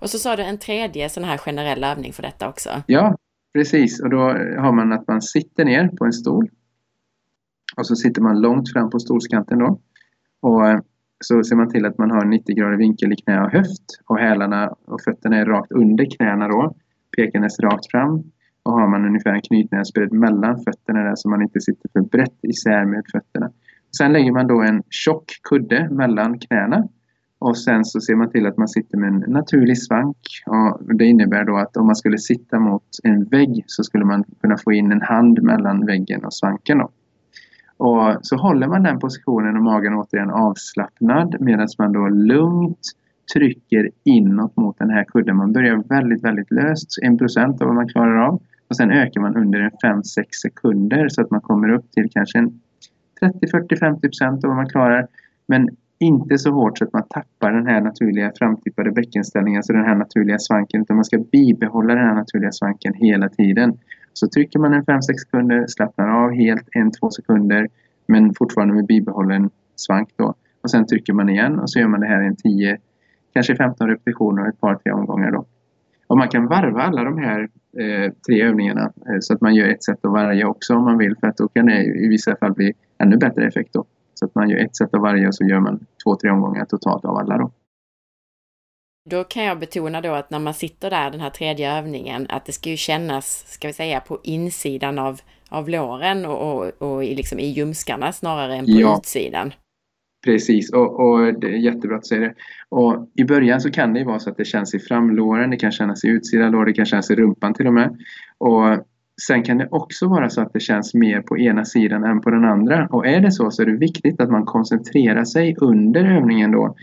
Och 0.00 0.10
så 0.10 0.18
sa 0.18 0.36
du 0.36 0.42
en 0.42 0.58
tredje 0.58 1.08
sån 1.08 1.24
här 1.24 1.38
generell 1.38 1.84
övning 1.84 2.12
för 2.12 2.22
detta 2.22 2.48
också? 2.48 2.70
Ja, 2.86 3.16
precis. 3.54 4.00
Och 4.00 4.10
då 4.10 4.20
har 4.58 4.72
man 4.72 4.92
att 4.92 5.08
man 5.08 5.22
sitter 5.22 5.64
ner 5.64 5.88
på 5.88 6.04
en 6.04 6.12
stol. 6.12 6.50
Och 7.76 7.86
så 7.86 7.96
sitter 7.96 8.22
man 8.22 8.40
långt 8.40 8.72
fram 8.72 8.90
på 8.90 8.98
stolskanten 8.98 9.58
då. 9.58 9.80
Och 10.40 10.68
eh, 10.68 10.80
så 11.24 11.44
ser 11.44 11.56
man 11.56 11.70
till 11.70 11.86
att 11.86 11.98
man 11.98 12.10
har 12.10 12.24
90 12.24 12.54
grader 12.54 12.76
vinkel 12.76 13.12
i 13.12 13.16
knä 13.16 13.40
och 13.40 13.50
höft. 13.50 14.00
Och 14.06 14.18
hälarna 14.18 14.74
och 14.84 15.00
fötterna 15.00 15.36
är 15.36 15.46
rakt 15.46 15.72
under 15.72 16.16
knäna 16.16 16.48
då. 16.48 16.76
Pekandes 17.16 17.60
rakt 17.60 17.90
fram. 17.90 18.24
Och 18.68 18.74
har 18.74 18.88
man 18.88 19.06
ungefär 19.06 19.34
en 19.34 19.42
knytnävsbredd 19.42 20.12
mellan 20.12 20.60
fötterna 20.60 21.00
där 21.00 21.12
så 21.14 21.28
man 21.28 21.42
inte 21.42 21.60
sitter 21.60 21.88
för 21.92 22.00
brett 22.00 22.38
isär 22.42 22.84
med 22.84 23.02
fötterna. 23.12 23.50
Sen 23.98 24.12
lägger 24.12 24.32
man 24.32 24.46
då 24.46 24.62
en 24.62 24.82
tjock 24.90 25.24
kudde 25.50 25.88
mellan 25.90 26.38
knäna 26.38 26.88
Och 27.38 27.58
sen 27.58 27.84
så 27.84 28.00
ser 28.00 28.14
man 28.14 28.30
till 28.30 28.46
att 28.46 28.56
man 28.56 28.68
sitter 28.68 28.98
med 28.98 29.08
en 29.08 29.32
naturlig 29.32 29.78
svank. 29.78 30.16
Och 30.46 30.96
det 30.96 31.04
innebär 31.04 31.44
då 31.44 31.56
att 31.56 31.76
om 31.76 31.86
man 31.86 31.96
skulle 31.96 32.18
sitta 32.18 32.58
mot 32.58 32.88
en 33.02 33.24
vägg 33.24 33.64
så 33.66 33.82
skulle 33.82 34.04
man 34.04 34.24
kunna 34.40 34.56
få 34.56 34.72
in 34.72 34.92
en 34.92 35.02
hand 35.02 35.42
mellan 35.42 35.86
väggen 35.86 36.24
och 36.24 36.34
svanken. 36.34 36.78
Då. 36.78 36.90
Och 37.76 38.16
så 38.22 38.36
håller 38.36 38.68
man 38.68 38.82
den 38.82 38.98
positionen 38.98 39.56
och 39.56 39.62
magen 39.62 39.94
återigen 39.94 40.30
avslappnad 40.30 41.36
medan 41.40 41.68
man 41.78 41.92
då 41.92 42.08
lugnt 42.08 42.80
trycker 43.34 43.90
inåt 44.04 44.56
mot 44.56 44.78
den 44.78 44.90
här 44.90 45.04
kudden. 45.04 45.36
Man 45.36 45.52
börjar 45.52 45.76
väldigt, 45.88 46.24
väldigt 46.24 46.50
löst, 46.50 46.88
1% 47.02 47.62
av 47.62 47.66
vad 47.66 47.74
man 47.74 47.88
klarar 47.88 48.26
av. 48.28 48.42
Och 48.68 48.76
sen 48.76 48.90
ökar 48.90 49.20
man 49.20 49.36
under 49.36 49.60
en 49.60 49.70
5-6 49.70 50.02
sekunder 50.42 51.08
så 51.08 51.22
att 51.22 51.30
man 51.30 51.40
kommer 51.40 51.68
upp 51.68 51.92
till 51.92 52.10
kanske 52.10 52.38
en 52.38 52.60
30, 53.20 53.48
40, 53.50 53.74
50% 53.74 54.34
av 54.34 54.40
vad 54.42 54.56
man 54.56 54.68
klarar. 54.68 55.06
Men 55.46 55.68
inte 55.98 56.38
så 56.38 56.50
hårt 56.50 56.78
så 56.78 56.84
att 56.84 56.92
man 56.92 57.08
tappar 57.08 57.52
den 57.52 57.66
här 57.66 57.80
naturliga 57.80 58.32
framtippade 58.38 58.90
bäckenställningen, 58.90 59.58
alltså 59.58 59.72
den 59.72 59.84
här 59.84 59.94
naturliga 59.94 60.38
svanken, 60.38 60.82
utan 60.82 60.96
man 60.96 61.04
ska 61.04 61.18
bibehålla 61.18 61.94
den 61.94 62.04
här 62.04 62.14
naturliga 62.14 62.52
svanken 62.52 62.94
hela 62.94 63.28
tiden. 63.28 63.78
Så 64.12 64.28
trycker 64.28 64.58
man 64.58 64.74
en 64.74 64.84
5-6 64.84 65.00
sekunder, 65.00 65.66
slappnar 65.68 66.24
av 66.24 66.32
helt 66.32 66.68
1-2 67.02 67.10
sekunder, 67.10 67.68
men 68.06 68.34
fortfarande 68.34 68.74
med 68.74 68.86
bibehållen 68.86 69.50
svank 69.76 70.08
då. 70.16 70.34
Och 70.62 70.70
sen 70.70 70.86
trycker 70.86 71.12
man 71.12 71.28
igen 71.28 71.58
och 71.58 71.70
så 71.70 71.78
gör 71.78 71.88
man 71.88 72.00
det 72.00 72.06
här 72.06 72.22
i 72.22 72.26
en 72.26 72.36
10, 72.36 72.78
kanske 73.34 73.56
15 73.56 73.88
repetitioner 73.88 74.42
och 74.42 74.48
ett 74.48 74.60
par, 74.60 74.74
tre 74.74 74.92
omgångar 74.92 75.30
då. 75.30 75.44
Och 76.08 76.18
man 76.18 76.28
kan 76.28 76.46
varva 76.46 76.82
alla 76.82 77.04
de 77.04 77.18
här 77.18 77.40
eh, 77.78 78.12
tre 78.26 78.42
övningarna 78.42 78.82
eh, 78.82 79.18
så 79.20 79.34
att 79.34 79.40
man 79.40 79.54
gör 79.54 79.68
ett 79.68 79.84
set 79.84 80.04
av 80.04 80.12
varje 80.12 80.44
också 80.44 80.74
om 80.74 80.84
man 80.84 80.98
vill, 80.98 81.16
för 81.20 81.26
att 81.26 81.36
då 81.36 81.48
kan 81.48 81.66
det 81.66 81.84
i 81.84 82.08
vissa 82.08 82.36
fall 82.36 82.52
bli 82.52 82.72
ännu 82.98 83.16
bättre 83.16 83.46
effekt 83.46 83.72
då. 83.72 83.84
Så 84.14 84.24
att 84.24 84.34
man 84.34 84.50
gör 84.50 84.58
ett 84.58 84.76
set 84.76 84.94
av 84.94 85.00
varje 85.00 85.28
och 85.28 85.34
så 85.34 85.44
gör 85.44 85.60
man 85.60 85.86
två, 86.04 86.16
tre 86.16 86.30
omgångar 86.30 86.64
totalt 86.64 87.04
av 87.04 87.16
alla 87.16 87.38
då. 87.38 87.50
Då 89.10 89.24
kan 89.24 89.44
jag 89.44 89.58
betona 89.58 90.00
då 90.00 90.12
att 90.12 90.30
när 90.30 90.38
man 90.38 90.54
sitter 90.54 90.90
där, 90.90 91.10
den 91.10 91.20
här 91.20 91.30
tredje 91.30 91.78
övningen, 91.78 92.26
att 92.28 92.44
det 92.44 92.52
ska 92.52 92.70
ju 92.70 92.76
kännas, 92.76 93.44
ska 93.46 93.68
vi 93.68 93.72
säga, 93.72 94.00
på 94.00 94.20
insidan 94.22 94.98
av, 94.98 95.20
av 95.48 95.68
låren 95.68 96.26
och, 96.26 96.52
och, 96.52 96.82
och 96.82 97.02
liksom 97.02 97.38
i 97.38 97.46
ljumskarna 97.46 98.12
snarare 98.12 98.56
än 98.56 98.64
på 98.64 98.80
ja. 98.80 98.98
utsidan. 98.98 99.52
Precis, 100.24 100.72
och, 100.72 101.00
och, 101.00 101.40
det 101.40 101.46
är 101.46 101.58
jättebra 101.58 101.96
att 101.96 102.02
du 102.02 102.06
säger 102.06 102.22
det. 102.22 102.34
Och 102.68 103.10
I 103.14 103.24
början 103.24 103.60
så 103.60 103.70
kan 103.70 103.92
det 103.92 103.98
ju 103.98 104.06
vara 104.06 104.18
så 104.18 104.30
att 104.30 104.36
det 104.36 104.44
känns 104.44 104.74
i 104.74 104.78
framlåren, 104.78 105.50
det 105.50 105.56
kan 105.56 105.72
kännas 105.72 106.04
i 106.04 106.08
utsida 106.08 106.48
lår, 106.48 106.64
det 106.64 106.72
kan 106.72 106.86
kännas 106.86 107.10
i 107.10 107.14
rumpan 107.14 107.54
till 107.54 107.66
och 107.66 107.74
med. 107.74 107.96
Och 108.38 108.86
Sen 109.26 109.42
kan 109.42 109.58
det 109.58 109.68
också 109.70 110.08
vara 110.08 110.30
så 110.30 110.40
att 110.40 110.52
det 110.52 110.60
känns 110.60 110.94
mer 110.94 111.20
på 111.20 111.38
ena 111.38 111.64
sidan 111.64 112.04
än 112.04 112.20
på 112.20 112.30
den 112.30 112.44
andra. 112.44 112.86
Och 112.86 113.06
är 113.06 113.20
det 113.20 113.32
så 113.32 113.50
så 113.50 113.62
är 113.62 113.66
det 113.66 113.76
viktigt 113.76 114.20
att 114.20 114.30
man 114.30 114.44
koncentrerar 114.44 115.24
sig 115.24 115.54
under 115.58 116.04
övningen 116.04 116.52
då 116.52 116.76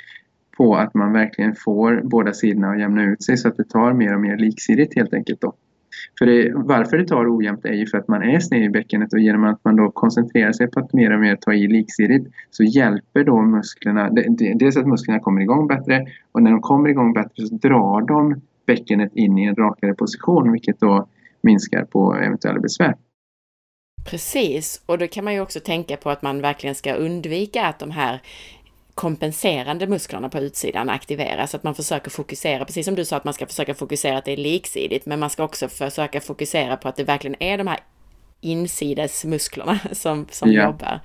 på 0.58 0.76
att 0.76 0.94
man 0.94 1.14
verkligen 1.14 1.56
får 1.56 2.02
båda 2.04 2.34
sidorna 2.34 2.70
att 2.70 2.80
jämna 2.80 3.04
ut 3.04 3.24
sig 3.24 3.38
så 3.38 3.48
att 3.48 3.58
det 3.58 3.70
tar 3.70 3.94
mer 3.94 4.16
och 4.16 4.22
mer 4.22 4.38
liksidigt 4.38 4.96
helt 4.96 5.14
enkelt. 5.14 5.42
Då. 5.42 5.54
För 6.20 6.26
det, 6.26 6.52
varför 6.56 6.98
det 6.98 7.08
tar 7.08 7.38
ojämnt 7.38 7.66
är 7.66 7.74
ju 7.74 7.86
för 7.86 7.98
att 7.98 8.08
man 8.08 8.24
är 8.24 8.40
sned 8.40 8.64
i 8.64 8.70
bäckenet 8.70 9.14
och 9.14 9.20
genom 9.20 9.44
att 9.44 9.64
man 9.64 9.76
då 9.76 9.92
koncentrerar 9.92 10.52
sig 10.52 10.68
på 10.68 10.80
att 10.80 10.94
mer 10.94 11.14
och 11.14 11.20
mer 11.20 11.36
ta 11.36 11.54
i 11.54 11.68
liksidigt 11.68 12.28
så 12.52 12.64
hjälper 12.64 13.24
då 13.24 13.42
musklerna, 13.42 14.10
dels 14.56 14.78
att 14.78 14.88
musklerna 14.88 15.20
kommer 15.20 15.42
igång 15.42 15.68
bättre 15.68 16.06
och 16.32 16.42
när 16.42 16.52
de 16.52 16.62
kommer 16.62 16.90
igång 16.90 17.14
bättre 17.14 17.48
så 17.48 17.56
drar 17.56 18.02
de 18.08 18.42
bäckenet 18.66 19.16
in 19.16 19.38
i 19.38 19.44
en 19.44 19.56
rakare 19.56 19.94
position 19.94 20.52
vilket 20.52 20.80
då 20.80 21.08
minskar 21.42 21.86
på 21.86 22.16
eventuella 22.16 22.60
besvär. 22.60 22.96
Precis, 24.10 24.84
och 24.86 24.98
då 24.98 25.08
kan 25.08 25.24
man 25.24 25.34
ju 25.34 25.42
också 25.42 25.60
tänka 25.60 25.98
på 25.98 26.10
att 26.10 26.22
man 26.22 26.42
verkligen 26.42 26.76
ska 26.76 26.94
undvika 26.94 27.66
att 27.66 27.80
de 27.80 27.92
här 27.92 28.22
kompenserande 28.96 29.88
musklerna 29.88 30.30
på 30.30 30.40
utsidan 30.40 30.90
aktiveras, 30.90 31.56
att 31.56 31.64
man 31.64 31.76
försöker 31.76 32.12
fokusera, 32.12 32.66
precis 32.66 32.86
som 32.86 32.96
du 32.96 33.06
sa 33.06 33.18
att 33.18 33.26
man 33.26 33.34
ska 33.34 33.46
försöka 33.46 33.74
fokusera 33.74 34.18
att 34.18 34.26
det 34.26 34.32
är 34.32 34.38
liksidigt, 34.38 35.06
men 35.06 35.20
man 35.20 35.30
ska 35.30 35.44
också 35.44 35.68
försöka 35.68 36.22
fokusera 36.22 36.78
på 36.78 36.88
att 36.88 36.96
det 36.96 37.04
verkligen 37.04 37.44
är 37.44 37.58
de 37.58 37.68
här 37.68 37.80
insidesmusklerna 38.42 39.80
som, 39.92 40.26
som 40.32 40.52
ja. 40.52 40.64
jobbar. 40.64 41.00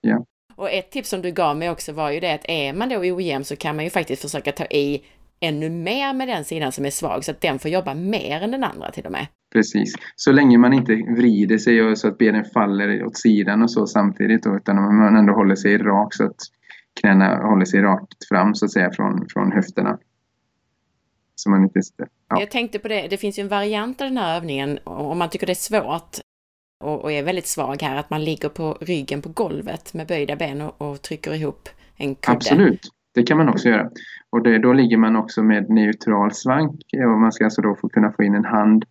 Ja. 0.00 0.24
Och 0.56 0.70
ett 0.70 0.90
tips 0.90 1.08
som 1.08 1.22
du 1.22 1.30
gav 1.30 1.56
mig 1.56 1.70
också 1.70 1.92
var 1.92 2.10
ju 2.10 2.20
det 2.20 2.34
att 2.34 2.44
är 2.48 2.72
man 2.72 2.88
då 2.88 2.96
ojämn 2.96 3.44
så 3.44 3.56
kan 3.56 3.76
man 3.76 3.84
ju 3.84 3.90
faktiskt 3.90 4.22
försöka 4.22 4.52
ta 4.52 4.64
i 4.64 5.02
ännu 5.40 5.70
mer 5.70 6.14
med 6.14 6.28
den 6.28 6.44
sidan 6.44 6.72
som 6.72 6.84
är 6.84 6.90
svag 6.90 7.24
så 7.24 7.30
att 7.30 7.40
den 7.40 7.58
får 7.58 7.70
jobba 7.70 7.94
mer 7.94 8.42
än 8.42 8.50
den 8.50 8.64
andra 8.64 8.90
till 8.90 9.06
och 9.06 9.12
med. 9.12 9.26
Precis. 9.52 9.94
Så 10.16 10.32
länge 10.32 10.58
man 10.58 10.72
inte 10.72 10.92
vrider 10.94 11.58
sig 11.58 11.96
så 11.96 12.08
att 12.08 12.18
benen 12.18 12.44
faller 12.44 13.04
åt 13.04 13.16
sidan 13.16 13.62
och 13.62 13.70
så 13.70 13.86
samtidigt 13.86 14.42
då, 14.42 14.56
utan 14.56 14.76
man 14.76 15.16
ändå 15.16 15.32
håller 15.32 15.54
sig 15.54 15.78
rak 15.78 16.14
så 16.14 16.24
att 16.24 16.36
knäna 17.00 17.36
håller 17.36 17.64
sig 17.64 17.82
rakt 17.82 18.28
fram 18.28 18.54
så 18.54 18.64
att 18.64 18.72
säga 18.72 18.90
från, 18.92 19.26
från 19.28 19.52
höfterna. 19.52 19.98
Så 21.34 21.50
man 21.50 21.62
inte 21.62 21.80
ja. 22.28 22.40
Jag 22.40 22.50
tänkte 22.50 22.78
på 22.78 22.88
det, 22.88 23.08
det 23.08 23.16
finns 23.16 23.38
ju 23.38 23.40
en 23.42 23.48
variant 23.48 24.00
av 24.00 24.08
den 24.08 24.16
här 24.16 24.36
övningen 24.36 24.78
om 24.84 25.18
man 25.18 25.30
tycker 25.30 25.46
det 25.46 25.52
är 25.52 25.54
svårt 25.54 26.16
och, 26.84 27.00
och 27.02 27.12
är 27.12 27.22
väldigt 27.22 27.46
svag 27.46 27.82
här, 27.82 27.96
att 27.96 28.10
man 28.10 28.24
ligger 28.24 28.48
på 28.48 28.78
ryggen 28.80 29.22
på 29.22 29.28
golvet 29.28 29.94
med 29.94 30.06
böjda 30.06 30.36
ben 30.36 30.60
och, 30.60 30.82
och 30.82 31.02
trycker 31.02 31.34
ihop 31.34 31.68
en 31.96 32.14
kudde. 32.14 32.36
Absolut, 32.36 32.80
det 33.14 33.22
kan 33.22 33.36
man 33.36 33.48
också 33.48 33.68
göra. 33.68 33.90
Och 34.30 34.42
det, 34.42 34.58
då 34.58 34.72
ligger 34.72 34.96
man 34.96 35.16
också 35.16 35.42
med 35.42 35.70
neutral 35.70 36.32
svank 36.32 36.80
och 37.12 37.20
man 37.20 37.32
ska 37.32 37.44
alltså 37.44 37.62
då 37.62 37.76
få 37.80 37.88
kunna 37.88 38.12
få 38.12 38.22
in 38.22 38.34
en 38.34 38.44
hand 38.44 38.84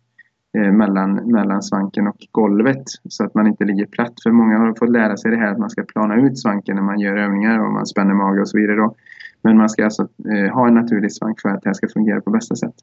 mellan, 0.54 1.32
mellan 1.32 1.64
svanken 1.64 2.08
och 2.08 2.28
golvet 2.32 2.84
så 3.10 3.24
att 3.26 3.34
man 3.34 3.48
inte 3.48 3.66
ligger 3.66 3.86
platt. 3.86 4.14
För 4.24 4.32
många 4.32 4.58
har 4.58 4.76
fått 4.80 4.90
lära 4.90 5.18
sig 5.18 5.32
det 5.32 5.38
här 5.38 5.52
att 5.52 5.60
man 5.60 5.70
ska 5.70 5.84
plana 5.84 6.16
ut 6.16 6.40
svanken 6.40 6.76
när 6.76 6.84
man 6.84 7.00
gör 7.00 7.18
övningar 7.18 7.60
och 7.60 7.74
man 7.74 7.86
spänner 7.86 8.14
mage 8.14 8.42
och 8.42 8.50
så 8.50 8.58
vidare. 8.58 8.78
Då. 8.78 8.96
Men 9.42 9.58
man 9.58 9.70
ska 9.70 9.84
alltså 9.84 10.08
eh, 10.34 10.54
ha 10.54 10.68
en 10.68 10.74
naturlig 10.74 11.14
svank 11.14 11.42
för 11.42 11.50
att 11.50 11.62
det 11.62 11.70
här 11.70 11.74
ska 11.74 11.88
fungera 11.88 12.22
på 12.22 12.30
bästa 12.30 12.56
sätt. 12.56 12.76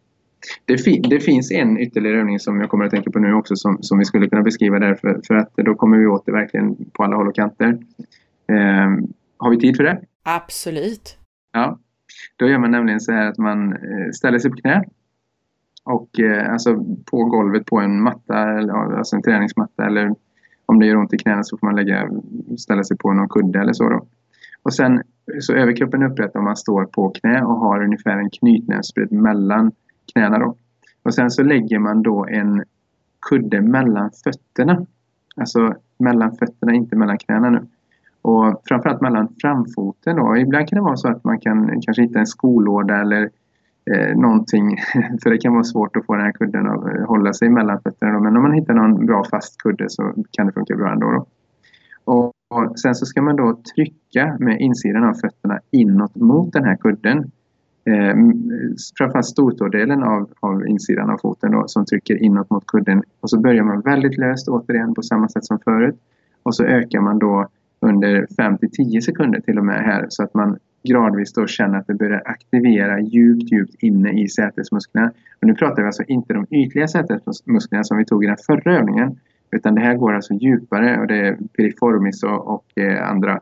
Det, 0.64 0.78
fi 0.78 1.00
det, 1.10 1.20
finns 1.20 1.52
en 1.52 1.78
ytterligare 1.78 2.18
övning 2.20 2.38
som 2.38 2.60
jag 2.60 2.70
kommer 2.70 2.84
att 2.84 2.90
tänka 2.90 3.10
på 3.10 3.18
nu 3.18 3.34
också 3.34 3.56
som, 3.56 3.82
som 3.82 3.98
vi 3.98 4.04
skulle 4.04 4.28
kunna 4.28 4.42
beskriva 4.42 4.78
där 4.78 4.94
för, 4.94 5.20
för 5.26 5.34
att 5.34 5.52
då 5.56 5.74
kommer 5.74 5.98
vi 5.98 6.06
åt 6.06 6.26
det 6.26 6.32
verkligen 6.32 6.76
på 6.92 7.04
alla 7.04 7.16
håll 7.16 7.28
och 7.28 7.34
kanter. 7.34 7.78
Eh, 8.48 8.90
har 9.36 9.50
vi 9.50 9.58
tid 9.58 9.76
för 9.76 9.84
det? 9.84 10.00
Absolut. 10.22 11.18
Ja, 11.52 11.78
då 12.36 12.48
gör 12.48 12.58
man 12.58 12.70
nämligen 12.70 13.00
så 13.00 13.12
här 13.12 13.26
att 13.26 13.38
man 13.38 13.72
eh, 13.72 14.10
ställer 14.12 14.38
sig 14.38 14.50
på 14.50 14.56
knä 14.56 14.84
och 15.84 16.20
eh, 16.20 16.52
alltså 16.52 16.84
på 17.10 17.24
golvet 17.24 17.66
på 17.66 17.78
en 17.78 18.02
matta, 18.02 18.38
alltså 18.96 19.16
en 19.16 19.22
träningsmatta 19.22 19.86
eller 19.86 20.14
om 20.66 20.78
det 20.78 20.86
gör 20.86 20.96
ont 20.96 21.14
i 21.14 21.18
knäna 21.18 21.42
så 21.42 21.58
får 21.58 21.66
man 21.66 21.76
lägga, 21.76 22.10
ställa 22.58 22.84
sig 22.84 22.96
på 22.96 23.12
någon 23.12 23.28
kudde 23.28 23.60
eller 23.60 23.72
så 23.72 23.88
då. 23.88 24.06
Och 24.62 24.74
sen 24.74 25.02
så 25.40 25.52
överkroppen 25.52 26.02
är 26.02 26.10
upprätt 26.10 26.36
om 26.36 26.44
man 26.44 26.56
står 26.56 26.84
på 26.84 27.10
knä 27.10 27.42
och 27.42 27.56
har 27.56 27.84
ungefär 27.84 28.18
en 28.18 28.30
knytnävsbredd 28.30 29.12
mellan 29.12 29.72
knäna 30.12 30.38
då. 30.38 30.56
Och 31.02 31.14
sen 31.14 31.30
så 31.30 31.42
lägger 31.42 31.78
man 31.78 32.02
då 32.02 32.26
en 32.26 32.64
kudde 33.30 33.60
mellan 33.60 34.10
fötterna. 34.24 34.86
Alltså 35.36 35.74
mellan 35.98 36.36
fötterna, 36.36 36.74
inte 36.74 36.96
mellan 36.96 37.18
knäna 37.18 37.50
nu. 37.50 37.66
Och 38.22 38.62
framförallt 38.68 39.00
mellan 39.00 39.28
framfoten 39.40 40.16
då. 40.16 40.36
Ibland 40.36 40.68
kan 40.68 40.76
det 40.76 40.82
vara 40.82 40.96
så 40.96 41.08
att 41.08 41.24
man 41.24 41.40
kan 41.40 41.80
kanske 41.80 42.02
hitta 42.02 42.18
en 42.18 42.26
skolåda 42.26 43.00
eller 43.00 43.30
eh, 43.92 44.16
någonting. 44.16 44.76
För 45.22 45.30
det 45.30 45.38
kan 45.38 45.52
vara 45.52 45.64
svårt 45.64 45.96
att 45.96 46.06
få 46.06 46.14
den 46.14 46.24
här 46.24 46.32
kudden 46.32 46.66
att 46.66 46.84
eh, 46.84 47.06
hålla 47.06 47.32
sig 47.32 47.48
mellan 47.48 47.80
fötterna. 47.80 48.12
Då. 48.12 48.20
Men 48.20 48.36
om 48.36 48.42
man 48.42 48.52
hittar 48.52 48.74
någon 48.74 49.06
bra 49.06 49.24
fast 49.30 49.62
kudde 49.62 49.90
så 49.90 50.14
kan 50.30 50.46
det 50.46 50.52
funka 50.52 50.76
bra 50.76 50.92
ändå. 50.92 51.10
Då. 51.10 51.26
Och, 52.04 52.32
och 52.50 52.78
sen 52.78 52.94
så 52.94 53.06
ska 53.06 53.22
man 53.22 53.36
då 53.36 53.60
trycka 53.74 54.36
med 54.40 54.60
insidan 54.60 55.04
av 55.04 55.14
fötterna 55.14 55.60
inåt 55.70 56.16
mot 56.16 56.52
den 56.52 56.64
här 56.64 56.76
kudden. 56.76 57.18
Eh, 57.86 58.16
framförallt 58.98 59.26
stortådelen 59.26 60.02
av, 60.02 60.30
av 60.40 60.66
insidan 60.66 61.10
av 61.10 61.18
foten 61.18 61.52
då, 61.52 61.64
som 61.66 61.84
trycker 61.84 62.22
inåt 62.22 62.50
mot 62.50 62.66
kudden. 62.66 63.02
Och 63.20 63.30
så 63.30 63.40
börjar 63.40 63.64
man 63.64 63.80
väldigt 63.80 64.18
löst 64.18 64.48
återigen 64.48 64.94
på 64.94 65.02
samma 65.02 65.28
sätt 65.28 65.44
som 65.44 65.58
förut. 65.58 65.96
Och 66.42 66.54
så 66.54 66.64
ökar 66.64 67.00
man 67.00 67.18
då 67.18 67.48
under 67.80 68.26
5 68.36 68.58
till 68.58 68.70
10 68.70 69.02
sekunder 69.02 69.40
till 69.40 69.58
och 69.58 69.64
med 69.64 69.84
här 69.84 70.06
så 70.08 70.22
att 70.22 70.34
man 70.34 70.58
gradvis 70.88 71.32
då 71.32 71.46
känner 71.46 71.78
att 71.78 71.86
det 71.86 71.94
börjar 71.94 72.22
aktivera 72.24 73.00
djupt, 73.00 73.52
djupt 73.52 73.74
inne 73.82 74.22
i 74.22 74.28
sätesmusklerna. 74.28 75.12
Och 75.40 75.46
nu 75.46 75.54
pratar 75.54 75.82
vi 75.82 75.86
alltså 75.86 76.02
inte 76.02 76.34
de 76.34 76.46
ytliga 76.50 76.88
sätesmusklerna 76.88 77.84
som 77.84 77.98
vi 77.98 78.04
tog 78.04 78.24
i 78.24 78.26
den 78.26 78.36
förra 78.46 78.78
övningen 78.78 79.18
utan 79.50 79.74
det 79.74 79.80
här 79.80 79.94
går 79.94 80.12
alltså 80.12 80.34
djupare 80.34 81.00
och 81.00 81.06
det 81.06 81.28
är 81.28 81.36
piriformis 81.56 82.22
och, 82.22 82.54
och 82.54 82.78
eh, 82.78 83.10
andra 83.10 83.40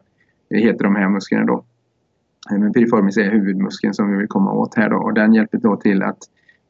eh, 0.50 0.60
heter 0.60 0.84
de 0.84 0.96
här 0.96 1.08
musklerna 1.08 1.44
då. 1.44 1.64
Eh, 2.50 2.58
men 2.58 2.72
piriformis 2.72 3.16
är 3.16 3.30
huvudmuskeln 3.30 3.94
som 3.94 4.10
vi 4.10 4.16
vill 4.16 4.28
komma 4.28 4.52
åt 4.52 4.74
här 4.74 4.90
då 4.90 4.96
och 4.96 5.14
den 5.14 5.34
hjälper 5.34 5.58
då 5.58 5.76
till 5.76 6.02
att 6.02 6.18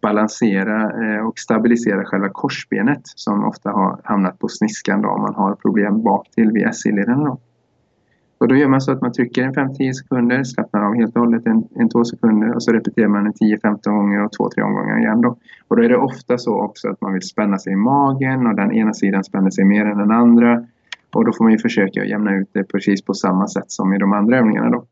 balansera 0.03 0.83
eh, 0.83 1.27
och 1.27 1.39
stabilisera 1.39 2.05
själva 2.05 2.29
korsbenet 2.29 3.01
som 3.05 3.45
ofta 3.45 3.71
har 3.71 4.01
hamnat 4.05 4.39
på 4.39 4.49
sniskan 4.49 5.03
då 5.03 5.09
om 5.09 5.23
man 5.23 5.35
har 5.35 5.55
problem 5.55 6.03
bak 6.03 6.31
till 6.31 6.51
vid 6.51 6.75
SI-lederna. 6.75 7.37
Och 8.43 8.49
då 8.49 8.57
gör 8.57 8.69
man 8.69 8.81
så 8.81 8.93
att 8.93 9.01
man 9.01 9.13
trycker 9.13 9.43
en 9.43 9.55
5-10 9.55 9.93
sekunder, 9.93 10.45
slappnar 10.45 10.83
av 10.83 10.95
helt 10.95 11.17
och 11.17 11.21
hållet 11.21 11.47
en, 11.47 11.69
en 11.77 11.89
2 11.89 12.05
sekunder 12.05 12.55
och 12.55 12.63
så 12.63 12.73
repeterar 12.73 13.09
man 13.09 13.27
en 13.27 13.33
10-15 13.33 13.91
gånger 13.91 14.25
och 14.25 14.31
2-3 14.31 14.63
omgångar 14.63 14.99
igen. 14.99 15.21
Då. 15.21 15.39
Och 15.69 15.77
då 15.77 15.83
är 15.83 15.89
det 15.89 15.97
ofta 15.97 16.39
så 16.39 16.61
också 16.61 16.89
att 16.89 17.01
man 17.01 17.13
vill 17.13 17.23
spänna 17.23 17.59
sig 17.59 17.73
i 17.73 17.77
magen 17.77 18.47
och 18.47 18.57
den 18.57 18.73
ena 18.73 18.95
sidan 18.95 19.25
spänner 19.25 19.51
sig 19.51 19.65
mer 19.65 19.85
än 19.87 19.99
den 19.99 20.11
andra. 20.11 20.67
Och 21.15 21.25
då 21.25 21.33
får 21.33 21.45
man 21.45 21.53
ju 21.53 21.59
försöka 21.59 22.05
jämna 22.05 22.35
ut 22.35 22.49
det 22.53 22.65
precis 22.65 23.05
på 23.05 23.15
samma 23.15 23.49
sätt 23.49 23.71
som 23.71 23.95
i 23.95 23.99
de 23.99 24.13
andra 24.13 24.39
övningarna. 24.39 24.71
Då. 24.71 24.85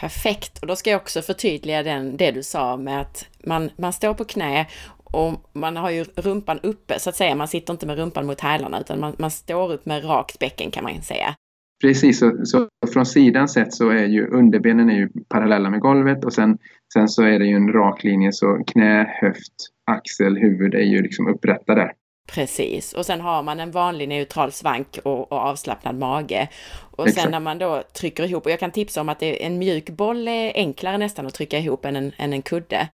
Perfekt, 0.00 0.58
och 0.58 0.66
då 0.66 0.76
ska 0.76 0.90
jag 0.90 1.00
också 1.00 1.22
förtydliga 1.22 1.82
den, 1.82 2.16
det 2.16 2.30
du 2.30 2.42
sa 2.42 2.76
med 2.76 3.00
att 3.00 3.24
man, 3.46 3.70
man 3.76 3.92
står 3.92 4.14
på 4.14 4.24
knä 4.24 4.66
och 5.04 5.32
man 5.52 5.76
har 5.76 5.90
ju 5.90 6.04
rumpan 6.04 6.60
uppe 6.62 6.98
så 6.98 7.10
att 7.10 7.16
säga. 7.16 7.34
Man 7.34 7.48
sitter 7.48 7.72
inte 7.72 7.86
med 7.86 7.98
rumpan 7.98 8.26
mot 8.26 8.40
hälarna 8.40 8.80
utan 8.80 9.00
man, 9.00 9.16
man 9.18 9.30
står 9.30 9.72
upp 9.72 9.86
med 9.86 10.04
rakt 10.04 10.38
bäcken 10.38 10.70
kan 10.70 10.84
man 10.84 11.02
säga. 11.02 11.34
Precis, 11.80 12.18
så, 12.18 12.44
så, 12.44 12.68
från 12.92 13.06
sidan 13.06 13.48
sett 13.48 13.74
så 13.74 13.90
är 13.90 14.06
ju 14.06 14.26
underbenen 14.26 14.90
är 14.90 14.94
ju 14.94 15.08
parallella 15.28 15.70
med 15.70 15.80
golvet 15.80 16.24
och 16.24 16.32
sen, 16.32 16.58
sen 16.92 17.08
så 17.08 17.22
är 17.22 17.38
det 17.38 17.46
ju 17.46 17.56
en 17.56 17.72
rak 17.72 18.04
linje 18.04 18.32
så 18.32 18.64
knä, 18.66 19.16
höft, 19.20 19.54
axel, 19.90 20.36
huvud 20.36 20.74
är 20.74 20.84
ju 20.84 21.02
liksom 21.02 21.28
upprätta 21.28 21.74
där. 21.74 21.92
Precis, 22.32 22.92
och 22.92 23.06
sen 23.06 23.20
har 23.20 23.42
man 23.42 23.60
en 23.60 23.70
vanlig 23.70 24.08
neutral 24.08 24.52
svank 24.52 24.98
och, 25.04 25.32
och 25.32 25.38
avslappnad 25.38 25.98
mage. 25.98 26.48
Och 26.90 27.08
Exakt. 27.08 27.22
sen 27.22 27.30
när 27.30 27.40
man 27.40 27.58
då 27.58 27.82
trycker 27.94 28.24
ihop, 28.24 28.44
och 28.44 28.50
jag 28.50 28.60
kan 28.60 28.70
tipsa 28.70 29.00
om 29.00 29.08
att 29.08 29.18
det, 29.18 29.44
en 29.44 29.58
mjuk 29.58 29.90
boll 29.90 30.28
är 30.28 30.52
enklare 30.54 30.98
nästan 30.98 31.26
att 31.26 31.34
trycka 31.34 31.58
ihop 31.58 31.84
än 31.84 31.96
en, 31.96 32.12
än 32.16 32.32
en 32.32 32.42
kudde 32.42 32.88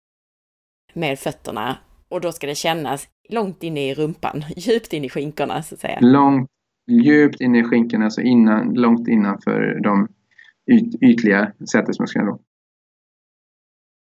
med 0.93 1.19
fötterna. 1.19 1.77
Och 2.09 2.21
då 2.21 2.31
ska 2.31 2.47
det 2.47 2.55
kännas 2.55 3.07
långt 3.29 3.63
inne 3.63 3.89
i 3.89 3.93
rumpan, 3.93 4.43
djupt 4.55 4.93
in 4.93 5.05
i 5.05 5.09
skinkorna 5.09 5.63
så 5.63 5.75
att 5.75 5.81
säga. 5.81 5.99
Långt, 6.01 6.49
djupt 6.87 7.41
inne 7.41 7.59
i 7.59 7.63
skinkorna, 7.63 8.05
alltså 8.05 8.21
innan, 8.21 8.73
långt 8.73 9.07
innanför 9.07 9.79
de 9.83 10.07
yt, 10.71 11.01
ytliga 11.01 11.51
sätesmusklerna. 11.71 12.27
Då. 12.27 12.39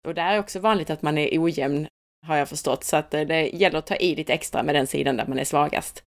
Och 0.09 0.15
där 0.15 0.35
är 0.35 0.39
också 0.39 0.61
vanligt 0.61 0.91
att 0.91 1.03
man 1.03 1.19
är 1.19 1.43
ojämn 1.43 1.87
har 2.27 2.37
jag 2.37 2.49
förstått. 2.49 2.85
Så 2.85 2.97
att 2.97 3.15
eh, 3.15 3.21
det 3.21 3.49
gäller 3.49 3.79
att 3.79 3.87
ta 3.87 3.97
i 3.97 4.17
lite 4.17 4.33
extra 4.33 4.63
med 4.63 4.75
den 4.75 4.87
sidan 4.87 5.17
där 5.17 5.27
man 5.29 5.39
är 5.39 5.45
svagast. 5.45 6.03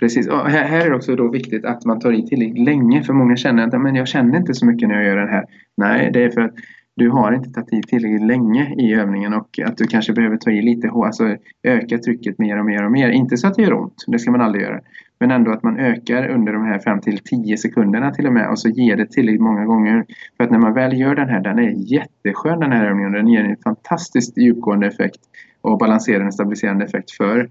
Precis, 0.00 0.28
och 0.28 0.50
här, 0.50 0.64
här 0.64 0.86
är 0.86 0.90
det 0.90 0.96
också 0.96 1.16
då 1.16 1.30
viktigt 1.30 1.64
att 1.64 1.84
man 1.84 2.00
tar 2.00 2.12
i 2.12 2.26
tillräckligt 2.26 2.64
länge 2.64 3.02
för 3.02 3.12
många 3.12 3.36
känner 3.36 3.66
att 3.66 3.82
men 3.82 3.94
jag 3.94 4.08
känner 4.08 4.36
inte 4.36 4.54
så 4.54 4.66
mycket 4.66 4.88
när 4.88 4.94
jag 4.94 5.04
gör 5.04 5.16
det 5.16 5.30
här. 5.30 5.44
Nej, 5.76 6.10
det 6.12 6.24
är 6.24 6.30
för 6.30 6.40
att 6.40 6.54
du 6.96 7.10
har 7.10 7.32
inte 7.32 7.50
tagit 7.50 7.72
i 7.72 7.82
tillräckligt 7.82 8.26
länge 8.26 8.74
i 8.78 8.94
övningen 8.94 9.34
och 9.34 9.58
att 9.64 9.76
du 9.76 9.86
kanske 9.86 10.12
behöver 10.12 10.36
ta 10.36 10.50
i 10.50 10.62
lite 10.62 10.88
hårt, 10.88 11.06
alltså 11.06 11.36
öka 11.62 11.98
trycket 11.98 12.38
mer 12.38 12.58
och 12.58 12.64
mer 12.64 12.84
och 12.84 12.92
mer. 12.92 13.08
Inte 13.08 13.36
så 13.36 13.46
att 13.46 13.54
det 13.54 13.62
gör 13.62 13.72
ont, 13.72 14.04
det 14.06 14.18
ska 14.18 14.30
man 14.30 14.40
aldrig 14.40 14.64
göra. 14.64 14.80
Men 15.20 15.30
ändå 15.30 15.52
att 15.52 15.62
man 15.62 15.78
ökar 15.78 16.28
under 16.28 16.52
de 16.52 16.64
här 16.64 16.78
5 16.78 17.00
till 17.00 17.18
10 17.18 17.56
sekunderna 17.56 18.10
till 18.10 18.26
och 18.26 18.32
med 18.32 18.50
och 18.50 18.58
så 18.58 18.68
ger 18.68 18.96
det 18.96 19.06
tillräckligt 19.06 19.40
många 19.40 19.64
gånger. 19.64 20.04
För 20.36 20.44
att 20.44 20.50
när 20.50 20.58
man 20.58 20.74
väl 20.74 21.00
gör 21.00 21.14
den 21.14 21.28
här, 21.28 21.40
den 21.40 21.58
är 21.58 21.92
jätteskön 21.92 22.60
den 22.60 22.72
här 22.72 22.86
övningen. 22.86 23.12
Den 23.12 23.28
ger 23.28 23.44
en 23.44 23.56
fantastiskt 23.56 24.38
djupgående 24.38 24.86
effekt 24.86 25.20
och 25.60 25.78
balanserande 25.78 26.32
stabiliserande 26.32 26.84
effekt 26.84 27.10
för 27.10 27.50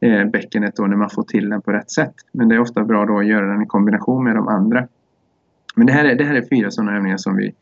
eh, 0.00 0.24
bäckenet 0.24 0.76
då 0.76 0.86
när 0.86 0.96
man 0.96 1.10
får 1.10 1.22
till 1.22 1.48
den 1.48 1.62
på 1.62 1.72
rätt 1.72 1.90
sätt. 1.90 2.14
Men 2.32 2.48
det 2.48 2.54
är 2.54 2.60
ofta 2.60 2.84
bra 2.84 3.04
då 3.04 3.18
att 3.18 3.26
göra 3.26 3.46
den 3.52 3.62
i 3.62 3.66
kombination 3.66 4.24
med 4.24 4.36
de 4.36 4.48
andra. 4.48 4.88
Men 5.76 5.86
det 5.86 5.92
här 5.92 6.04
är, 6.04 6.14
det 6.14 6.24
här 6.24 6.34
är 6.34 6.44
fyra 6.50 6.70
sådana 6.70 6.96
övningar 6.96 7.16
som 7.16 7.36
vi, 7.36 7.54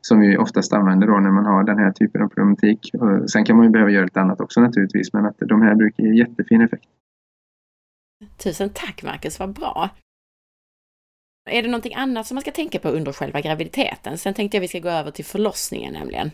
som 0.00 0.20
vi 0.20 0.36
oftast 0.36 0.72
använder 0.72 1.06
då 1.06 1.18
när 1.18 1.30
man 1.30 1.46
har 1.46 1.64
den 1.64 1.78
här 1.78 1.90
typen 1.92 2.22
av 2.22 2.28
problematik. 2.28 2.90
Och 2.92 3.30
sen 3.30 3.44
kan 3.44 3.56
man 3.56 3.66
ju 3.66 3.70
behöva 3.70 3.90
göra 3.90 4.04
lite 4.04 4.20
annat 4.20 4.40
också 4.40 4.60
naturligtvis 4.60 5.12
men 5.12 5.26
att 5.26 5.36
de 5.38 5.62
här 5.62 5.74
brukar 5.74 6.04
ge 6.04 6.14
jättefin 6.14 6.60
effekt. 6.60 6.88
Tusen 8.44 8.70
tack 8.70 9.02
Marcus, 9.02 9.40
vad 9.40 9.54
bra! 9.54 9.90
Är 11.50 11.62
det 11.62 11.68
någonting 11.68 11.94
annat 11.94 12.26
som 12.26 12.34
man 12.34 12.42
ska 12.42 12.50
tänka 12.50 12.78
på 12.78 12.88
under 12.88 13.12
själva 13.12 13.40
graviditeten? 13.40 14.18
Sen 14.18 14.34
tänkte 14.34 14.56
jag 14.56 14.60
vi 14.62 14.68
ska 14.68 14.78
gå 14.78 14.88
över 14.88 15.10
till 15.10 15.24
förlossningen 15.24 15.92
nämligen. 15.92 16.30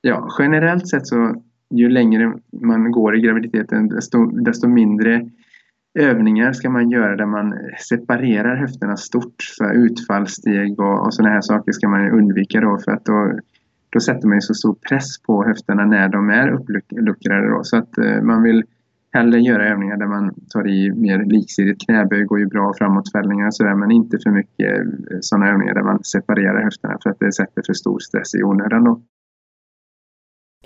Ja, 0.00 0.28
generellt 0.38 0.88
sett 0.88 1.06
så 1.06 1.42
ju 1.74 1.88
längre 1.88 2.34
man 2.52 2.90
går 2.90 3.16
i 3.16 3.20
graviditeten 3.20 3.88
desto, 3.88 4.26
desto 4.26 4.68
mindre 4.68 5.30
övningar 5.98 6.52
ska 6.52 6.70
man 6.70 6.90
göra 6.90 7.16
där 7.16 7.26
man 7.26 7.54
separerar 7.88 8.56
höfterna 8.56 8.96
stort. 8.96 9.42
Så 9.42 9.72
utfallssteg 9.72 10.80
och, 10.80 11.06
och 11.06 11.14
sådana 11.14 11.34
här 11.34 11.40
saker 11.40 11.72
ska 11.72 11.88
man 11.88 12.10
undvika 12.10 12.60
då 12.60 12.78
för 12.78 12.92
att 12.92 13.04
då, 13.04 13.38
då 13.90 14.00
sätter 14.00 14.28
man 14.28 14.36
ju 14.36 14.40
så 14.40 14.54
stor 14.54 14.76
press 14.88 15.22
på 15.22 15.44
höfterna 15.44 15.84
när 15.84 16.08
de 16.08 16.30
är 16.30 16.48
uppluckrade. 16.48 17.48
Då. 17.48 17.64
Så 17.64 17.76
att 17.76 17.98
eh, 17.98 18.22
man 18.22 18.42
vill 18.42 18.64
hellre 19.12 19.40
göra 19.40 19.68
övningar 19.68 19.96
där 19.96 20.06
man 20.06 20.34
tar 20.48 20.68
i 20.68 20.92
mer 20.92 21.24
liksidigt. 21.24 21.84
Knäböj 21.86 22.24
går 22.24 22.38
ju 22.38 22.46
bra, 22.46 22.74
framåtfällningar 22.78 23.46
och 23.46 23.54
sådär 23.54 23.74
men 23.74 23.90
inte 23.90 24.18
för 24.18 24.30
mycket 24.30 24.80
eh, 24.80 25.18
sådana 25.20 25.48
övningar 25.48 25.74
där 25.74 25.82
man 25.82 26.04
separerar 26.04 26.64
höfterna 26.64 26.98
för 27.02 27.10
att 27.10 27.18
det 27.20 27.32
sätter 27.32 27.62
för 27.66 27.72
stor 27.72 27.98
stress 27.98 28.34
i 28.34 28.42
onödan. 28.42 28.84
Då. 28.84 29.02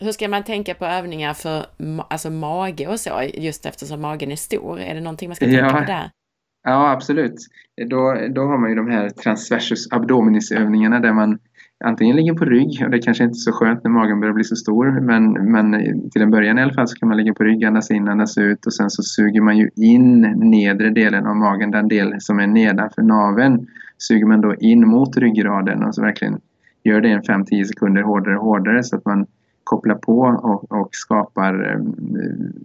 Hur 0.00 0.12
ska 0.12 0.28
man 0.28 0.44
tänka 0.44 0.74
på 0.74 0.84
övningar 0.84 1.34
för 1.34 1.66
alltså 2.10 2.30
mage 2.30 2.86
och 2.88 3.00
så, 3.00 3.22
just 3.34 3.66
eftersom 3.66 4.00
magen 4.00 4.32
är 4.32 4.36
stor? 4.36 4.80
Är 4.80 4.94
det 4.94 5.00
någonting 5.00 5.28
man 5.28 5.36
ska 5.36 5.44
tänka 5.44 5.60
ja. 5.60 5.72
på 5.72 5.84
där? 5.84 6.10
Ja, 6.64 6.90
absolut. 6.90 7.34
Då, 7.90 8.16
då 8.30 8.42
har 8.42 8.58
man 8.58 8.70
ju 8.70 8.76
de 8.76 8.90
här 8.90 9.10
transversus 9.10 9.92
abdominis 9.92 10.52
övningarna 10.52 11.00
där 11.00 11.12
man 11.12 11.38
antingen 11.84 12.16
ligger 12.16 12.34
på 12.34 12.44
rygg 12.44 12.82
och 12.84 12.90
det 12.90 12.98
kanske 12.98 13.24
inte 13.24 13.36
är 13.36 13.44
så 13.50 13.52
skönt 13.52 13.84
när 13.84 13.90
magen 13.90 14.20
börjar 14.20 14.34
bli 14.34 14.44
så 14.44 14.56
stor 14.56 15.00
men, 15.00 15.32
men 15.32 15.72
till 16.10 16.22
en 16.22 16.30
början 16.30 16.58
i 16.58 16.62
alla 16.62 16.72
fall 16.72 16.88
så 16.88 16.96
kan 16.96 17.08
man 17.08 17.18
ligga 17.18 17.34
på 17.34 17.44
rygg, 17.44 17.64
andas 17.64 17.90
in, 17.90 18.08
andas 18.08 18.38
ut 18.38 18.66
och 18.66 18.74
sen 18.74 18.90
så 18.90 19.02
suger 19.02 19.40
man 19.40 19.58
ju 19.58 19.70
in 19.76 20.20
nedre 20.36 20.90
delen 20.90 21.26
av 21.26 21.36
magen, 21.36 21.70
den 21.70 21.88
del 21.88 22.20
som 22.20 22.38
är 22.38 22.46
nedanför 22.46 23.02
naveln 23.02 23.66
suger 23.98 24.26
man 24.26 24.40
då 24.40 24.54
in 24.54 24.88
mot 24.88 25.16
ryggraden 25.16 25.84
och 25.84 25.94
så 25.94 26.02
verkligen 26.02 26.40
gör 26.84 27.00
det 27.00 27.08
en 27.08 27.22
5-10 27.22 27.64
sekunder 27.64 28.02
hårdare 28.02 28.38
och 28.38 28.44
hårdare 28.44 28.82
så 28.82 28.96
att 28.96 29.04
man 29.04 29.26
kopplar 29.64 29.94
på 29.94 30.18
och, 30.20 30.72
och 30.72 30.88
skapar, 30.92 31.74
ehm, 31.74 31.94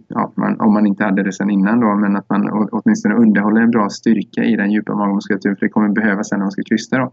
ja, 0.08 0.32
man, 0.34 0.60
om 0.60 0.72
man 0.72 0.86
inte 0.86 1.04
hade 1.04 1.22
det 1.22 1.32
sedan 1.32 1.50
innan 1.50 1.80
då, 1.80 1.94
men 1.94 2.16
att 2.16 2.30
man 2.30 2.68
åtminstone 2.72 3.14
underhåller 3.14 3.60
en 3.60 3.70
bra 3.70 3.88
styrka 3.88 4.44
i 4.44 4.56
den 4.56 4.70
djupa 4.70 4.94
magmuskulaturen 4.94 5.56
för 5.56 5.66
det 5.66 5.70
kommer 5.70 5.88
behövas 5.88 6.28
sen 6.28 6.38
när 6.38 6.44
man 6.44 6.52
ska 6.52 6.62
krysta 6.62 6.98
då. 6.98 7.12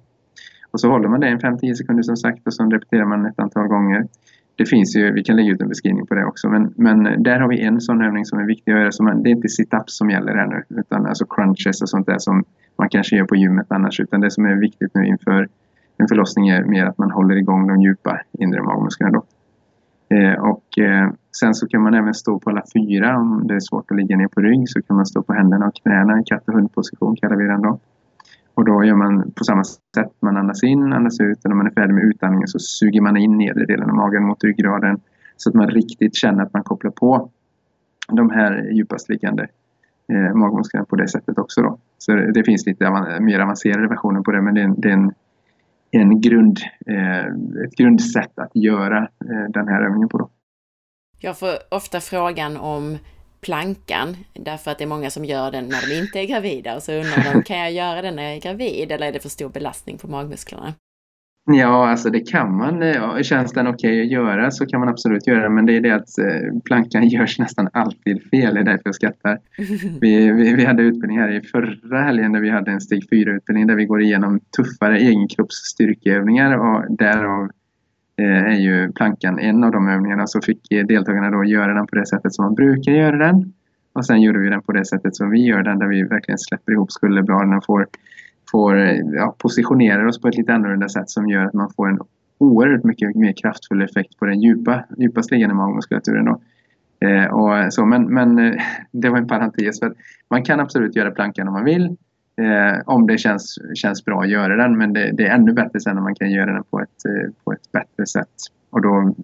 Och 0.75 0.81
så 0.81 0.89
håller 0.91 1.09
man 1.09 1.19
det 1.19 1.29
i 1.29 1.35
5-10 1.35 1.73
sekunder 1.73 2.03
som 2.03 2.17
sagt 2.17 2.47
och 2.47 2.53
så 2.53 2.63
repeterar 2.63 3.05
man 3.05 3.25
ett 3.25 3.39
antal 3.39 3.67
gånger. 3.67 4.07
Det 4.55 4.65
finns 4.65 4.95
ju, 4.95 5.11
vi 5.11 5.23
kan 5.23 5.35
lägga 5.35 5.51
ut 5.51 5.61
en 5.61 5.67
beskrivning 5.67 6.05
på 6.05 6.15
det 6.15 6.25
också, 6.25 6.49
men, 6.49 6.73
men 6.75 7.23
där 7.23 7.39
har 7.39 7.47
vi 7.47 7.61
en 7.61 7.81
sån 7.81 8.01
övning 8.01 8.25
som 8.25 8.39
är 8.39 8.43
viktig 8.43 8.71
att 8.71 8.79
göra. 8.79 8.91
Så 8.91 9.03
man, 9.03 9.23
det 9.23 9.29
är 9.29 9.31
inte 9.31 9.47
sit-ups 9.47 9.83
som 9.87 10.09
gäller 10.09 10.35
här 10.35 10.47
nu, 10.47 10.79
utan 10.79 11.05
alltså 11.05 11.25
crunches 11.25 11.81
och 11.81 11.89
sånt 11.89 12.05
där 12.07 12.17
som 12.17 12.43
man 12.77 12.89
kanske 12.89 13.15
gör 13.15 13.25
på 13.25 13.35
gymmet 13.35 13.65
annars, 13.69 13.99
utan 13.99 14.21
det 14.21 14.31
som 14.31 14.45
är 14.45 14.55
viktigt 14.55 14.91
nu 14.95 15.05
inför 15.05 15.47
en 15.97 16.07
förlossning 16.07 16.49
är 16.49 16.63
mer 16.63 16.85
att 16.85 16.97
man 16.97 17.11
håller 17.11 17.35
igång 17.35 17.67
de 17.67 17.81
djupa 17.81 18.21
inre 18.39 18.61
magmusklerna 18.63 19.11
då. 19.11 19.23
Eh, 20.15 20.33
och 20.33 20.79
eh, 20.79 21.09
sen 21.39 21.53
så 21.53 21.67
kan 21.67 21.81
man 21.81 21.93
även 21.93 22.13
stå 22.13 22.39
på 22.39 22.49
alla 22.49 22.63
fyra. 22.73 23.17
Om 23.17 23.47
det 23.47 23.55
är 23.55 23.59
svårt 23.59 23.91
att 23.91 23.97
ligga 23.97 24.17
ner 24.17 24.27
på 24.27 24.41
rygg 24.41 24.69
så 24.69 24.81
kan 24.81 24.95
man 24.95 25.05
stå 25.05 25.21
på 25.23 25.33
händerna 25.33 25.67
och 25.67 25.75
knäna. 25.75 26.23
Katt 26.25 26.47
och 26.47 26.53
hundposition 26.53 27.15
kallar 27.15 27.35
vi 27.35 27.45
den 27.45 27.61
då. 27.61 27.79
Och 28.55 28.65
då 28.65 28.83
gör 28.83 28.95
man 28.95 29.31
på 29.31 29.43
samma 29.43 29.63
sätt. 29.63 30.13
Man 30.19 30.37
andas 30.37 30.63
in, 30.63 30.93
andas 30.93 31.19
ut 31.19 31.45
och 31.45 31.49
när 31.49 31.55
man 31.55 31.67
är 31.67 31.71
färdig 31.71 31.93
med 31.93 32.03
utandningen 32.03 32.47
så 32.47 32.59
suger 32.59 33.01
man 33.01 33.17
in 33.17 33.37
nedre 33.37 33.65
delen 33.65 33.89
av 33.89 33.95
magen 33.95 34.23
mot 34.23 34.43
ryggraden 34.43 34.99
så 35.37 35.49
att 35.49 35.55
man 35.55 35.67
riktigt 35.67 36.15
känner 36.15 36.43
att 36.43 36.53
man 36.53 36.63
kopplar 36.63 36.91
på 36.91 37.31
de 38.07 38.29
här 38.29 38.69
djupast 38.71 39.09
liggande 39.09 39.47
eh, 40.11 40.35
magmusklerna 40.35 40.85
på 40.85 40.95
det 40.95 41.07
sättet 41.07 41.37
också. 41.37 41.61
Då. 41.61 41.77
Så 41.97 42.11
det, 42.11 42.31
det 42.31 42.43
finns 42.43 42.65
lite 42.65 42.87
av, 42.87 43.21
mer 43.21 43.39
avancerade 43.39 43.87
versioner 43.87 44.21
på 44.21 44.31
det 44.31 44.41
men 44.41 44.53
det 44.53 44.61
är, 44.61 44.73
det 44.77 44.89
är 44.89 44.93
en 44.93 45.13
en 45.91 46.21
grund, 46.21 46.59
eh, 46.87 47.25
ett 47.65 47.75
grundsätt 47.77 48.39
att 48.39 48.51
göra 48.53 48.97
eh, 48.97 49.49
den 49.49 49.67
här 49.67 49.81
övningen 49.85 50.09
på. 50.09 50.17
Då. 50.17 50.29
Jag 51.19 51.39
får 51.39 51.49
ofta 51.71 51.99
frågan 51.99 52.57
om 52.57 52.97
plankan, 53.45 54.17
därför 54.33 54.71
att 54.71 54.77
det 54.77 54.83
är 54.83 54.87
många 54.87 55.09
som 55.09 55.25
gör 55.25 55.51
den 55.51 55.65
när 55.65 55.89
de 55.89 55.95
inte 55.95 56.19
är 56.19 56.25
gravida 56.25 56.75
och 56.75 56.83
så 56.83 56.91
undrar 56.91 57.33
de, 57.33 57.43
kan 57.43 57.57
jag 57.57 57.71
göra 57.71 58.01
den 58.01 58.15
när 58.15 58.23
jag 58.23 58.33
är 58.33 58.41
gravid 58.41 58.91
eller 58.91 59.07
är 59.07 59.13
det 59.13 59.19
för 59.19 59.29
stor 59.29 59.49
belastning 59.49 59.97
på 59.97 60.07
magmusklerna? 60.07 60.73
Ja, 61.51 61.89
alltså 61.89 62.09
det 62.09 62.19
kan 62.19 62.57
man. 62.57 62.81
Ja, 62.81 63.23
känns 63.23 63.53
den 63.53 63.67
okej 63.67 63.91
okay 63.91 64.01
att 64.01 64.11
göra 64.11 64.51
så 64.51 64.65
kan 64.65 64.79
man 64.79 64.89
absolut 64.89 65.27
göra 65.27 65.49
men 65.49 65.65
det 65.65 65.77
är 65.77 65.81
det 65.81 65.95
att 65.95 66.17
eh, 66.17 66.59
plankan 66.65 67.07
görs 67.07 67.39
nästan 67.39 67.69
alltid 67.73 68.29
fel. 68.29 68.53
Det 68.53 68.59
är 68.59 68.63
därför 68.63 68.81
jag 68.83 68.95
skrattar. 68.95 69.39
Vi, 70.01 70.31
vi, 70.31 70.55
vi 70.55 70.65
hade 70.65 70.83
utbildning 70.83 71.19
här 71.19 71.31
i 71.31 71.41
förra 71.41 72.01
helgen 72.03 72.31
där 72.31 72.41
vi 72.41 72.49
hade 72.49 72.71
en 72.71 72.81
steg 72.81 73.03
4-utbildning 73.11 73.67
där 73.67 73.75
vi 73.75 73.85
går 73.85 74.01
igenom 74.01 74.39
tuffare 74.57 74.99
egenkroppsstyrkeövningar 74.99 76.57
och 76.57 76.97
därav 76.97 77.43
eh, 77.43 77.49
Eh, 78.17 78.43
är 78.43 78.59
ju 78.59 78.91
plankan 78.91 79.39
en 79.39 79.63
av 79.63 79.71
de 79.71 79.87
övningarna. 79.87 80.27
Så 80.27 80.41
fick 80.41 80.71
eh, 80.71 80.85
deltagarna 80.85 81.29
då 81.29 81.43
göra 81.43 81.73
den 81.73 81.87
på 81.87 81.95
det 81.95 82.05
sättet 82.05 82.33
som 82.33 82.45
man 82.45 82.55
brukar 82.55 82.91
göra 82.91 83.17
den. 83.17 83.53
Och 83.93 84.05
sen 84.05 84.21
gjorde 84.21 84.39
vi 84.39 84.49
den 84.49 84.61
på 84.61 84.71
det 84.71 84.85
sättet 84.85 85.15
som 85.15 85.29
vi 85.29 85.45
gör 85.45 85.63
den 85.63 85.79
där 85.79 85.87
vi 85.87 86.03
verkligen 86.03 86.37
släpper 86.37 86.71
ihop 86.71 86.91
skulderbladen 86.91 87.53
och 87.53 87.65
får 87.65 87.87
får 88.51 88.79
eh, 88.79 88.97
ja, 89.13 89.35
positionera 89.37 90.07
oss 90.07 90.21
på 90.21 90.27
ett 90.27 90.37
lite 90.37 90.53
annorlunda 90.53 90.89
sätt 90.89 91.09
som 91.09 91.27
gör 91.29 91.45
att 91.45 91.53
man 91.53 91.69
får 91.75 91.89
en 91.89 91.99
oerhört 92.37 92.83
mycket 92.83 93.15
mer 93.15 93.33
kraftfull 93.33 93.81
effekt 93.81 94.17
på 94.19 94.25
den 94.25 94.41
djupa, 94.41 94.83
djupast 94.97 95.31
liggande 95.31 95.55
magmuskulaturen. 95.55 96.25
Då. 96.25 96.41
Eh, 97.07 97.25
och 97.25 97.73
så, 97.73 97.85
men, 97.85 98.13
men 98.13 98.35
det 98.91 99.09
var 99.09 99.17
en 99.17 99.27
parentes. 99.27 99.79
För 99.79 99.93
man 100.29 100.43
kan 100.43 100.59
absolut 100.59 100.95
göra 100.95 101.11
plankan 101.11 101.47
om 101.47 101.53
man 101.53 101.65
vill. 101.65 101.97
Eh, 102.41 102.81
om 102.85 103.07
det 103.07 103.17
känns, 103.17 103.59
känns 103.75 104.05
bra 104.05 104.21
att 104.21 104.29
göra 104.29 104.55
den. 104.55 104.77
Men 104.77 104.93
det, 104.93 105.11
det, 105.11 105.27
är 105.27 105.35
ännu 105.35 105.53
bättre 105.53 105.79
sen 105.79 105.95
när 105.95 106.01
man 106.01 106.15
kan 106.15 106.31
göra 106.31 106.53
den 106.53 106.63
på 106.63 106.81
ett, 106.81 107.05
eh, 107.05 107.33
på 107.43 107.53
ett 107.53 107.71
bättre 107.71 108.05
sätt. 108.05 108.33
Och 108.69 108.81
då 108.81 109.15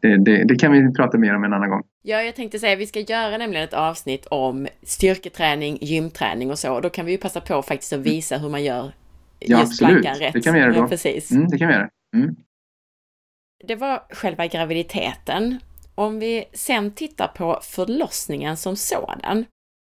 det, 0.00 0.16
det, 0.16 0.44
det, 0.44 0.56
kan 0.56 0.72
vi 0.72 0.92
prata 0.92 1.18
mer 1.18 1.36
om 1.36 1.44
en 1.44 1.52
annan 1.52 1.70
gång. 1.70 1.82
Ja, 2.02 2.22
jag 2.22 2.34
tänkte 2.34 2.58
säga, 2.58 2.76
vi 2.76 2.86
ska 2.86 3.00
göra 3.00 3.38
nämligen 3.38 3.64
ett 3.64 3.74
avsnitt 3.74 4.26
om 4.26 4.66
styrketräning, 4.82 5.78
gymträning 5.80 6.50
och 6.50 6.58
så. 6.58 6.74
Och 6.74 6.82
då 6.82 6.90
kan 6.90 7.06
vi 7.06 7.12
ju 7.12 7.18
passa 7.18 7.40
på 7.40 7.62
faktiskt 7.62 7.92
att 7.92 8.00
visa 8.00 8.38
hur 8.38 8.48
man 8.48 8.64
gör 8.64 8.92
ja, 9.38 9.60
just 9.60 9.78
plankan 9.78 10.14
rätt. 10.14 10.32
Det 10.32 10.40
kan 10.40 10.54
vi 10.54 10.60
göra 10.60 10.72
då. 10.72 10.78
Ja, 10.78 10.88
precis. 10.88 11.30
Mm, 11.30 11.48
det 11.48 11.58
kan 11.58 11.68
vi 11.68 11.74
göra. 11.74 11.88
Mm. 12.16 12.36
Det 13.64 13.76
var 13.76 14.02
själva 14.10 14.46
graviditeten. 14.46 15.58
Om 15.94 16.18
vi 16.18 16.44
sen 16.52 16.90
tittar 16.90 17.28
på 17.28 17.58
förlossningen 17.62 18.56
som 18.56 18.76
sådan, 18.76 19.44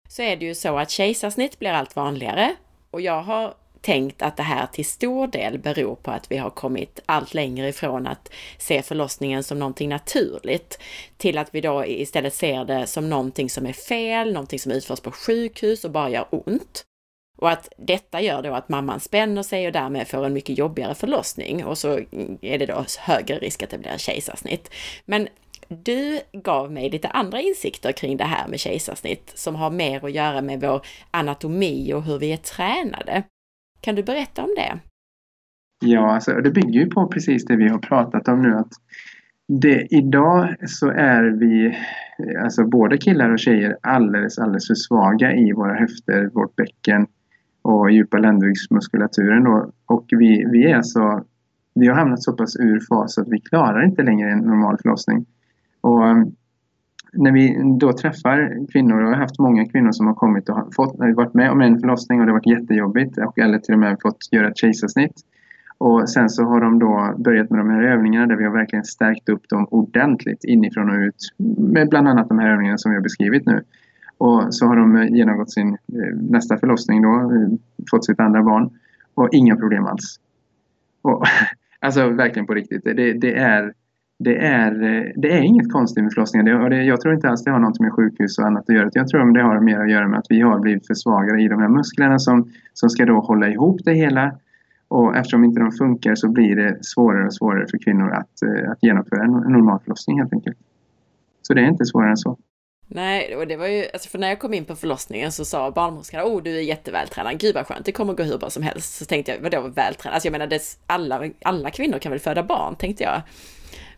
så 0.07 0.21
är 0.21 0.35
det 0.35 0.45
ju 0.45 0.55
så 0.55 0.77
att 0.77 0.89
kejsarsnitt 0.89 1.59
blir 1.59 1.71
allt 1.71 1.95
vanligare 1.95 2.55
och 2.91 3.01
jag 3.01 3.21
har 3.21 3.53
tänkt 3.83 4.21
att 4.21 4.37
det 4.37 4.43
här 4.43 4.67
till 4.67 4.85
stor 4.85 5.27
del 5.27 5.59
beror 5.59 5.95
på 5.95 6.11
att 6.11 6.31
vi 6.31 6.37
har 6.37 6.49
kommit 6.49 6.99
allt 7.05 7.33
längre 7.33 7.69
ifrån 7.69 8.07
att 8.07 8.31
se 8.57 8.81
förlossningen 8.81 9.43
som 9.43 9.59
någonting 9.59 9.89
naturligt 9.89 10.79
till 11.17 11.37
att 11.37 11.55
vi 11.55 11.61
då 11.61 11.85
istället 11.85 12.33
ser 12.33 12.65
det 12.65 12.87
som 12.87 13.09
någonting 13.09 13.49
som 13.49 13.65
är 13.65 13.73
fel, 13.73 14.33
någonting 14.33 14.59
som 14.59 14.71
utförs 14.71 14.99
på 14.99 15.11
sjukhus 15.11 15.85
och 15.85 15.91
bara 15.91 16.09
gör 16.09 16.25
ont. 16.29 16.83
Och 17.37 17.49
att 17.49 17.69
detta 17.77 18.21
gör 18.21 18.41
då 18.41 18.53
att 18.53 18.69
mamman 18.69 18.99
spänner 18.99 19.43
sig 19.43 19.67
och 19.67 19.73
därmed 19.73 20.07
får 20.07 20.25
en 20.25 20.33
mycket 20.33 20.57
jobbigare 20.57 20.95
förlossning 20.95 21.65
och 21.65 21.77
så 21.77 21.99
är 22.41 22.59
det 22.59 22.65
då 22.65 22.85
högre 22.99 23.39
risk 23.39 23.63
att 23.63 23.69
det 23.69 23.77
blir 23.77 23.97
kejsarsnitt. 23.97 24.69
Men 25.05 25.27
du 25.67 26.19
gav 26.33 26.71
mig 26.71 26.89
lite 26.89 27.07
andra 27.07 27.41
insikter 27.41 27.91
kring 27.91 28.17
det 28.17 28.23
här 28.23 28.47
med 28.47 28.59
kejsarsnitt 28.59 29.31
som 29.35 29.55
har 29.55 29.71
mer 29.71 30.05
att 30.05 30.11
göra 30.11 30.41
med 30.41 30.61
vår 30.61 30.81
anatomi 31.11 31.93
och 31.93 32.03
hur 32.03 32.19
vi 32.19 32.33
är 32.33 32.37
tränade. 32.37 33.23
Kan 33.81 33.95
du 33.95 34.03
berätta 34.03 34.43
om 34.43 34.53
det? 34.55 34.79
Ja, 35.85 36.13
alltså, 36.13 36.31
det 36.31 36.51
bygger 36.51 36.79
ju 36.79 36.89
på 36.89 37.07
precis 37.07 37.45
det 37.45 37.55
vi 37.55 37.67
har 37.67 37.79
pratat 37.79 38.27
om 38.27 38.41
nu. 38.41 38.55
att 38.55 38.71
det, 39.47 39.87
Idag 39.89 40.55
så 40.65 40.89
är 40.89 41.23
vi, 41.23 41.77
alltså 42.43 42.65
både 42.65 42.97
killar 42.97 43.29
och 43.29 43.39
tjejer, 43.39 43.77
alldeles, 43.81 44.39
alldeles 44.39 44.67
för 44.67 44.75
svaga 44.75 45.35
i 45.35 45.51
våra 45.51 45.79
höfter, 45.79 46.29
vårt 46.33 46.55
bäcken 46.55 47.07
och 47.61 47.91
djupa 47.91 48.17
ländryggsmuskulaturen. 48.17 49.43
Då. 49.43 49.71
Och 49.85 50.05
vi, 50.09 50.45
vi, 50.51 50.71
är 50.71 50.81
så, 50.81 51.23
vi 51.75 51.87
har 51.87 51.95
hamnat 51.95 52.23
så 52.23 52.33
pass 52.33 52.55
ur 52.55 52.79
fas 52.79 53.17
att 53.17 53.27
vi 53.27 53.39
klarar 53.39 53.85
inte 53.85 54.03
längre 54.03 54.31
en 54.31 54.39
normal 54.39 54.77
förlossning. 54.81 55.25
Och 55.83 56.07
ehm, 56.07 56.31
när 57.13 57.31
vi 57.31 57.77
då 57.79 57.93
träffar 57.93 58.67
kvinnor, 58.71 58.95
och 58.95 59.03
jag 59.03 59.07
har 59.07 59.15
haft 59.15 59.39
många 59.39 59.65
kvinnor 59.65 59.91
som 59.91 60.07
har 60.07 60.13
kommit 60.13 60.49
och 60.49 60.75
fått, 60.75 60.95
varit 60.97 61.33
med 61.33 61.51
om 61.51 61.61
en 61.61 61.79
förlossning 61.79 62.19
och 62.19 62.25
det 62.25 62.31
har 62.31 62.39
varit 62.39 62.59
jättejobbigt 62.59 63.17
och, 63.17 63.39
eller 63.39 63.59
till 63.59 63.73
och 63.73 63.79
med 63.79 63.97
fått 64.01 64.17
göra 64.31 64.47
ett 64.47 64.57
kejsarsnitt. 64.57 65.13
Och 65.77 66.09
sen 66.09 66.29
så 66.29 66.43
har 66.43 66.61
de 66.61 66.79
då 66.79 67.13
börjat 67.17 67.49
med 67.49 67.59
de 67.59 67.69
här 67.69 67.83
övningarna 67.83 68.27
där 68.27 68.35
vi 68.35 68.43
har 68.43 68.51
verkligen 68.51 68.85
stärkt 68.85 69.29
upp 69.29 69.49
dem 69.49 69.67
ordentligt 69.71 70.43
inifrån 70.43 70.89
och 70.89 70.95
ut 70.95 71.33
med 71.57 71.89
bland 71.89 72.07
annat 72.07 72.29
de 72.29 72.39
här 72.39 72.49
övningarna 72.49 72.77
som 72.77 72.91
vi 72.91 72.95
har 72.95 73.03
beskrivit 73.03 73.45
nu. 73.45 73.63
Och 74.17 74.53
så 74.53 74.67
har 74.67 74.75
de 74.75 75.07
genomgått 75.15 75.51
sin 75.51 75.69
eh, 75.69 76.15
nästa 76.29 76.57
förlossning 76.57 77.01
då, 77.01 77.13
eh, 77.13 77.57
fått 77.91 78.05
sitt 78.05 78.19
andra 78.19 78.43
barn 78.43 78.69
och 79.13 79.29
inga 79.31 79.55
problem 79.55 79.85
alls. 79.85 80.19
Och, 81.01 81.25
alltså 81.79 82.09
verkligen 82.09 82.47
på 82.47 82.53
riktigt. 82.53 82.83
Det, 82.83 83.13
det 83.13 83.37
är 83.37 83.73
det 84.19 84.37
är, 84.37 84.83
eh, 84.83 85.11
det 85.15 85.31
är 85.31 85.41
inget 85.41 85.71
konstigt 85.71 86.03
med 86.03 86.13
förlossningar. 86.13 86.45
Det, 86.45 86.63
och 86.63 86.69
det, 86.69 86.83
jag 86.83 87.01
tror 87.01 87.13
inte 87.13 87.29
alls 87.29 87.43
det 87.43 87.51
har 87.51 87.59
något 87.59 87.79
med 87.79 87.93
sjukhus 87.93 88.37
och 88.39 88.45
annat 88.45 88.69
att 88.69 88.75
göra. 88.75 88.89
Jag 88.93 89.07
tror 89.07 89.33
det 89.33 89.41
har 89.41 89.59
mer 89.59 89.79
att 89.79 89.91
göra 89.91 90.07
med 90.07 90.19
att 90.19 90.25
vi 90.29 90.41
har 90.41 90.59
blivit 90.59 90.87
för 90.87 90.93
svagare 90.93 91.41
i 91.41 91.47
de 91.47 91.61
här 91.61 91.69
musklerna 91.69 92.19
som, 92.19 92.51
som 92.73 92.89
ska 92.89 93.05
då 93.05 93.19
hålla 93.19 93.49
ihop 93.49 93.81
det 93.85 93.93
hela. 93.93 94.35
Och 94.87 95.17
eftersom 95.17 95.43
inte 95.43 95.59
de 95.59 95.71
funkar 95.71 96.15
så 96.15 96.29
blir 96.29 96.55
det 96.55 96.77
svårare 96.81 97.25
och 97.25 97.33
svårare 97.33 97.67
för 97.71 97.77
kvinnor 97.77 98.11
att, 98.11 98.41
eh, 98.41 98.71
att 98.71 98.77
genomföra 98.81 99.23
en 99.23 99.31
normal 99.31 99.79
förlossning 99.79 100.19
helt 100.19 100.33
enkelt. 100.33 100.57
Så 101.41 101.53
det 101.53 101.61
är 101.61 101.65
inte 101.65 101.85
svårare 101.85 102.09
än 102.09 102.17
så. 102.17 102.37
Nej, 102.87 103.35
och 103.35 103.47
det 103.47 103.55
var 103.55 103.67
ju, 103.67 103.85
alltså 103.93 104.09
för 104.09 104.19
när 104.19 104.27
jag 104.29 104.39
kom 104.39 104.53
in 104.53 104.65
på 104.65 104.75
förlossningen 104.75 105.31
så 105.31 105.45
sa 105.45 105.71
barnmorskan, 105.71 106.23
oh 106.23 106.43
du 106.43 106.57
är 106.57 106.61
jättevältränad, 106.61 107.39
gud 107.39 107.55
vad 107.55 107.67
skönt, 107.67 107.85
det 107.85 107.91
kommer 107.91 108.13
gå 108.13 108.23
hur 108.23 108.37
bra 108.37 108.49
som 108.49 108.63
helst. 108.63 108.95
Så 108.95 109.05
tänkte 109.05 109.31
jag, 109.31 109.39
vadå 109.39 109.61
vältränad? 109.61 110.13
Alltså 110.13 110.27
jag 110.27 110.31
menar, 110.31 110.59
alla, 110.87 111.29
alla 111.41 111.69
kvinnor 111.69 111.99
kan 111.99 112.11
väl 112.11 112.19
föda 112.19 112.43
barn, 112.43 112.75
tänkte 112.75 113.03
jag. 113.03 113.21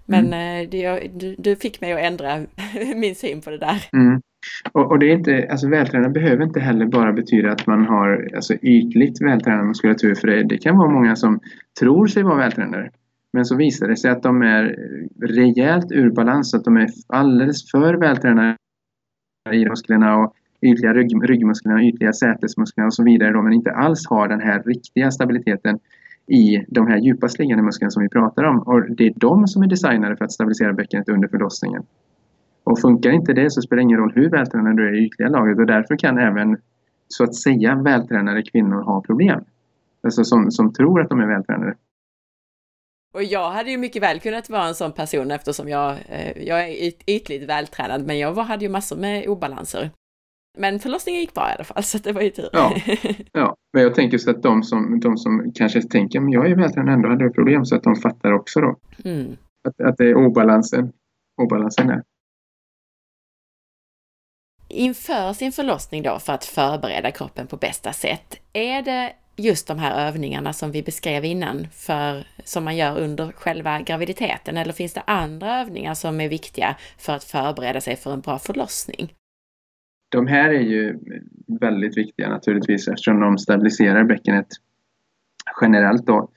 Men 0.05 0.25
mm. 0.25 0.63
Eh, 0.63 0.69
det, 0.69 1.07
du, 1.13 1.35
du, 1.37 1.55
fick 1.55 1.81
mig 1.81 1.93
att 1.93 1.99
ändra 1.99 2.37
min 2.95 3.15
syn 3.15 3.41
på 3.41 3.49
det 3.49 3.57
där. 3.57 3.83
Mm. 3.93 4.21
Och, 4.71 4.91
och, 4.91 4.99
det 4.99 5.05
är 5.05 5.13
inte, 5.13 5.47
alltså 5.51 5.69
vältränad 5.69 6.11
behöver 6.11 6.43
inte 6.43 6.59
heller 6.59 6.85
bara 6.85 7.13
betyda 7.13 7.51
att 7.51 7.67
man 7.67 7.85
har 7.85 8.29
alltså, 8.35 8.53
ytligt 8.53 9.21
vältränad 9.21 9.65
muskulatur. 9.65 10.15
För 10.15 10.27
det, 10.27 10.43
det 10.43 10.57
kan 10.57 10.77
vara 10.77 10.89
många 10.89 11.15
som 11.15 11.39
tror 11.79 12.07
sig 12.07 12.23
vara 12.23 12.37
vältränade. 12.37 12.89
Men 13.33 13.45
så 13.45 13.55
visar 13.55 13.87
det 13.87 13.97
sig 13.97 14.11
att 14.11 14.23
de 14.23 14.41
är 14.41 14.75
rejält 15.21 15.91
ur 15.91 16.09
balans, 16.09 16.53
att 16.53 16.63
de 16.63 16.77
är 16.77 16.89
alldeles 17.07 17.71
för 17.71 17.93
vältränade 17.93 18.57
i 19.51 19.65
musklerna 19.65 20.17
och 20.17 20.33
ytliga 20.61 20.93
rygg, 20.93 21.29
ryggmusklerna, 21.29 21.83
ytliga 21.83 22.13
sätesmusklerna 22.13 22.87
och 22.87 22.93
så 22.93 23.03
vidare 23.03 23.33
då, 23.33 23.41
men 23.41 23.53
inte 23.53 23.71
alls 23.71 24.07
har 24.07 24.27
den 24.27 24.41
här 24.41 24.63
riktiga 24.63 25.11
stabiliteten 25.11 25.79
i 26.27 26.65
de 26.67 26.87
här 26.87 26.97
djupast 26.97 27.39
liggande 27.39 27.63
musklerna 27.63 27.91
som 27.91 28.03
vi 28.03 28.09
pratar 28.09 28.43
om. 28.43 28.59
Och 28.59 28.95
det 28.95 29.07
är 29.07 29.13
de 29.15 29.47
som 29.47 29.63
är 29.63 29.67
designade 29.67 30.17
för 30.17 30.25
att 30.25 30.31
stabilisera 30.31 30.73
bäckenet 30.73 31.09
under 31.09 31.27
förlossningen. 31.27 31.83
Och 32.63 32.81
funkar 32.81 33.11
inte 33.11 33.33
det 33.33 33.51
så 33.51 33.61
spelar 33.61 33.77
det 33.77 33.83
ingen 33.83 33.97
roll 33.97 34.11
hur 34.15 34.29
vältränad 34.29 34.77
du 34.77 34.87
är 34.87 34.93
i 34.93 35.05
ytliga 35.05 35.29
lagret 35.29 35.59
och 35.59 35.65
därför 35.65 35.97
kan 35.97 36.17
även 36.17 36.57
så 37.07 37.23
att 37.23 37.35
säga 37.35 37.75
vältränade 37.75 38.43
kvinnor 38.43 38.81
ha 38.81 39.01
problem. 39.01 39.43
Alltså 40.03 40.23
som, 40.23 40.51
som 40.51 40.73
tror 40.73 41.01
att 41.01 41.09
de 41.09 41.19
är 41.19 41.27
vältränade. 41.27 41.75
Och 43.13 43.23
jag 43.23 43.51
hade 43.51 43.71
ju 43.71 43.77
mycket 43.77 44.03
väl 44.03 44.19
kunnat 44.19 44.49
vara 44.49 44.67
en 44.67 44.75
sån 44.75 44.91
person 44.91 45.31
eftersom 45.31 45.69
jag, 45.69 45.91
eh, 46.09 46.43
jag 46.47 46.69
är 46.69 46.91
ytligt 47.07 47.49
vältränad, 47.49 48.05
men 48.07 48.19
jag 48.19 48.35
hade 48.35 48.65
ju 48.65 48.69
massor 48.69 48.97
med 48.97 49.27
obalanser. 49.27 49.89
Men 50.57 50.79
förlossningen 50.79 51.21
gick 51.21 51.33
bra 51.33 51.49
i 51.49 51.53
alla 51.53 51.63
fall, 51.63 51.83
så 51.83 51.97
det 51.97 52.11
var 52.11 52.21
ju 52.21 52.29
tur. 52.29 52.49
Ja, 52.53 52.75
ja. 53.31 53.55
men 53.73 53.83
jag 53.83 53.95
tänker 53.95 54.17
så 54.17 54.31
att 54.31 54.43
de 54.43 54.63
som, 54.63 54.99
de 54.99 55.17
som 55.17 55.51
kanske 55.55 55.81
tänker 55.81 56.21
att 56.21 56.31
jag 56.31 56.51
är 56.51 56.55
vältränad 56.55 56.93
ändå 56.93 57.09
hade 57.09 57.29
problem, 57.29 57.65
så 57.65 57.75
att 57.75 57.83
de 57.83 57.95
fattar 57.95 58.31
också 58.31 58.61
då. 58.61 58.75
Mm. 59.05 59.37
Att, 59.67 59.81
att 59.81 59.97
det 59.97 60.09
är 60.09 60.15
obalansen, 60.15 60.91
obalansen 61.41 61.87
där. 61.87 62.03
Inför 64.67 65.33
sin 65.33 65.51
förlossning 65.51 66.03
då, 66.03 66.19
för 66.19 66.33
att 66.33 66.45
förbereda 66.45 67.11
kroppen 67.11 67.47
på 67.47 67.57
bästa 67.57 67.93
sätt, 67.93 68.39
är 68.53 68.81
det 68.81 69.13
just 69.35 69.67
de 69.67 69.79
här 69.79 70.07
övningarna 70.07 70.53
som 70.53 70.71
vi 70.71 70.83
beskrev 70.83 71.25
innan, 71.25 71.67
för, 71.73 72.27
som 72.43 72.63
man 72.63 72.77
gör 72.77 72.99
under 72.99 73.31
själva 73.31 73.81
graviditeten? 73.81 74.57
Eller 74.57 74.73
finns 74.73 74.93
det 74.93 75.03
andra 75.07 75.59
övningar 75.59 75.93
som 75.93 76.21
är 76.21 76.29
viktiga 76.29 76.75
för 76.97 77.13
att 77.13 77.23
förbereda 77.23 77.81
sig 77.81 77.95
för 77.95 78.13
en 78.13 78.21
bra 78.21 78.39
förlossning? 78.39 79.13
De 80.15 80.27
här 80.27 80.49
är 80.49 80.61
ju 80.61 80.99
väldigt 81.61 81.97
viktiga 81.97 82.29
naturligtvis 82.29 82.87
eftersom 82.87 83.19
de 83.19 83.37
stabiliserar 83.37 84.03
bäckenet 84.03 84.47
generellt 85.61 86.05
då 86.05 86.29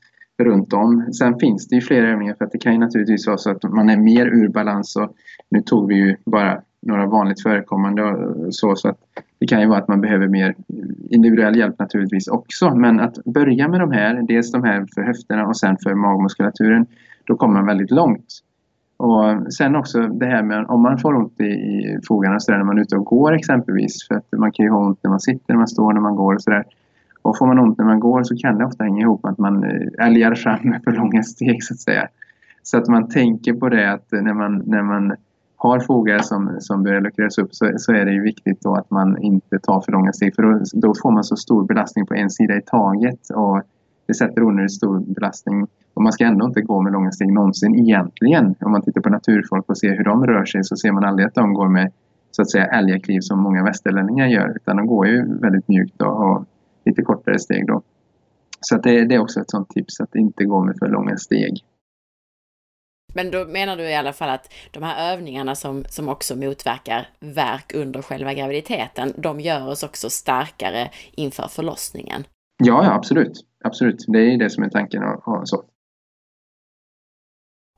runt 0.43 0.73
om. 0.73 1.13
Sen 1.13 1.39
finns 1.39 1.69
det 1.69 1.75
ju 1.75 1.81
flera 1.81 2.09
övningar 2.09 2.35
för 2.35 2.45
att 2.45 2.53
det 2.53 2.59
kan 2.59 2.73
ju 2.73 2.79
naturligtvis 2.79 3.27
vara 3.27 3.39
så 3.39 3.51
att 3.51 3.63
man 3.63 3.89
är 3.91 3.97
mer 3.97 4.27
ur 4.27 4.49
balans 4.49 4.97
och 4.97 5.17
nu 5.51 5.61
tog 5.61 5.89
vi 5.89 5.95
ju 5.95 6.17
bara 6.25 6.63
några 6.83 7.07
vanligt 7.07 7.43
förekommande 7.43 8.03
så, 8.51 8.77
så 8.77 8.89
att 8.89 8.99
det 9.39 9.47
kan 9.47 9.61
ju 9.61 9.67
vara 9.67 9.79
att 9.79 9.89
man 9.89 10.01
behöver 10.01 10.29
mer 10.29 10.55
individuell 11.11 11.57
hjälp 11.57 11.79
naturligtvis 11.79 12.29
också. 12.29 12.75
Men 12.75 13.01
att 13.01 13.25
börja 13.25 13.69
med 13.69 13.81
de 13.81 13.93
här, 13.93 14.23
dels 14.23 14.53
de 14.53 14.65
här 14.65 14.87
för 14.95 15.03
höfterna 15.03 15.47
och 15.47 15.57
sen 15.57 15.77
för 15.83 15.95
magmuskulaturen, 15.95 16.87
då 17.25 17.37
kommer 17.37 17.55
man 17.55 17.67
väldigt 17.67 17.91
långt. 17.91 18.43
Och 18.99 19.53
sen 19.53 19.77
också 19.77 20.01
det 20.01 20.27
här 20.27 20.43
med 20.43 20.67
om 20.69 20.83
man 20.83 20.99
får 20.99 21.15
ont 21.15 21.41
i, 21.41 21.45
i 21.45 21.99
fogarna 22.09 22.41
så 22.41 22.53
där, 22.53 22.59
när 22.59 22.65
man 22.65 22.79
är 22.79 22.83
ute 22.83 22.97
och 22.97 23.05
går 23.05 23.33
exempelvis. 23.33 24.09
För 24.09 24.15
att 24.15 24.27
man 24.37 24.53
kan 24.53 24.67
ju 24.67 24.71
ha 24.71 24.87
ont 24.87 24.99
när 25.03 25.11
man 25.11 25.21
sitter, 25.21 25.53
när 25.53 25.57
man 25.57 25.69
står, 25.69 25.93
när 25.93 26.01
man 26.01 26.17
går 26.17 26.35
och 26.35 26.43
sådär. 26.43 26.65
Och 27.23 27.39
får 27.39 27.47
man 27.47 27.59
ont 27.59 27.79
när 27.79 27.85
man 27.85 28.01
går 28.01 28.23
så 28.23 28.37
kan 28.37 28.59
det 28.59 28.65
ofta 28.65 28.85
hänga 28.85 29.01
ihop 29.03 29.23
med 29.23 29.33
att 29.33 29.39
man 29.39 29.65
eh, 29.65 30.07
älgar 30.07 30.35
fram 30.35 30.61
med 30.63 30.81
för 30.85 30.91
långa 30.91 31.23
steg 31.23 31.65
så 31.65 31.75
att 31.75 31.81
säga. 31.81 32.09
Så 32.63 32.79
att 32.79 32.89
man 32.89 33.09
tänker 33.09 33.53
på 33.53 33.69
det 33.69 33.93
att 33.93 34.07
när 34.13 34.35
man, 34.35 34.63
när 34.67 34.83
man 34.83 35.17
har 35.57 35.81
fogar 35.81 36.19
som, 36.19 36.57
som 36.59 36.83
börjar 36.83 37.01
luckras 37.01 37.39
upp 37.39 37.55
så, 37.55 37.73
så 37.77 37.93
är 37.93 38.05
det 38.05 38.13
ju 38.13 38.23
viktigt 38.23 38.61
då 38.61 38.75
att 38.75 38.91
man 38.91 39.23
inte 39.23 39.59
tar 39.59 39.81
för 39.81 39.93
långa 39.93 40.13
steg 40.13 40.35
för 40.35 40.43
då, 40.43 40.61
då 40.73 40.95
får 41.03 41.11
man 41.11 41.25
så 41.25 41.37
stor 41.37 41.67
belastning 41.67 42.07
på 42.07 42.15
en 42.15 42.31
sida 42.31 42.57
i 42.57 42.63
taget 42.63 43.31
och 43.35 43.63
det 44.09 44.15
sätter 44.15 44.43
onödigt 44.43 44.73
stor 44.73 45.01
belastning 45.01 45.67
och 45.95 46.03
man 46.03 46.13
ska 46.13 46.25
ändå 46.25 46.47
inte 46.47 46.61
gå 46.61 46.83
med 46.83 46.93
långa 46.93 47.13
steg 47.13 47.33
någonsin 47.33 47.75
egentligen. 47.75 48.55
Om 48.61 48.73
man 48.73 48.83
tittar 48.83 49.01
på 49.01 49.09
naturfolk 49.09 49.65
och 49.69 49.79
ser 49.79 49.97
hur 49.97 50.05
de 50.05 50.27
rör 50.27 50.45
sig 50.45 50.65
så 50.65 50.77
ser 50.77 50.93
man 50.93 51.05
aldrig 51.05 51.29
att 51.29 51.35
de 51.35 51.55
går 51.55 51.69
med 51.69 51.93
så 52.31 52.43
att 52.43 52.51
säga 52.51 52.65
älgakliv 52.65 53.21
som 53.21 53.43
många 53.43 53.65
västerlänningar 53.65 54.27
gör. 54.27 54.57
Utan 54.57 54.77
de 54.77 54.87
går 54.87 55.07
ju 55.07 55.39
väldigt 55.39 55.69
mjukt 55.69 56.03
och 56.03 56.23
och 56.23 56.45
lite 56.85 57.03
kortare 57.03 57.39
steg 57.39 57.67
då. 57.67 57.83
Så 58.61 58.77
att 58.77 58.83
det, 58.83 59.05
det 59.05 59.15
är 59.15 59.19
också 59.19 59.41
ett 59.41 59.51
sånt 59.51 59.69
tips 59.69 60.01
att 60.01 60.15
inte 60.15 60.45
gå 60.45 60.65
med 60.65 60.77
för 60.79 60.89
långa 60.89 61.17
steg. 61.17 61.65
Men 63.15 63.31
då 63.31 63.45
menar 63.45 63.77
du 63.77 63.83
i 63.83 63.95
alla 63.95 64.13
fall 64.13 64.31
att 64.31 64.53
de 64.71 64.83
här 64.83 65.13
övningarna 65.13 65.55
som, 65.55 65.85
som 65.89 66.09
också 66.09 66.37
motverkar 66.37 67.09
verk 67.21 67.75
under 67.75 68.03
själva 68.03 68.35
graviditeten, 68.35 69.13
de 69.17 69.41
gör 69.41 69.69
oss 69.69 69.83
också 69.83 70.11
starkare 70.11 70.91
inför 71.13 71.49
förlossningen? 71.49 72.25
Ja, 72.65 72.85
ja 72.85 72.95
absolut. 72.95 73.45
Absolut, 73.65 74.05
det 74.09 74.19
är 74.19 74.39
det 74.39 74.51
som 74.51 74.65
är 74.65 74.69
tanken. 74.69 75.03
Och, 75.03 75.29
och 75.29 75.49
så. 75.49 75.65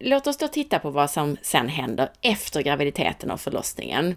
Låt 0.04 0.26
oss 0.26 0.36
då 0.36 0.48
titta 0.48 0.78
på 0.78 0.90
vad 0.90 1.10
som 1.10 1.36
sen 1.42 1.68
händer 1.68 2.08
efter 2.20 2.62
graviditeten 2.62 3.30
och 3.30 3.40
förlossningen. 3.40 4.16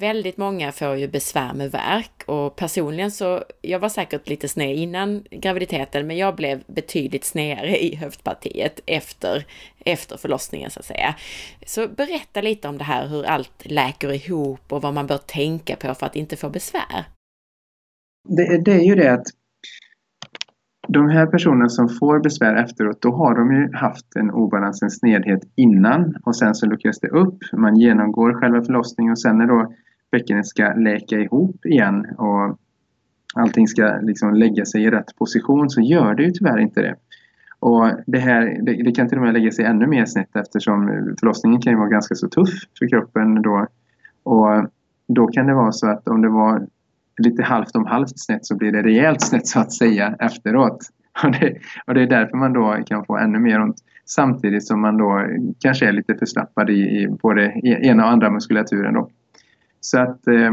Väldigt 0.00 0.36
många 0.36 0.72
får 0.72 0.96
ju 0.96 1.08
besvär 1.08 1.54
med 1.54 1.70
värk 1.70 2.22
och 2.26 2.56
personligen 2.56 3.10
så, 3.10 3.44
jag 3.62 3.78
var 3.78 3.88
säkert 3.88 4.28
lite 4.28 4.48
sned 4.48 4.76
innan 4.76 5.24
graviditeten, 5.30 6.06
men 6.06 6.16
jag 6.16 6.36
blev 6.36 6.62
betydligt 6.66 7.24
snedare 7.24 7.84
i 7.84 7.94
höftpartiet 7.94 8.80
efter, 8.86 9.46
efter 9.78 10.16
förlossningen 10.16 10.70
så 10.70 10.80
att 10.80 10.86
säga. 10.86 11.14
Så 11.66 11.88
berätta 11.88 12.40
lite 12.40 12.68
om 12.68 12.78
det 12.78 12.84
här, 12.84 13.06
hur 13.06 13.24
allt 13.24 13.62
läker 13.62 14.12
ihop 14.12 14.72
och 14.72 14.82
vad 14.82 14.94
man 14.94 15.06
bör 15.06 15.18
tänka 15.18 15.76
på 15.76 15.94
för 15.94 16.06
att 16.06 16.16
inte 16.16 16.36
få 16.36 16.50
besvär. 16.50 17.04
Det, 18.28 18.62
det 18.64 18.72
är 18.72 18.84
ju 18.84 18.94
det 18.94 19.12
att 19.12 19.26
de 20.88 21.08
här 21.08 21.26
personerna 21.26 21.68
som 21.68 21.88
får 21.88 22.20
besvär 22.20 22.54
efteråt, 22.54 23.02
då 23.02 23.12
har 23.12 23.34
de 23.34 23.52
ju 23.52 23.72
haft 23.72 24.16
en 24.16 24.30
obalans, 24.30 24.82
en 24.82 24.90
snedhet 24.90 25.40
innan 25.54 26.16
och 26.24 26.36
sen 26.36 26.54
så 26.54 26.66
luckras 26.66 27.00
det 27.00 27.08
upp. 27.08 27.38
Man 27.52 27.76
genomgår 27.76 28.32
själva 28.32 28.62
förlossningen 28.62 29.12
och 29.12 29.20
sen 29.20 29.38
när 29.38 29.46
då 29.46 29.72
bäckenet 30.12 30.46
ska 30.46 30.72
läka 30.72 31.18
ihop 31.18 31.66
igen 31.66 32.06
och 32.18 32.58
allting 33.34 33.68
ska 33.68 33.98
liksom 34.02 34.34
lägga 34.34 34.64
sig 34.64 34.84
i 34.84 34.90
rätt 34.90 35.16
position 35.16 35.70
så 35.70 35.80
gör 35.80 36.14
det 36.14 36.22
ju 36.22 36.30
tyvärr 36.30 36.58
inte 36.58 36.80
det. 36.80 36.94
Och 37.58 37.90
det, 38.06 38.18
här, 38.18 38.58
det, 38.62 38.82
det, 38.82 38.92
kan 38.92 39.08
till 39.08 39.18
och 39.18 39.24
med 39.24 39.32
lägga 39.32 39.50
sig 39.50 39.64
ännu 39.64 39.86
mer 39.86 40.04
snett 40.04 40.36
eftersom 40.36 40.86
förlossningen 41.20 41.60
kan 41.60 41.72
ju 41.72 41.78
vara 41.78 41.88
ganska 41.88 42.14
så 42.14 42.28
tuff 42.28 42.50
för 42.78 42.88
kroppen 42.88 43.42
då. 43.42 43.66
Och 44.22 44.68
då 45.08 45.26
kan 45.26 45.46
det 45.46 45.54
vara 45.54 45.72
så 45.72 45.86
att 45.86 46.08
om 46.08 46.22
det 46.22 46.28
var 46.28 46.66
lite 47.18 47.42
halvt 47.42 47.76
om 47.76 47.86
halvt 47.86 48.20
snett 48.20 48.46
så 48.46 48.56
blir 48.56 48.72
det 48.72 48.82
rejält 48.82 49.20
snett 49.20 49.46
så 49.46 49.60
att 49.60 49.72
säga 49.72 50.16
efteråt. 50.18 50.78
Och 51.24 51.30
det, 51.32 51.54
och 51.86 51.94
det 51.94 52.02
är 52.02 52.06
därför 52.06 52.36
man 52.36 52.52
då 52.52 52.76
kan 52.86 53.04
få 53.04 53.16
ännu 53.16 53.38
mer 53.38 53.60
ont 53.60 53.76
samtidigt 54.06 54.66
som 54.66 54.80
man 54.80 54.96
då 54.96 55.26
kanske 55.60 55.88
är 55.88 55.92
lite 55.92 56.14
förslappad 56.14 56.70
i, 56.70 56.72
i 56.72 57.08
både 57.22 57.42
e, 57.44 57.78
ena 57.82 58.04
och 58.04 58.10
andra 58.10 58.30
muskulaturen. 58.30 58.94
Då. 58.94 59.08
Så 59.80 59.98
att 59.98 60.26
eh, 60.26 60.52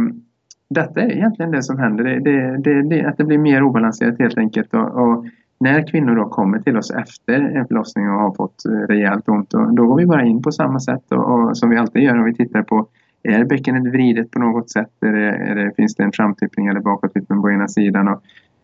detta 0.70 1.02
är 1.02 1.12
egentligen 1.12 1.52
det 1.52 1.64
som 1.64 1.80
händer. 1.80 2.04
Det, 2.04 2.58
det, 2.58 2.90
det, 2.90 3.06
att 3.06 3.18
det 3.18 3.24
blir 3.24 3.38
mer 3.38 3.64
obalanserat 3.64 4.20
helt 4.20 4.38
enkelt. 4.38 4.74
Och, 4.74 4.90
och, 4.90 5.26
när 5.60 5.88
kvinnor 5.88 6.16
då 6.16 6.30
kommer 6.30 6.60
till 6.60 6.78
oss 6.78 6.92
efter 6.92 7.34
en 7.34 7.68
förlossning 7.68 8.10
och 8.10 8.20
har 8.20 8.36
fått 8.36 8.66
eh, 8.66 8.72
rejält 8.72 9.30
ont, 9.30 9.50
då, 9.50 9.66
då 9.66 9.88
går 9.88 9.98
vi 9.98 10.06
bara 10.06 10.26
in 10.26 10.42
på 10.42 10.52
samma 10.52 10.80
sätt 10.80 11.12
och, 11.12 11.32
och 11.32 11.58
som 11.58 11.70
vi 11.70 11.78
alltid 11.78 12.04
gör 12.04 12.16
när 12.16 12.24
vi 12.24 12.36
tittar 12.36 12.64
på 12.64 12.88
är 13.24 13.44
bäckenet 13.44 13.94
vridet 13.94 14.32
på 14.32 14.40
något 14.40 14.70
sätt? 14.70 14.92
Är 15.02 15.12
det, 15.12 15.30
är 15.30 15.56
det, 15.56 15.72
finns 15.76 15.96
det 15.96 16.04
en 16.04 16.12
framtippning 16.12 16.68
eller 16.68 16.80
bakåttippning 16.80 17.42
på 17.42 17.52
ena 17.52 17.68
sidan? 17.68 18.08
Och 18.08 18.22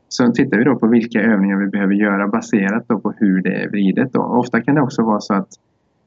så 0.10 0.32
tittar 0.32 0.58
vi 0.58 0.64
då 0.64 0.76
på 0.76 0.88
vilka 0.88 1.22
övningar 1.22 1.58
vi 1.58 1.68
behöver 1.68 1.94
göra 1.94 2.28
baserat 2.28 2.86
då 2.88 3.00
på 3.00 3.14
hur 3.18 3.42
det 3.42 3.64
är 3.64 3.70
vridet. 3.70 4.14
Då. 4.14 4.22
Ofta 4.22 4.62
kan 4.62 4.76
det 4.76 4.82
också 4.82 5.04
vara 5.04 5.20
så 5.20 5.34
att 5.34 5.48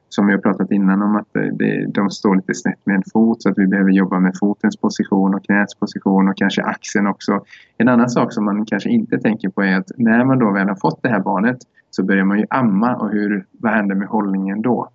som 0.08 0.26
vi 0.26 0.32
har 0.32 0.40
pratat 0.40 0.70
innan 0.70 1.02
om 1.02 1.16
att 1.16 1.28
det, 1.32 1.86
de 1.94 2.10
står 2.10 2.36
lite 2.36 2.54
snett 2.54 2.86
med 2.86 2.96
en 2.96 3.02
fot 3.12 3.42
så 3.42 3.48
att 3.48 3.58
vi 3.58 3.66
behöver 3.66 3.90
jobba 3.90 4.18
med 4.18 4.32
fotens 4.40 4.76
position 4.76 5.34
och 5.34 5.44
knäts 5.44 5.74
position 5.74 6.28
och 6.28 6.36
kanske 6.36 6.62
axeln 6.62 7.06
också. 7.06 7.44
En 7.78 7.88
annan 7.88 8.10
sak 8.10 8.32
som 8.32 8.44
man 8.44 8.66
kanske 8.66 8.90
inte 8.90 9.18
tänker 9.18 9.48
på 9.48 9.62
är 9.62 9.76
att 9.76 9.90
när 9.96 10.24
man 10.24 10.38
då 10.38 10.50
väl 10.50 10.68
har 10.68 10.76
fått 10.76 11.02
det 11.02 11.08
här 11.08 11.20
barnet 11.20 11.58
så 11.90 12.04
börjar 12.04 12.24
man 12.24 12.38
ju 12.38 12.46
amma 12.50 12.96
och 12.96 13.10
hur, 13.10 13.46
vad 13.52 13.72
händer 13.72 13.94
med 13.94 14.08
hållningen 14.08 14.62
då? 14.62 14.88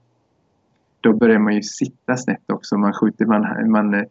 Då 1.05 1.13
börjar 1.13 1.39
man 1.39 1.55
ju 1.55 1.61
sitta 1.61 2.17
snett 2.17 2.51
också. 2.53 2.77
Man, 2.77 2.93
skjuter, 2.93 3.25
man, 3.25 3.71
man, 3.71 4.05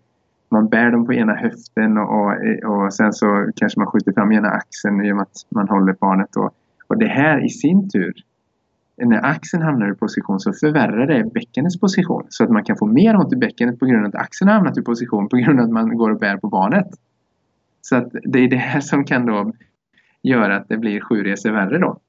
man 0.49 0.69
bär 0.69 0.91
dem 0.91 1.07
på 1.07 1.15
ena 1.15 1.35
höften 1.35 1.99
och, 1.99 2.11
och, 2.15 2.33
och 2.65 2.95
sen 2.95 3.13
så 3.13 3.51
kanske 3.57 3.81
man 3.81 3.87
skjuter 3.87 4.13
fram 4.13 4.33
ena 4.33 4.49
axeln 4.49 5.05
i 5.05 5.13
och 5.13 5.17
med 5.17 5.23
att 5.23 5.47
man 5.49 5.69
håller 5.69 5.93
barnet. 6.01 6.29
Då. 6.33 6.51
Och 6.89 6.99
det 6.99 7.07
här 7.07 7.45
i 7.45 7.49
sin 7.49 7.89
tur 7.91 8.13
när 8.97 9.27
axeln 9.27 9.63
hamnar 9.63 9.93
i 9.93 9.95
position 9.95 10.41
så 10.41 10.53
förvärrar 10.53 11.07
det 11.07 11.33
bäckenets 11.35 11.81
position. 11.81 12.27
Så 12.29 12.45
att 12.45 12.51
man 12.51 12.65
kan 12.65 12.77
få 12.77 12.87
mer 12.87 13.17
ont 13.17 13.33
i 13.33 13.37
bäckenet 13.37 13.79
på 13.79 13.87
grund 13.87 14.07
av 14.07 14.09
att 14.09 14.15
axeln 14.15 14.49
har 14.49 14.55
hamnat 14.55 14.79
i 14.79 14.83
position 14.83 15.29
på 15.29 15.37
grund 15.37 15.61
av 15.61 15.65
att 15.65 15.73
man 15.73 15.97
går 15.97 16.11
och 16.11 16.19
bär 16.19 16.37
på 16.37 16.49
barnet. 16.49 16.89
Så 17.81 17.97
att 17.97 18.09
det 18.23 18.39
är 18.39 18.49
det 18.49 18.57
här 18.57 18.81
som 18.81 19.05
kan 19.05 19.27
då 19.27 19.53
göra 20.23 20.57
att 20.57 20.69
det 20.69 20.77
blir 20.77 21.01
sju 21.01 21.23
resor 21.23 21.53
värre 21.53 21.79
då. 21.79 22.01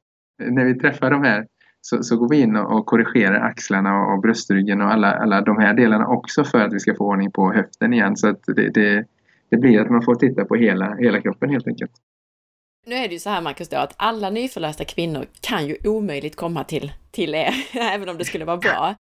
När 0.49 0.65
vi 0.65 0.75
träffar 0.79 1.11
de 1.11 1.23
här 1.23 1.47
så, 1.85 2.03
så 2.03 2.17
går 2.17 2.29
vi 2.29 2.41
in 2.41 2.55
och, 2.55 2.77
och 2.77 2.85
korrigerar 2.85 3.41
axlarna 3.41 4.01
och, 4.01 4.13
och 4.13 4.21
bröstryggen 4.21 4.81
och 4.81 4.91
alla, 4.91 5.11
alla 5.11 5.41
de 5.41 5.57
här 5.57 5.73
delarna 5.73 6.07
också 6.07 6.43
för 6.43 6.59
att 6.59 6.73
vi 6.73 6.79
ska 6.79 6.95
få 6.95 7.05
ordning 7.05 7.31
på 7.31 7.53
höften 7.53 7.93
igen. 7.93 8.17
Så 8.17 8.27
att 8.27 8.43
det, 8.45 8.69
det, 8.69 9.05
det 9.49 9.57
blir 9.57 9.81
att 9.81 9.89
man 9.89 10.01
får 10.01 10.15
titta 10.15 10.45
på 10.45 10.55
hela, 10.55 10.95
hela 10.95 11.21
kroppen 11.21 11.49
helt 11.49 11.67
enkelt. 11.67 11.91
Nu 12.85 12.95
är 12.95 13.07
det 13.07 13.13
ju 13.13 13.19
så 13.19 13.29
här 13.29 13.41
Marcus 13.41 13.69
då 13.69 13.77
att 13.77 13.93
alla 13.97 14.29
nyförlösta 14.29 14.85
kvinnor 14.85 15.25
kan 15.41 15.67
ju 15.67 15.77
omöjligt 15.85 16.35
komma 16.35 16.63
till, 16.63 16.91
till 17.11 17.35
er, 17.35 17.53
även 17.93 18.09
om 18.09 18.17
det 18.17 18.25
skulle 18.25 18.45
vara 18.45 18.57
bra. 18.57 18.95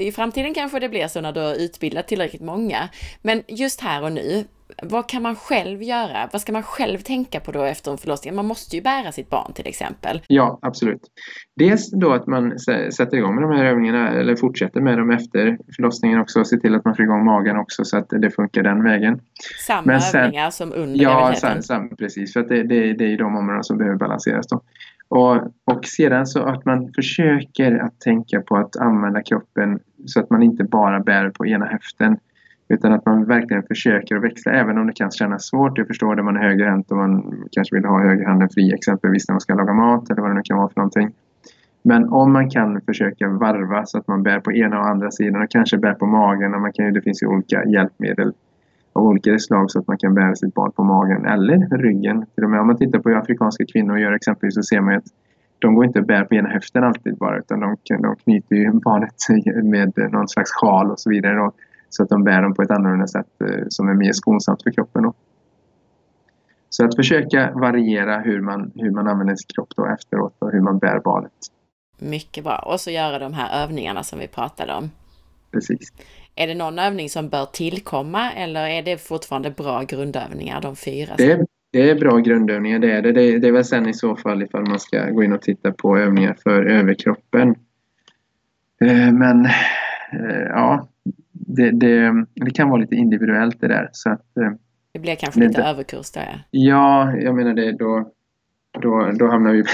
I 0.00 0.12
framtiden 0.12 0.54
kanske 0.54 0.80
det 0.80 0.88
blir 0.88 1.08
så 1.08 1.20
när 1.20 1.32
du 1.32 1.40
har 1.40 1.54
utbildat 1.54 2.08
tillräckligt 2.08 2.42
många. 2.42 2.88
Men 3.22 3.42
just 3.48 3.80
här 3.80 4.02
och 4.02 4.12
nu, 4.12 4.44
vad 4.82 5.08
kan 5.08 5.22
man 5.22 5.36
själv 5.36 5.82
göra? 5.82 6.28
Vad 6.32 6.40
ska 6.40 6.52
man 6.52 6.62
själv 6.62 6.98
tänka 6.98 7.40
på 7.40 7.52
då 7.52 7.62
efter 7.62 7.90
en 7.90 7.98
förlossning? 7.98 8.34
Man 8.34 8.46
måste 8.46 8.76
ju 8.76 8.82
bära 8.82 9.12
sitt 9.12 9.30
barn 9.30 9.52
till 9.52 9.66
exempel. 9.66 10.22
Ja, 10.26 10.58
absolut. 10.62 11.00
Dels 11.56 11.90
då 11.90 12.12
att 12.12 12.26
man 12.26 12.58
sätter 12.96 13.16
igång 13.16 13.34
med 13.34 13.42
de 13.42 13.52
här 13.56 13.64
övningarna 13.64 14.10
eller 14.10 14.36
fortsätter 14.36 14.80
med 14.80 14.98
dem 14.98 15.10
efter 15.10 15.58
förlossningen 15.76 16.20
också 16.20 16.40
och 16.40 16.46
ser 16.46 16.56
till 16.56 16.74
att 16.74 16.84
man 16.84 16.96
får 16.96 17.04
igång 17.04 17.24
magen 17.24 17.56
också 17.56 17.84
så 17.84 17.98
att 17.98 18.08
det 18.08 18.30
funkar 18.30 18.62
den 18.62 18.82
vägen. 18.82 19.20
Samma 19.66 19.82
Men 19.86 20.00
sen, 20.00 20.20
övningar 20.20 20.50
som 20.50 20.72
under 20.72 21.02
Ja, 21.02 21.34
sam, 21.36 21.62
sam, 21.62 21.96
precis. 21.96 22.32
För 22.32 22.40
att 22.40 22.48
det, 22.48 22.62
det, 22.62 22.92
det 22.92 23.12
är 23.12 23.18
de 23.18 23.36
områden 23.36 23.64
som 23.64 23.78
behöver 23.78 23.98
balanseras 23.98 24.46
då. 24.46 24.62
Och, 25.08 25.36
och 25.64 25.84
sedan 25.84 26.26
så 26.26 26.42
att 26.42 26.64
man 26.64 26.92
försöker 26.92 27.78
att 27.78 28.00
tänka 28.00 28.40
på 28.40 28.56
att 28.56 28.76
använda 28.76 29.22
kroppen 29.22 29.78
så 30.06 30.20
att 30.20 30.30
man 30.30 30.42
inte 30.42 30.64
bara 30.64 31.00
bär 31.00 31.30
på 31.30 31.46
ena 31.46 31.66
höften. 31.66 32.16
Utan 32.68 32.92
att 32.92 33.06
man 33.06 33.24
verkligen 33.24 33.62
försöker 33.62 34.16
att 34.16 34.22
växla 34.22 34.52
även 34.52 34.78
om 34.78 34.86
det 34.86 34.92
kan 34.92 35.10
kännas 35.10 35.46
svårt. 35.46 35.78
Jag 35.78 35.86
förstår 35.86 36.16
det 36.16 36.22
man 36.22 36.36
är 36.36 36.40
högerhänt 36.40 36.90
och 36.90 36.96
man 36.96 37.44
kanske 37.52 37.76
vill 37.76 37.84
ha 37.84 38.02
högerhanden 38.02 38.48
fri 38.48 38.74
exempelvis 38.74 39.28
när 39.28 39.32
man 39.32 39.40
ska 39.40 39.54
laga 39.54 39.72
mat 39.72 40.10
eller 40.10 40.22
vad 40.22 40.30
det 40.30 40.34
nu 40.34 40.42
kan 40.44 40.58
vara 40.58 40.68
för 40.68 40.76
någonting. 40.76 41.12
Men 41.82 42.08
om 42.08 42.32
man 42.32 42.50
kan 42.50 42.80
försöka 42.80 43.28
varva 43.28 43.86
så 43.86 43.98
att 43.98 44.08
man 44.08 44.22
bär 44.22 44.40
på 44.40 44.52
ena 44.52 44.78
och 44.80 44.86
andra 44.86 45.10
sidan 45.10 45.42
och 45.42 45.50
kanske 45.50 45.78
bär 45.78 45.94
på 45.94 46.06
magen 46.06 46.54
och 46.54 46.60
man 46.60 46.72
kan, 46.72 46.92
det 46.92 47.02
finns 47.02 47.22
ju 47.22 47.26
olika 47.26 47.64
hjälpmedel 47.64 48.32
av 48.92 49.02
olika 49.02 49.38
slag 49.38 49.70
så 49.70 49.78
att 49.78 49.86
man 49.86 49.98
kan 49.98 50.14
bära 50.14 50.34
sitt 50.34 50.54
barn 50.54 50.72
på 50.72 50.84
magen 50.84 51.24
eller 51.24 51.78
ryggen. 51.78 52.26
Till 52.34 52.44
och 52.44 52.50
med 52.50 52.60
om 52.60 52.66
man 52.66 52.76
tittar 52.76 52.98
på 52.98 53.08
hur 53.08 53.16
afrikanska 53.16 53.64
kvinnor 53.72 53.98
gör 53.98 54.12
exempelvis 54.12 54.54
så 54.54 54.62
ser 54.62 54.80
man 54.80 54.94
att 54.94 55.04
de 55.58 55.74
går 55.74 55.84
inte 55.84 55.98
och 55.98 56.06
bär 56.06 56.24
på 56.24 56.34
ena 56.34 56.48
höften 56.48 56.84
alltid 56.84 57.16
bara 57.16 57.38
utan 57.38 57.60
de, 57.60 57.76
de 58.02 58.16
knyter 58.16 58.56
ju 58.56 58.72
barnet 58.72 59.14
med 59.96 60.12
någon 60.12 60.28
slags 60.28 60.52
sjal 60.52 60.90
och 60.90 61.00
så 61.00 61.10
vidare. 61.10 61.34
Då, 61.36 61.52
så 61.94 62.02
att 62.02 62.08
de 62.08 62.24
bär 62.24 62.42
dem 62.42 62.54
på 62.54 62.62
ett 62.62 62.70
annorlunda 62.70 63.06
sätt 63.06 63.40
eh, 63.40 63.64
som 63.68 63.88
är 63.88 63.94
mer 63.94 64.12
skonsamt 64.12 64.62
för 64.62 64.70
kroppen. 64.70 65.02
Då. 65.02 65.14
Så 66.68 66.84
att 66.84 66.96
försöka 66.96 67.52
variera 67.54 68.20
hur 68.20 68.40
man, 68.40 68.72
hur 68.74 68.90
man 68.90 69.08
använder 69.08 69.36
sin 69.36 69.48
kropp 69.54 69.68
då 69.76 69.86
efteråt 69.86 70.36
och 70.38 70.52
hur 70.52 70.60
man 70.60 70.78
bär 70.78 71.00
barnet. 71.00 71.32
Mycket 71.98 72.44
bra. 72.44 72.58
Och 72.58 72.80
så 72.80 72.90
göra 72.90 73.18
de 73.18 73.32
här 73.32 73.64
övningarna 73.64 74.02
som 74.02 74.18
vi 74.18 74.28
pratade 74.28 74.74
om. 74.74 74.90
Precis. 75.52 75.92
Är 76.34 76.46
det 76.46 76.54
någon 76.54 76.78
övning 76.78 77.08
som 77.08 77.28
bör 77.28 77.44
tillkomma 77.44 78.32
eller 78.32 78.66
är 78.66 78.82
det 78.82 78.98
fortfarande 78.98 79.50
bra 79.50 79.82
grundövningar, 79.82 80.60
de 80.60 80.76
fyra? 80.76 81.14
Det 81.16 81.32
är, 81.32 81.46
det 81.72 81.90
är 81.90 81.94
bra 81.94 82.18
grundövningar, 82.18 82.78
det 82.78 82.92
är 82.92 83.02
det. 83.02 83.12
det. 83.12 83.38
Det 83.38 83.48
är 83.48 83.52
väl 83.52 83.64
sen 83.64 83.88
i 83.88 83.94
så 83.94 84.16
fall 84.16 84.42
ifall 84.42 84.68
man 84.68 84.80
ska 84.80 85.10
gå 85.10 85.22
in 85.22 85.32
och 85.32 85.42
titta 85.42 85.72
på 85.72 85.98
övningar 85.98 86.36
för 86.42 86.62
överkroppen. 86.62 87.48
Eh, 88.80 89.12
men 89.12 89.44
eh, 90.12 90.42
ja, 90.48 90.88
det, 91.46 91.70
det, 91.70 92.26
det 92.34 92.50
kan 92.50 92.68
vara 92.68 92.80
lite 92.80 92.94
individuellt 92.94 93.60
det 93.60 93.68
där. 93.68 93.88
Så 93.92 94.10
att, 94.10 94.36
eh, 94.36 94.50
det 94.92 95.00
blir 95.00 95.14
kanske 95.14 95.40
lite 95.40 95.62
det, 95.62 95.68
överkurs 95.68 96.10
där. 96.10 96.46
Ja, 96.50 97.16
jag 97.16 97.34
menar 97.34 97.54
det 97.54 97.72
då, 97.72 98.10
då, 98.82 99.10
då 99.18 99.30
hamnar 99.30 99.52
vi 99.52 99.64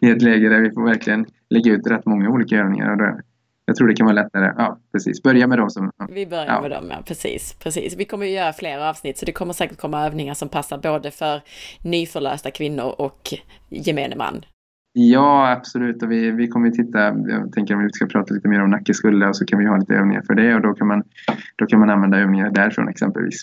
i 0.08 0.10
ett 0.10 0.22
läge 0.22 0.48
där 0.48 0.60
vi 0.60 0.70
får 0.70 0.84
verkligen 0.84 1.26
lägga 1.50 1.72
ut 1.72 1.86
rätt 1.86 2.06
många 2.06 2.30
olika 2.30 2.56
övningar. 2.56 2.90
Och 2.90 2.98
då, 2.98 3.20
jag 3.66 3.76
tror 3.76 3.88
det 3.88 3.94
kan 3.94 4.06
vara 4.06 4.14
lättare. 4.14 4.52
Ja, 4.58 4.78
precis. 4.92 5.22
Börja 5.22 5.46
med 5.46 5.58
dem 5.58 5.70
som... 5.70 5.90
Ja. 5.98 6.08
Vi 6.10 6.26
börjar 6.26 6.46
ja. 6.46 6.60
med 6.60 6.70
dem, 6.70 6.84
ja. 6.90 7.02
Precis, 7.06 7.54
precis. 7.62 7.96
Vi 7.96 8.04
kommer 8.04 8.26
ju 8.26 8.32
göra 8.32 8.52
fler 8.52 8.78
avsnitt, 8.78 9.18
så 9.18 9.26
det 9.26 9.32
kommer 9.32 9.52
säkert 9.52 9.78
komma 9.78 10.06
övningar 10.06 10.34
som 10.34 10.48
passar 10.48 10.78
både 10.78 11.10
för 11.10 11.40
nyförlösta 11.84 12.50
kvinnor 12.50 12.94
och 12.98 13.34
gemene 13.68 14.16
man. 14.16 14.44
Ja, 14.96 15.50
absolut. 15.50 16.02
Och 16.02 16.10
vi, 16.10 16.30
vi 16.30 16.48
kommer 16.48 16.68
att 16.68 16.74
titta, 16.74 16.98
jag 17.28 17.52
tänker 17.52 17.74
om 17.74 17.82
vi 17.82 17.92
ska 17.92 18.06
prata 18.06 18.34
lite 18.34 18.48
mer 18.48 18.62
om 18.62 18.70
nackeskulder 18.70 19.28
och 19.28 19.36
så 19.36 19.46
kan 19.46 19.58
vi 19.58 19.66
ha 19.66 19.76
lite 19.76 19.94
övningar 19.94 20.22
för 20.22 20.34
det 20.34 20.54
och 20.54 20.60
då 20.60 20.74
kan 20.74 20.86
man, 20.86 21.02
då 21.56 21.66
kan 21.66 21.80
man 21.80 21.90
använda 21.90 22.18
övningar 22.18 22.50
därifrån 22.50 22.88
exempelvis. 22.88 23.42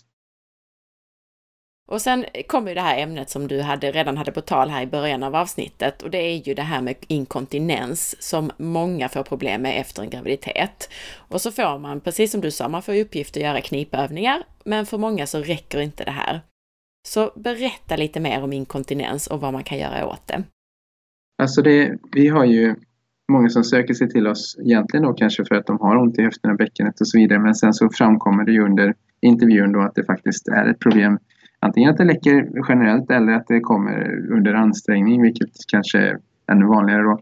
Och 1.88 2.02
sen 2.02 2.26
kommer 2.48 2.76
det 2.76 2.82
här 2.82 2.98
ämnet 2.98 3.30
som 3.30 3.48
du 3.48 3.62
hade, 3.62 3.92
redan 3.92 4.18
hade 4.18 4.32
på 4.32 4.42
tal 4.42 4.70
här 4.70 4.82
i 4.82 4.88
början 4.88 5.24
av 5.24 5.36
avsnittet 5.36 6.02
och 6.02 6.10
det 6.10 6.18
är 6.18 6.48
ju 6.48 6.54
det 6.54 6.62
här 6.62 6.82
med 6.82 6.96
inkontinens 7.08 8.22
som 8.22 8.52
många 8.58 9.10
får 9.10 9.24
problem 9.24 9.62
med 9.62 9.82
efter 9.82 10.02
en 10.04 10.10
graviditet. 10.10 10.90
Och 11.18 11.42
så 11.42 11.52
får 11.52 11.80
man, 11.80 12.00
precis 12.00 12.32
som 12.32 12.42
du 12.42 12.52
sa, 12.52 12.70
man 12.70 12.82
får 12.82 12.96
i 12.96 13.04
uppgift 13.04 13.38
att 13.38 13.44
göra 13.44 13.62
knipövningar, 13.62 14.44
men 14.66 14.86
för 14.86 14.98
många 14.98 15.28
så 15.28 15.40
räcker 15.40 15.82
inte 15.82 16.04
det 16.04 16.12
här. 16.12 16.42
Så 17.08 17.32
berätta 17.36 17.96
lite 17.96 18.20
mer 18.20 18.44
om 18.44 18.54
inkontinens 18.54 19.28
och 19.28 19.42
vad 19.42 19.54
man 19.54 19.64
kan 19.64 19.78
göra 19.78 20.08
åt 20.08 20.28
det. 20.28 20.44
Alltså 21.42 21.62
det, 21.62 21.98
vi 22.12 22.28
har 22.28 22.46
ju 22.46 22.76
många 23.32 23.50
som 23.50 23.64
söker 23.64 23.94
sig 23.94 24.10
till 24.10 24.28
oss 24.28 24.58
egentligen 24.60 25.04
då 25.04 25.14
kanske 25.14 25.46
för 25.46 25.56
att 25.56 25.66
de 25.66 25.80
har 25.80 25.98
ont 25.98 26.20
i 26.20 26.24
höfterna, 26.24 26.56
bäckenet 26.56 27.02
och 27.02 27.08
så 27.08 27.18
vidare. 27.18 27.40
Men 27.40 27.56
sen 27.56 27.74
så 27.74 27.90
framkommer 27.90 28.44
det 28.44 28.52
ju 28.52 28.66
under 28.66 28.94
intervjun 29.22 29.72
då 29.72 29.82
att 29.82 29.96
det 29.96 30.04
faktiskt 30.04 30.48
är 30.48 30.70
ett 30.70 30.80
problem. 30.80 31.20
Antingen 31.60 31.90
att 31.90 31.98
det 31.98 32.04
läcker 32.04 32.50
generellt 32.70 33.12
eller 33.12 33.34
att 33.34 33.48
det 33.48 33.60
kommer 33.60 34.28
under 34.32 34.54
ansträngning, 34.54 35.22
vilket 35.22 35.50
kanske 35.68 36.00
är 36.00 36.18
ännu 36.52 36.66
vanligare 36.66 37.04
då. 37.04 37.20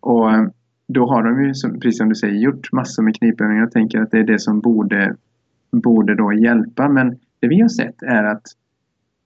Och 0.00 0.32
eh, 0.32 0.46
då 0.88 1.06
har 1.06 1.22
de 1.22 1.44
ju, 1.44 1.78
precis 1.80 1.98
som 1.98 2.08
du 2.08 2.14
säger, 2.14 2.34
gjort 2.34 2.72
massor 2.72 3.02
med 3.02 3.16
knipövningar 3.16 3.62
Jag 3.62 3.72
tänker 3.72 4.00
att 4.00 4.10
det 4.10 4.18
är 4.18 4.24
det 4.24 4.38
som 4.38 4.60
borde, 4.60 5.16
borde 5.72 6.14
då 6.14 6.32
hjälpa. 6.32 6.88
Men 6.88 7.10
det 7.40 7.48
vi 7.48 7.60
har 7.60 7.68
sett 7.68 8.02
är 8.02 8.24
att 8.24 8.42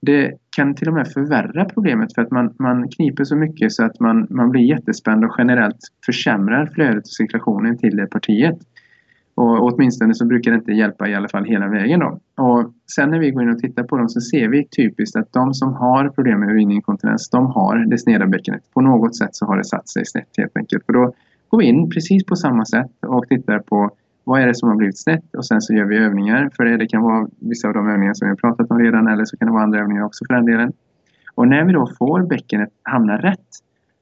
det 0.06 0.32
kan 0.56 0.74
till 0.74 0.88
och 0.88 0.94
med 0.94 1.08
förvärra 1.08 1.64
problemet 1.64 2.14
för 2.14 2.22
att 2.22 2.30
man, 2.30 2.54
man 2.58 2.88
kniper 2.88 3.24
så 3.24 3.36
mycket 3.36 3.72
så 3.72 3.84
att 3.84 4.00
man, 4.00 4.26
man 4.30 4.50
blir 4.50 4.62
jättespänd 4.62 5.24
och 5.24 5.34
generellt 5.38 5.78
försämrar 6.06 6.66
flödet 6.74 7.04
och 7.04 7.08
cirkulationen 7.08 7.78
till 7.78 7.96
det 7.96 8.06
partiet. 8.06 8.58
Och 9.34 9.62
åtminstone 9.62 10.14
så 10.14 10.24
brukar 10.26 10.50
det 10.50 10.56
inte 10.56 10.72
hjälpa 10.72 11.08
i 11.08 11.14
alla 11.14 11.28
fall 11.28 11.44
hela 11.44 11.68
vägen 11.68 12.00
då. 12.00 12.18
Och 12.44 12.72
sen 12.94 13.10
när 13.10 13.18
vi 13.18 13.30
går 13.30 13.42
in 13.42 13.50
och 13.50 13.58
tittar 13.58 13.82
på 13.82 13.96
dem 13.96 14.08
så 14.08 14.20
ser 14.20 14.48
vi 14.48 14.68
typiskt 14.68 15.16
att 15.16 15.32
de 15.32 15.54
som 15.54 15.74
har 15.74 16.08
problem 16.08 16.40
med 16.40 16.48
urininkontinens, 16.48 17.30
de 17.30 17.46
har 17.46 17.76
det 17.90 17.98
sneda 17.98 18.26
bäckenet. 18.26 18.62
På 18.74 18.80
något 18.80 19.16
sätt 19.16 19.30
så 19.32 19.46
har 19.46 19.56
det 19.56 19.64
satt 19.64 19.88
sig 19.88 20.06
snett 20.06 20.28
helt 20.36 20.56
enkelt. 20.56 20.84
Och 20.86 20.92
då 20.92 21.12
går 21.48 21.58
vi 21.58 21.64
in 21.64 21.90
precis 21.90 22.26
på 22.26 22.36
samma 22.36 22.64
sätt 22.64 22.90
och 23.06 23.28
tittar 23.28 23.58
på 23.58 23.90
vad 24.26 24.40
är 24.40 24.46
det 24.46 24.54
som 24.54 24.68
har 24.68 24.76
blivit 24.76 24.98
snett 24.98 25.34
och 25.34 25.46
sen 25.46 25.60
så 25.60 25.74
gör 25.74 25.84
vi 25.84 25.96
övningar 25.96 26.50
för 26.56 26.64
det. 26.64 26.76
Det 26.76 26.86
kan 26.86 27.02
vara 27.02 27.28
vissa 27.40 27.68
av 27.68 27.74
de 27.74 27.88
övningar 27.88 28.14
som 28.14 28.26
vi 28.26 28.30
har 28.30 28.36
pratat 28.36 28.70
om 28.70 28.78
redan 28.78 29.08
eller 29.08 29.24
så 29.24 29.36
kan 29.36 29.48
det 29.48 29.52
vara 29.52 29.62
andra 29.62 29.80
övningar 29.80 30.04
också 30.04 30.24
för 30.24 30.34
den 30.34 30.44
delen. 30.44 30.72
Och 31.34 31.48
när 31.48 31.64
vi 31.64 31.72
då 31.72 31.86
får 31.98 32.26
bäckenet 32.26 32.70
hamna 32.82 33.16
rätt 33.18 33.48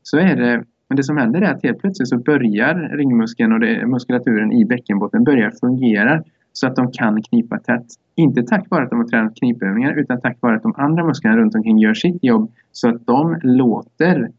så 0.02 0.18
är 0.18 0.36
det 0.36 0.64
men 0.88 0.96
det 0.96 1.04
som 1.04 1.16
händer 1.16 1.40
är 1.40 1.54
att 1.54 1.62
helt 1.62 1.78
plötsligt 1.78 2.08
så 2.08 2.18
börjar 2.18 2.96
ringmuskeln 2.96 3.52
och 3.52 3.60
det, 3.60 3.86
muskulaturen 3.86 4.52
i 4.52 4.64
bäckenbotten 4.64 5.24
börjar 5.24 5.52
fungera 5.60 6.22
så 6.52 6.66
att 6.66 6.76
de 6.76 6.92
kan 6.92 7.22
knipa 7.22 7.58
tätt. 7.58 7.86
Inte 8.14 8.42
tack 8.42 8.70
vare 8.70 8.84
att 8.84 8.90
de 8.90 8.98
har 8.98 9.06
tränat 9.06 9.36
knipövningar 9.36 10.00
utan 10.00 10.20
tack 10.20 10.36
vare 10.40 10.56
att 10.56 10.62
de 10.62 10.74
andra 10.76 11.04
musklerna 11.06 11.36
runt 11.36 11.54
omkring 11.54 11.78
gör 11.78 11.94
sitt 11.94 12.24
jobb 12.24 12.52
så 12.72 12.88
att 12.88 13.06
de 13.06 13.38
låter 13.42 14.30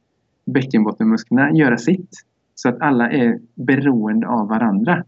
bäckenbottenmusklerna 0.46 1.52
göra 1.52 1.78
sitt. 1.78 2.10
Så 2.56 2.70
att 2.70 2.82
alla 2.82 3.12
är 3.12 3.40
beroende 3.56 4.28
av 4.28 4.48
varandra. 4.48 5.04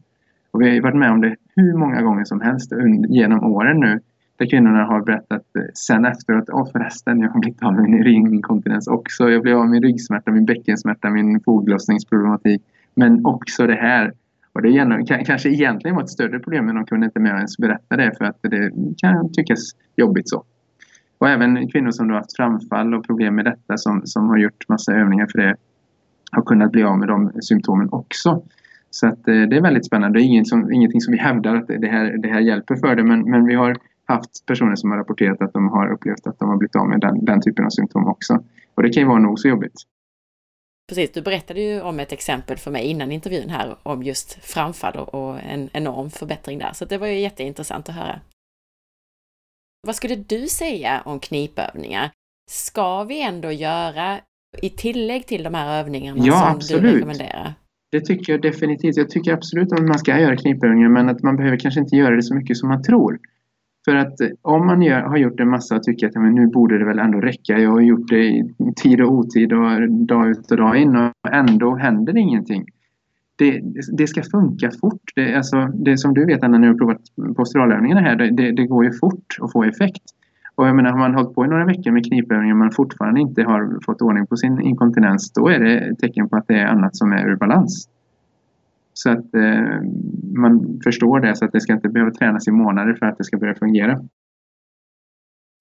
Och 0.52 0.62
vi 0.62 0.70
har 0.70 0.82
varit 0.82 0.96
med 0.96 1.12
om 1.12 1.22
det 1.22 1.36
hur 1.56 1.74
många 1.74 2.02
gånger 2.02 2.24
som 2.24 2.42
helst 2.42 2.72
genom 3.10 3.44
åren 3.44 3.80
nu. 3.80 4.00
Där 4.38 4.50
kvinnorna 4.50 4.84
har 4.86 5.02
berättat 5.02 5.56
eh, 5.56 5.64
sen 5.74 6.06
efteråt, 6.06 6.50
åh 6.50 6.72
förresten, 6.72 7.20
jag 7.20 7.30
har 7.30 7.40
blivit 7.40 7.64
av 7.64 7.74
med 7.74 7.84
min 7.84 8.00
urininkontinens 8.02 8.88
också. 8.88 9.30
Jag 9.30 9.42
blev 9.42 9.58
av 9.58 9.70
med 9.70 9.84
ryggsmärta, 9.84 10.32
min 10.32 10.46
bäckensmärta, 10.46 11.10
min 11.10 11.42
foglossningsproblematik. 11.46 12.62
Men 12.96 13.26
också 13.26 13.68
det 13.68 13.76
här. 13.76 14.14
Och 14.54 14.62
det 14.62 14.70
genom, 14.70 15.06
kanske 15.06 15.50
egentligen 15.50 15.96
var 15.96 16.04
ett 16.04 16.10
större 16.10 16.40
problem 16.40 16.66
men 16.66 16.76
de 16.76 16.86
kunde 16.86 17.06
inte 17.06 17.20
med 17.20 17.36
ens 17.36 17.58
berätta 17.58 17.98
det 17.98 18.18
för 18.18 18.26
att 18.26 18.38
det 18.42 18.72
kan 18.98 19.32
tyckas 19.32 19.60
jobbigt 19.96 20.30
så. 20.30 20.44
Och 21.18 21.30
även 21.30 21.68
kvinnor 21.68 21.92
som 21.92 22.10
har 22.10 22.18
haft 22.18 22.36
framfall 22.36 22.94
och 22.94 23.08
problem 23.08 23.36
med 23.36 23.46
detta 23.46 23.78
som, 23.78 24.02
som 24.06 24.30
har 24.30 24.38
gjort 24.38 24.70
massa 24.70 24.94
övningar 24.94 25.28
för 25.32 25.40
det 25.40 25.56
har 26.32 26.42
kunnat 26.42 26.72
bli 26.72 26.84
av 26.84 27.00
med 27.00 27.08
de 27.08 27.32
symptomen 27.42 27.90
också. 27.92 28.44
Så 29.00 29.08
att, 29.08 29.28
eh, 29.28 29.42
det 29.42 29.56
är 29.58 29.62
väldigt 29.62 29.86
spännande. 29.86 30.20
Det 30.20 30.24
är 30.24 30.26
inget 30.26 30.48
som, 30.48 30.72
ingenting 30.72 31.02
som 31.02 31.12
vi 31.12 31.18
hävdar 31.18 31.56
att 31.56 31.68
det 31.68 31.88
här, 31.88 32.18
det 32.18 32.30
här 32.30 32.40
hjälper 32.40 32.76
för 32.76 32.96
det 32.96 33.04
men, 33.04 33.32
men 33.32 33.46
vi 33.46 33.56
har 33.56 33.78
haft 34.06 34.46
personer 34.46 34.76
som 34.76 34.92
har 34.92 34.98
rapporterat 34.98 35.42
att 35.42 35.54
de 35.54 35.70
har 35.70 35.92
upplevt 35.92 36.28
att 36.28 36.40
de 36.40 36.50
har 36.50 36.58
blivit 36.58 36.76
av 36.76 36.90
med 36.90 37.00
den, 37.00 37.26
den 37.26 37.42
typen 37.42 37.66
av 37.66 37.70
symptom 37.70 38.08
också. 38.08 38.44
Och 38.76 38.84
det 38.84 38.90
kan 38.90 39.04
ju 39.04 39.08
vara 39.10 39.20
nog 39.20 39.40
så 39.40 39.48
jobbigt. 39.48 39.74
Precis, 40.90 41.12
du 41.12 41.22
berättade 41.22 41.62
ju 41.62 41.82
om 41.82 42.00
ett 42.00 42.12
exempel 42.12 42.58
för 42.58 42.72
mig 42.72 42.86
innan 42.86 43.12
intervjun 43.12 43.50
här 43.50 43.76
om 43.84 44.04
just 44.04 44.34
framfall 44.34 44.96
och 44.96 45.40
en 45.40 45.70
enorm 45.74 46.10
förbättring 46.10 46.60
där, 46.60 46.72
så 46.74 46.86
det 46.86 46.98
var 46.98 47.08
ju 47.08 47.20
jätteintressant 47.20 47.90
att 47.90 47.96
höra. 47.96 48.20
Vad 49.88 49.96
skulle 49.96 50.16
du 50.16 50.48
säga 50.48 51.02
om 51.06 51.20
knipövningar? 51.20 52.12
Ska 52.52 53.04
vi 53.04 53.22
ändå 53.22 53.52
göra 53.52 54.20
i 54.62 54.70
tillägg 54.70 55.26
till 55.26 55.44
de 55.44 55.54
här 55.54 55.80
övningarna 55.80 56.26
ja, 56.26 56.40
som 56.40 56.56
absolut. 56.56 56.84
du 56.84 56.96
rekommenderar? 56.96 57.54
Det 57.92 58.00
tycker 58.00 58.34
jag 58.34 58.42
definitivt. 58.42 58.98
Jag 58.98 59.10
tycker 59.10 59.34
absolut 59.34 59.74
att 59.74 59.88
man 59.88 60.00
ska 60.00 60.20
göra 60.20 60.36
knipövningar 60.36 60.90
men 60.90 61.10
att 61.10 61.24
man 61.24 61.36
behöver 61.36 61.58
kanske 61.58 61.80
inte 61.80 61.96
göra 61.96 62.16
det 62.16 62.24
så 62.24 62.36
mycket 62.36 62.58
som 62.58 62.70
man 62.70 62.84
tror. 62.84 63.20
För 63.86 63.96
att 63.96 64.22
eh, 64.22 64.30
om 64.42 64.66
man 64.66 64.82
gör, 64.82 65.02
har 65.02 65.18
gjort 65.18 65.40
en 65.40 65.50
massa 65.50 65.76
och 65.76 65.84
tycker 65.84 66.08
att 66.08 66.16
men 66.16 66.36
nu 66.36 66.48
borde 66.48 66.80
det 66.80 66.86
väl 66.86 67.00
ändå 67.00 67.22
räcka. 67.22 67.60
Jag 67.60 67.72
har 67.72 67.82
gjort 67.82 68.10
det 68.10 68.26
i 68.26 68.56
tid 68.76 69.02
och 69.02 69.12
otid 69.12 69.54
och 69.54 69.92
dag 69.92 70.30
ut 70.30 70.52
och 70.52 70.58
dag 70.58 70.78
in 70.78 70.96
och 70.96 71.12
ändå 71.32 71.76
händer 71.76 72.14
det 72.14 72.20
ingenting. 72.20 72.66
Det, 73.36 73.62
det 73.98 74.08
ska 74.08 74.24
funka 74.24 74.72
fort. 74.72 75.12
Det, 75.16 75.36
alltså, 75.36 75.66
det 75.66 75.98
som 75.98 76.14
du 76.14 76.26
vet 76.26 76.44
Anna, 76.44 76.58
när 76.58 76.68
du 76.68 76.74
har 76.74 76.78
provat 76.78 77.02
posturalövningarna 77.36 78.02
här, 78.02 78.16
det, 78.16 78.52
det, 78.52 78.68
går 78.68 78.86
ju 78.86 78.92
fort 78.92 79.38
att 79.42 79.52
få 79.52 79.64
effekt. 79.64 80.04
Och 80.58 80.68
jag 80.68 80.76
menar, 80.76 80.92
har 80.92 81.00
man 81.00 81.16
hållit 81.16 81.36
på 81.36 81.46
i 81.46 81.48
några 81.48 81.66
veckor 81.66 81.92
med 81.92 82.06
knipövningar 82.06 82.56
men 82.56 82.72
fortfarande 82.72 83.20
inte 83.22 83.44
har 83.44 83.86
fått 83.86 84.02
ordning 84.02 84.28
på 84.28 84.36
sin 84.36 84.62
inkontinens, 84.62 85.32
då 85.34 85.48
är 85.48 85.60
det 85.60 85.96
tecken 85.96 86.30
på 86.30 86.36
att 86.36 86.48
det 86.48 86.54
är 86.54 86.66
annat 86.66 86.96
som 86.96 87.12
är 87.12 87.30
ur 87.30 87.36
balans. 87.36 87.90
Så 88.94 89.10
att 89.10 89.34
eh, 89.36 89.82
man 90.36 90.80
förstår 90.84 91.20
det 91.20 91.36
så 91.36 91.46
att 91.46 91.52
det 91.52 91.62
ska 91.62 91.74
inte 91.74 91.90
behöva 91.90 92.12
tränas 92.12 92.48
i 92.48 92.52
månader 92.52 92.94
för 92.94 93.06
att 93.06 93.18
det 93.18 93.24
ska 93.24 93.38
börja 93.38 93.56
fungera. 93.56 94.00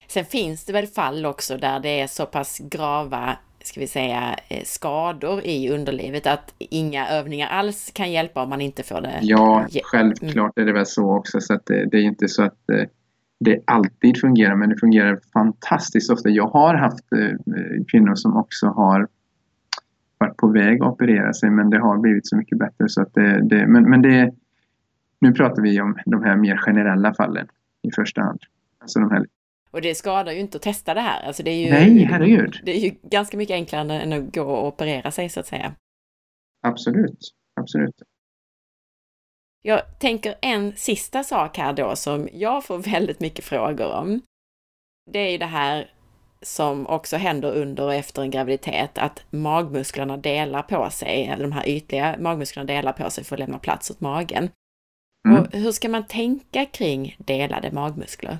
Sen 0.07 0.25
finns 0.25 0.65
det 0.65 0.73
väl 0.73 0.87
fall 0.87 1.25
också 1.25 1.57
där 1.57 1.79
det 1.79 2.01
är 2.01 2.07
så 2.07 2.25
pass 2.25 2.59
grava, 2.59 3.37
ska 3.63 3.79
vi 3.79 3.87
säga, 3.87 4.35
eh, 4.49 4.63
skador 4.63 5.41
i 5.43 5.69
underlivet 5.69 6.27
att 6.27 6.53
inga 6.59 7.07
övningar 7.07 7.47
alls 7.47 7.91
kan 7.93 8.11
hjälpa 8.11 8.43
om 8.43 8.49
man 8.49 8.61
inte 8.61 8.83
får 8.83 9.01
det. 9.01 9.19
Ja, 9.21 9.67
självklart 9.83 10.57
är 10.57 10.65
det 10.65 10.73
väl 10.73 10.85
så 10.85 11.17
också 11.17 11.41
så 11.41 11.53
att 11.53 11.65
det, 11.65 11.85
det 11.91 11.97
är 11.97 12.03
inte 12.03 12.27
så 12.27 12.43
att 12.43 12.69
eh, 12.69 12.89
det 13.39 13.63
alltid 13.65 14.19
fungerar 14.19 14.55
men 14.55 14.69
det 14.69 14.77
fungerar 14.77 15.19
fantastiskt 15.33 16.11
ofta. 16.11 16.29
Jag 16.29 16.47
har 16.47 16.75
haft 16.75 17.13
eh, 17.13 17.83
kvinnor 17.91 18.15
som 18.15 18.37
också 18.37 18.67
har 18.67 19.07
varit 20.17 20.37
på 20.37 20.47
väg 20.47 20.81
att 20.81 20.87
operera 20.87 21.33
sig 21.33 21.49
men 21.49 21.69
det 21.69 21.79
har 21.79 21.97
blivit 21.97 22.27
så 22.27 22.35
mycket 22.35 22.57
bättre. 22.57 22.89
Så 22.89 23.01
att 23.01 23.13
det, 23.13 23.41
det, 23.49 23.67
men, 23.67 23.89
men 23.89 24.01
det, 24.01 24.33
nu 25.19 25.33
pratar 25.33 25.61
vi 25.61 25.81
om 25.81 25.97
de 26.05 26.23
här 26.23 26.35
mer 26.35 26.57
generella 26.57 27.13
fallen 27.13 27.47
i 27.81 27.91
första 27.91 28.21
hand. 28.21 28.39
Alltså 28.79 28.99
de 28.99 29.11
här. 29.11 29.25
Och 29.71 29.81
det 29.81 29.95
skadar 29.95 30.31
ju 30.31 30.39
inte 30.39 30.57
att 30.57 30.61
testa 30.61 30.93
det 30.93 31.01
här. 31.01 31.27
Alltså 31.27 31.43
det 31.43 31.51
är 31.51 31.65
ju, 31.65 31.71
Nej, 31.71 32.03
herregud. 32.03 32.59
Det 32.63 32.77
är 32.77 32.79
ju 32.79 32.91
ganska 33.03 33.37
mycket 33.37 33.53
enklare 33.53 34.01
än 34.01 34.13
att 34.13 34.35
gå 34.35 34.41
och 34.41 34.67
operera 34.67 35.11
sig 35.11 35.29
så 35.29 35.39
att 35.39 35.47
säga. 35.47 35.73
Absolut, 36.61 37.19
absolut. 37.55 38.01
Jag 39.67 39.99
tänker 39.99 40.35
en 40.41 40.73
sista 40.75 41.23
sak 41.23 41.57
här 41.57 41.73
då 41.73 41.95
som 41.95 42.29
jag 42.33 42.65
får 42.65 42.79
väldigt 42.91 43.19
mycket 43.19 43.45
frågor 43.45 43.91
om. 43.93 44.21
Det 45.11 45.19
är 45.19 45.31
ju 45.31 45.37
det 45.37 45.45
här 45.45 45.91
som 46.41 46.87
också 46.87 47.17
händer 47.17 47.55
under 47.55 47.83
och 47.83 47.93
efter 47.93 48.21
en 48.21 48.31
graviditet, 48.31 48.97
att 48.97 49.25
magmusklerna 49.29 50.17
delar 50.17 50.61
på 50.61 50.89
sig, 50.89 51.25
eller 51.25 51.43
de 51.43 51.51
här 51.51 51.69
ytliga 51.69 52.15
magmusklerna 52.19 52.67
delar 52.67 52.93
på 52.93 53.09
sig 53.09 53.23
för 53.23 53.35
att 53.35 53.39
lämna 53.39 53.59
plats 53.59 53.91
åt 53.91 54.01
magen. 54.01 54.49
Mm. 55.27 55.41
Och 55.41 55.47
hur 55.51 55.71
ska 55.71 55.89
man 55.89 56.07
tänka 56.07 56.65
kring 56.65 57.15
delade 57.19 57.71
magmuskler? 57.71 58.37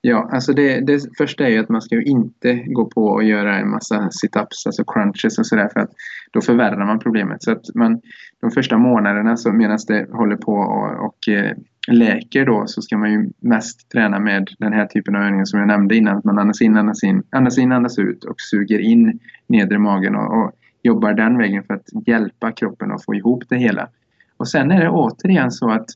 Ja, 0.00 0.30
alltså 0.32 0.52
det, 0.52 0.80
det 0.80 1.16
första 1.18 1.44
är 1.46 1.50
ju 1.50 1.58
att 1.58 1.68
man 1.68 1.82
ska 1.82 1.94
ju 1.94 2.04
inte 2.04 2.54
gå 2.54 2.84
på 2.84 3.04
och 3.06 3.24
göra 3.24 3.58
en 3.58 3.70
massa 3.70 4.10
situps, 4.10 4.66
alltså 4.66 4.84
crunches 4.84 5.38
och 5.38 5.46
sådär 5.46 5.68
för 5.72 5.80
att 5.80 5.90
då 6.32 6.40
förvärrar 6.40 6.86
man 6.86 6.98
problemet. 6.98 7.42
Så 7.42 7.52
att 7.52 7.74
man, 7.74 8.00
de 8.44 8.50
första 8.50 8.78
månaderna 8.78 9.36
så 9.36 9.52
medan 9.52 9.78
det 9.88 10.06
håller 10.12 10.36
på 10.36 10.52
och, 10.52 11.06
och 11.06 11.28
eh, 11.28 11.52
läker 11.88 12.46
då 12.46 12.62
så 12.66 12.82
ska 12.82 12.98
man 12.98 13.12
ju 13.12 13.30
mest 13.40 13.90
träna 13.90 14.18
med 14.18 14.50
den 14.58 14.72
här 14.72 14.86
typen 14.86 15.16
av 15.16 15.22
övningar 15.22 15.44
som 15.44 15.60
jag 15.60 15.66
nämnde 15.66 15.96
innan. 15.96 16.16
Att 16.16 16.24
man 16.24 16.38
andas 16.38 16.62
in, 16.62 16.76
andas 16.76 17.04
in, 17.04 17.22
andas 17.30 17.58
in, 17.58 17.72
andas 17.72 17.98
ut 17.98 18.24
och 18.24 18.34
suger 18.38 18.78
in 18.78 19.18
nedre 19.46 19.78
magen 19.78 20.14
och, 20.14 20.38
och 20.38 20.52
jobbar 20.82 21.12
den 21.14 21.38
vägen 21.38 21.64
för 21.64 21.74
att 21.74 22.06
hjälpa 22.06 22.52
kroppen 22.52 22.92
att 22.92 23.04
få 23.04 23.14
ihop 23.14 23.44
det 23.48 23.56
hela. 23.56 23.88
Och 24.36 24.48
sen 24.48 24.70
är 24.70 24.80
det 24.80 24.90
återigen 24.90 25.50
så 25.50 25.70
att 25.70 25.86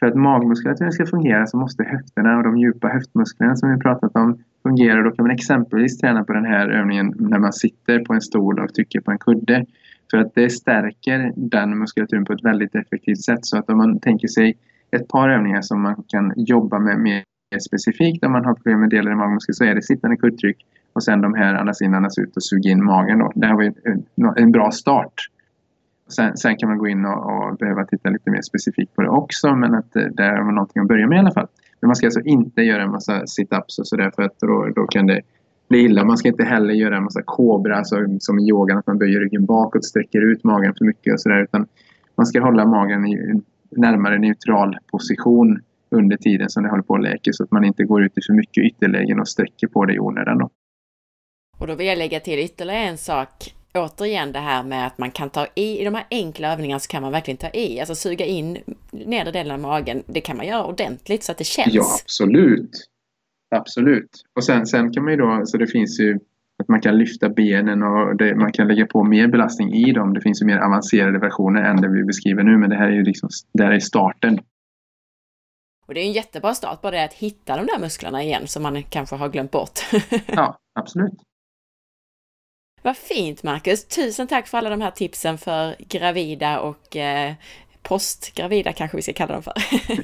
för 0.00 0.06
att 0.06 0.14
magmuskulaturen 0.14 0.92
ska 0.92 1.06
fungera 1.06 1.46
så 1.46 1.56
måste 1.56 1.84
höfterna 1.84 2.36
och 2.36 2.42
de 2.42 2.58
djupa 2.58 2.88
höftmusklerna 2.88 3.56
som 3.56 3.72
vi 3.72 3.78
pratat 3.78 4.16
om 4.16 4.38
fungera. 4.62 5.02
Då 5.02 5.10
kan 5.10 5.24
man 5.24 5.34
exempelvis 5.34 5.98
träna 5.98 6.24
på 6.24 6.32
den 6.32 6.44
här 6.44 6.68
övningen 6.68 7.14
när 7.18 7.38
man 7.38 7.52
sitter 7.52 7.98
på 7.98 8.14
en 8.14 8.20
stol 8.20 8.60
och 8.60 8.74
trycker 8.74 9.00
på 9.00 9.10
en 9.10 9.18
kudde. 9.18 9.66
För 10.12 10.18
att 10.18 10.34
det 10.34 10.50
stärker 10.50 11.32
den 11.36 11.78
muskulaturen 11.78 12.24
på 12.24 12.32
ett 12.32 12.44
väldigt 12.44 12.74
effektivt 12.74 13.22
sätt. 13.22 13.46
Så 13.46 13.58
att 13.58 13.70
om 13.70 13.78
man 13.78 14.00
tänker 14.00 14.28
sig 14.28 14.58
ett 14.90 15.08
par 15.08 15.28
övningar 15.28 15.62
som 15.62 15.82
man 15.82 16.04
kan 16.08 16.32
jobba 16.36 16.78
med 16.78 16.98
mer 16.98 17.24
specifikt 17.68 18.24
om 18.24 18.32
man 18.32 18.44
har 18.44 18.54
problem 18.54 18.80
med 18.80 18.90
delar 18.90 19.12
i 19.12 19.14
magmuskeln 19.14 19.54
så 19.54 19.64
är 19.64 19.74
det 19.74 19.82
sittande 19.82 20.16
kuddtryck 20.16 20.56
och 20.92 21.02
sen 21.02 21.20
de 21.20 21.34
här 21.34 21.54
andas 21.54 21.82
in, 21.82 21.94
andas 21.94 22.18
ut 22.18 22.36
och 22.36 22.44
suga 22.44 22.70
in 22.70 22.84
magen. 22.84 23.18
Då. 23.18 23.32
Det 23.34 23.46
här 23.46 23.54
var 23.54 23.62
en, 23.62 24.04
en 24.36 24.52
bra 24.52 24.70
start. 24.70 25.14
Sen, 26.08 26.36
sen, 26.36 26.56
kan 26.56 26.68
man 26.68 26.78
gå 26.78 26.88
in 26.88 27.04
och, 27.04 27.32
och, 27.32 27.56
behöva 27.56 27.84
titta 27.84 28.10
lite 28.10 28.30
mer 28.30 28.42
specifikt 28.42 28.94
på 28.94 29.02
det 29.02 29.08
också 29.08 29.54
men 29.54 29.74
att 29.74 29.96
eh, 29.96 30.02
det 30.02 30.22
är 30.22 30.52
någonting 30.52 30.82
att 30.82 30.88
börja 30.88 31.06
med 31.06 31.16
i 31.16 31.18
alla 31.18 31.32
fall. 31.32 31.48
Men 31.80 31.88
man 31.88 31.96
ska 31.96 32.06
alltså 32.06 32.20
inte 32.20 32.62
göra 32.62 32.82
en 32.82 32.90
massa 32.90 33.12
sit-ups 33.12 33.78
och 33.78 33.86
sådär 33.86 34.12
för 34.16 34.22
att 34.22 34.38
då, 34.40 34.68
då 34.76 34.86
kan 34.86 35.06
det 35.06 35.20
bli 35.68 35.78
illa. 35.78 36.04
Man 36.04 36.18
ska 36.18 36.28
inte 36.28 36.44
heller 36.44 36.74
göra 36.74 36.96
en 36.96 37.04
massa 37.04 37.22
kobra 37.22 37.76
alltså, 37.76 37.96
som 38.18 38.38
i 38.38 38.48
yogan 38.48 38.78
att 38.78 38.86
man 38.86 38.98
böjer 38.98 39.20
ryggen 39.20 39.46
bakåt, 39.46 39.84
sträcker 39.84 40.20
ut 40.20 40.44
magen 40.44 40.74
för 40.78 40.84
mycket 40.84 41.12
och 41.12 41.20
sådär 41.20 41.42
utan 41.42 41.66
man 42.14 42.26
ska 42.26 42.40
hålla 42.40 42.66
magen 42.66 43.06
i 43.06 43.42
närmare 43.76 44.18
neutral 44.18 44.78
position 44.92 45.60
under 45.90 46.16
tiden 46.16 46.50
som 46.50 46.62
det 46.62 46.70
håller 46.70 46.82
på 46.82 46.94
att 46.94 47.02
läka 47.02 47.32
så 47.32 47.44
att 47.44 47.50
man 47.50 47.64
inte 47.64 47.84
går 47.84 48.04
ut 48.04 48.18
i 48.18 48.20
för 48.26 48.32
mycket 48.32 48.64
ytterlägen 48.64 49.20
och 49.20 49.28
sträcker 49.28 49.66
på 49.66 49.84
det 49.84 49.94
i 49.94 49.98
onödan. 49.98 50.38
Då. 50.38 50.50
Och 51.58 51.66
då 51.66 51.74
vill 51.74 51.86
jag 51.86 51.98
lägga 51.98 52.20
till 52.20 52.38
ytterligare 52.38 52.80
en 52.80 52.98
sak. 52.98 53.54
Återigen 53.74 54.32
det 54.32 54.38
här 54.38 54.62
med 54.62 54.86
att 54.86 54.98
man 54.98 55.10
kan 55.10 55.30
ta 55.30 55.46
i, 55.54 55.80
i 55.80 55.84
de 55.84 55.94
här 55.94 56.06
enkla 56.10 56.52
övningarna 56.52 56.80
så 56.80 56.88
kan 56.88 57.02
man 57.02 57.12
verkligen 57.12 57.38
ta 57.38 57.48
i, 57.48 57.80
alltså 57.80 57.94
suga 57.94 58.24
in 58.24 58.58
nedre 58.90 59.32
delen 59.32 59.52
av 59.52 59.60
magen. 59.60 60.02
Det 60.06 60.20
kan 60.20 60.36
man 60.36 60.46
göra 60.46 60.64
ordentligt 60.64 61.22
så 61.22 61.32
att 61.32 61.38
det 61.38 61.44
känns. 61.44 61.74
Ja, 61.74 61.84
absolut. 62.02 62.70
Absolut. 63.52 64.24
Och 64.36 64.44
sen, 64.44 64.66
sen 64.66 64.92
kan 64.92 65.04
man 65.04 65.12
ju 65.12 65.16
då, 65.16 65.42
så 65.46 65.56
det 65.56 65.66
finns 65.66 66.00
ju 66.00 66.18
att 66.62 66.68
man 66.68 66.80
kan 66.80 66.98
lyfta 66.98 67.28
benen 67.28 67.82
och 67.82 68.16
det, 68.16 68.34
man 68.34 68.52
kan 68.52 68.68
lägga 68.68 68.86
på 68.86 69.04
mer 69.04 69.28
belastning 69.28 69.74
i 69.74 69.92
dem. 69.92 70.14
Det 70.14 70.20
finns 70.20 70.42
ju 70.42 70.46
mer 70.46 70.58
avancerade 70.58 71.18
versioner 71.18 71.62
än 71.62 71.80
det 71.80 71.88
vi 71.88 72.04
beskriver 72.04 72.42
nu, 72.42 72.56
men 72.58 72.70
det 72.70 72.76
här 72.76 72.86
är 72.86 72.92
ju 72.92 73.02
liksom, 73.02 73.28
det 73.52 73.64
här 73.64 73.72
är 73.72 73.80
starten. 73.80 74.40
Och 75.86 75.94
det 75.94 76.00
är 76.00 76.04
en 76.04 76.12
jättebra 76.12 76.54
start, 76.54 76.80
bara 76.82 76.92
det 76.92 77.04
att 77.04 77.12
hitta 77.12 77.56
de 77.56 77.66
där 77.66 77.78
musklerna 77.78 78.22
igen 78.22 78.46
som 78.46 78.62
man 78.62 78.82
kanske 78.82 79.16
har 79.16 79.28
glömt 79.28 79.50
bort. 79.50 79.80
ja, 80.26 80.58
absolut. 80.74 81.14
Vad 82.82 82.96
fint 82.96 83.42
Marcus! 83.42 83.84
Tusen 83.84 84.26
tack 84.26 84.46
för 84.46 84.58
alla 84.58 84.70
de 84.70 84.80
här 84.80 84.90
tipsen 84.90 85.38
för 85.38 85.76
gravida 85.78 86.60
och 86.60 86.96
eh, 86.96 87.32
postgravida 87.82 88.72
kanske 88.72 88.96
vi 88.96 89.02
ska 89.02 89.12
kalla 89.12 89.32
dem 89.32 89.42
för. 89.42 89.54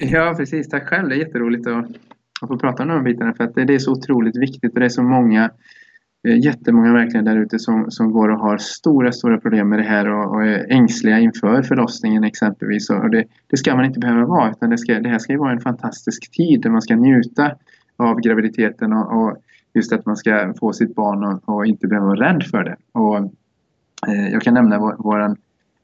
ja, 0.15 0.35
precis. 0.37 0.69
Tack 0.69 0.89
själv. 0.89 1.09
Det 1.09 1.15
är 1.15 1.19
jätteroligt 1.19 1.67
att, 1.67 1.87
att 2.43 2.49
få 2.49 2.59
prata 2.59 2.83
om 2.83 2.89
de 2.89 2.95
här 2.95 3.03
bitarna 3.03 3.35
för 3.35 3.45
att 3.45 3.55
det, 3.55 3.65
det 3.65 3.75
är 3.75 3.79
så 3.79 3.93
otroligt 3.93 4.37
viktigt 4.37 4.75
och 4.75 4.81
det 4.81 4.87
är 4.87 4.89
så 4.89 5.03
många 5.03 5.51
eh, 6.29 6.39
jättemånga 6.39 6.93
verkligen 6.93 7.25
där 7.25 7.37
ute 7.37 7.59
som, 7.59 7.91
som 7.91 8.13
går 8.13 8.29
och 8.29 8.39
har 8.39 8.59
stora, 8.59 9.13
stora 9.13 9.41
problem 9.41 9.69
med 9.69 9.79
det 9.79 9.85
här 9.85 10.09
och, 10.09 10.35
och 10.35 10.47
är 10.47 10.67
ängsliga 10.73 11.19
inför 11.19 11.63
förlossningen 11.63 12.25
exempelvis. 12.25 12.91
Och 12.91 13.11
det, 13.11 13.25
det 13.47 13.57
ska 13.57 13.77
man 13.77 13.85
inte 13.85 14.01
behöva 14.01 14.27
vara 14.27 14.51
utan 14.51 14.71
det, 14.71 14.79
ska, 14.79 15.01
det 15.01 15.09
här 15.09 15.19
ska 15.19 15.33
ju 15.33 15.39
vara 15.39 15.53
en 15.53 15.61
fantastisk 15.61 16.31
tid 16.31 16.63
där 16.63 16.71
man 16.71 16.83
ska 16.83 16.97
njuta 16.97 17.53
av 17.97 18.21
graviditeten 18.21 18.93
och, 18.93 19.23
och 19.23 19.37
just 19.75 19.93
att 19.93 20.07
man 20.07 20.17
ska 20.17 20.55
få 20.61 20.73
sitt 20.73 20.95
barn 20.95 21.25
och, 21.25 21.55
och, 21.55 21.67
inte 21.67 21.87
behöva 21.87 22.07
vara 22.07 22.33
rädd 22.33 22.43
för 22.43 22.65
det. 22.65 22.77
Och, 22.93 23.17
eh, 24.09 24.29
jag 24.33 24.43
kan 24.43 24.55
nämna 24.55 24.79
vår, 24.79 24.97
vår 24.99 25.37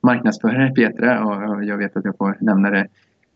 marknadsförare 0.03 0.71
Petra 0.71 1.25
och, 1.25 1.57
och 1.57 1.65
jag 1.65 1.77
vet 1.77 1.97
att 1.97 2.05
jag 2.05 2.17
får 2.17 2.37
nämna 2.41 2.71
det 2.71 2.87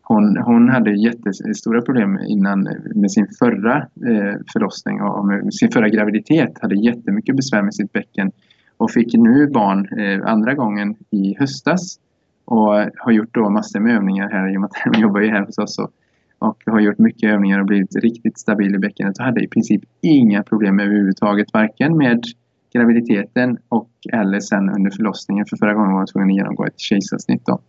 hon, 0.09 0.37
hon 0.37 0.69
hade 0.69 0.91
jättestora 0.91 1.83
problem 1.83 2.19
innan 2.29 2.69
med 2.95 3.11
sin 3.11 3.27
förra 3.39 3.77
eh, 3.77 4.37
förlossning 4.53 5.01
och 5.01 5.27
med 5.27 5.55
sin 5.55 5.71
förra 5.71 5.89
graviditet. 5.89 6.59
Hade 6.63 6.75
jättemycket 6.75 7.37
besvär 7.37 7.63
med 7.63 7.75
sitt 7.75 7.93
bäcken 7.93 8.31
och 8.77 8.91
fick 8.91 9.15
nu 9.15 9.47
barn 9.47 9.89
eh, 9.99 10.33
andra 10.33 10.55
gången 10.55 10.97
i 11.11 11.35
höstas 11.39 11.99
och 12.45 12.73
har 12.97 13.13
gjort 13.13 13.35
då 13.35 13.51
massor 13.51 13.81
med 13.81 13.97
övningar 13.97 14.31
här 14.31 14.53
i 14.53 14.57
och 14.57 14.61
med 14.61 14.71
att 14.71 14.77
hon 14.85 15.03
jobbar 15.03 15.21
ju 15.21 15.31
här 15.31 15.47
hos 15.47 15.59
oss 15.59 15.79
och, 15.79 15.91
och 16.39 16.63
har 16.67 16.81
gjort 16.81 16.99
mycket 16.99 17.31
övningar 17.31 17.61
och 17.61 17.67
blivit 17.67 17.97
riktigt 17.97 18.39
stabil 18.39 18.75
i 18.75 18.79
bäckenet 18.79 19.19
och 19.19 19.25
hade 19.25 19.45
i 19.45 19.49
princip 19.49 19.83
inga 20.03 20.43
problem 20.43 20.81
överhuvudtaget 20.81 21.47
varken 21.53 21.97
med 21.97 22.25
graviditeten 22.73 23.59
och 23.69 23.91
eller 24.13 24.41
sen 24.41 24.71
under 24.71 24.91
förlossningen 24.91 25.47
för 25.47 25.57
förra 25.57 25.75
gången 25.75 25.91
var 25.91 25.99
hon 25.99 26.07
tvungen 26.07 26.31
att 26.31 26.37
genomgå 26.37 26.65
ett 26.65 26.81
kejsarsnitt. 26.81 27.47
Då. 27.47 27.61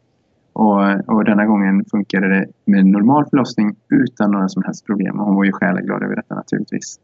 Och, 0.59 1.15
och 1.15 1.25
denna 1.25 1.45
gången 1.45 1.85
funkade 1.91 2.27
det 2.29 2.47
med 2.65 2.85
normal 2.85 3.25
förlossning 3.29 3.75
utan 3.89 4.31
några 4.31 4.49
som 4.49 4.63
helst 4.63 4.85
problem 4.85 5.19
och 5.19 5.25
hon 5.25 5.35
var 5.35 5.43
ju 5.43 5.51
själaglad 5.51 6.03
över 6.03 6.15
detta 6.15 6.35
naturligtvis. 6.35 6.99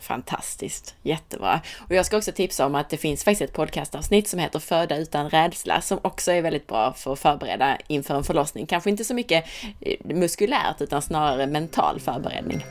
Fantastiskt, 0.00 0.96
jättebra. 1.02 1.60
Och 1.88 1.94
jag 1.94 2.06
ska 2.06 2.16
också 2.16 2.32
tipsa 2.32 2.66
om 2.66 2.74
att 2.74 2.90
det 2.90 2.96
finns 2.96 3.24
faktiskt 3.24 3.50
ett 3.50 3.56
podcastavsnitt 3.56 4.28
som 4.28 4.38
heter 4.38 4.58
Föda 4.58 4.96
utan 4.96 5.30
rädsla 5.30 5.80
som 5.80 5.98
också 6.02 6.32
är 6.32 6.42
väldigt 6.42 6.66
bra 6.66 6.92
för 6.92 7.12
att 7.12 7.18
förbereda 7.18 7.76
inför 7.86 8.14
en 8.16 8.24
förlossning. 8.24 8.66
Kanske 8.66 8.90
inte 8.90 9.04
så 9.04 9.14
mycket 9.14 9.44
eh, 9.80 10.16
muskulärt 10.16 10.80
utan 10.80 11.02
snarare 11.02 11.46
mental 11.46 12.00
förberedning. 12.00 12.64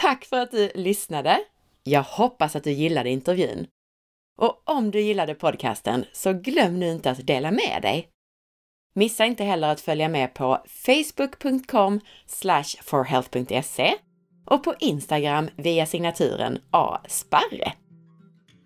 Tack 0.00 0.24
för 0.24 0.40
att 0.40 0.50
du 0.50 0.70
lyssnade! 0.74 1.38
Jag 1.84 2.02
hoppas 2.02 2.56
att 2.56 2.64
du 2.64 2.70
gillade 2.70 3.10
intervjun. 3.10 3.66
Och 4.38 4.62
om 4.64 4.90
du 4.90 5.00
gillade 5.00 5.34
podcasten 5.34 6.04
så 6.12 6.32
glöm 6.32 6.78
nu 6.78 6.92
inte 6.92 7.10
att 7.10 7.26
dela 7.26 7.50
med 7.50 7.78
dig. 7.82 8.08
Missa 8.94 9.26
inte 9.26 9.44
heller 9.44 9.68
att 9.68 9.80
följa 9.80 10.08
med 10.08 10.34
på 10.34 10.58
facebook.com 10.66 12.00
forhealth.se 12.82 13.94
och 14.46 14.64
på 14.64 14.74
Instagram 14.80 15.48
via 15.56 15.86
signaturen 15.86 16.58
asparre. 16.70 17.72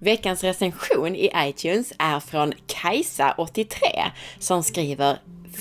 Veckans 0.00 0.44
recension 0.44 1.16
i 1.16 1.30
iTunes 1.36 1.92
är 1.98 2.20
från 2.20 2.52
Kajsa83 2.52 3.76
som 4.38 4.62
skriver 4.62 5.18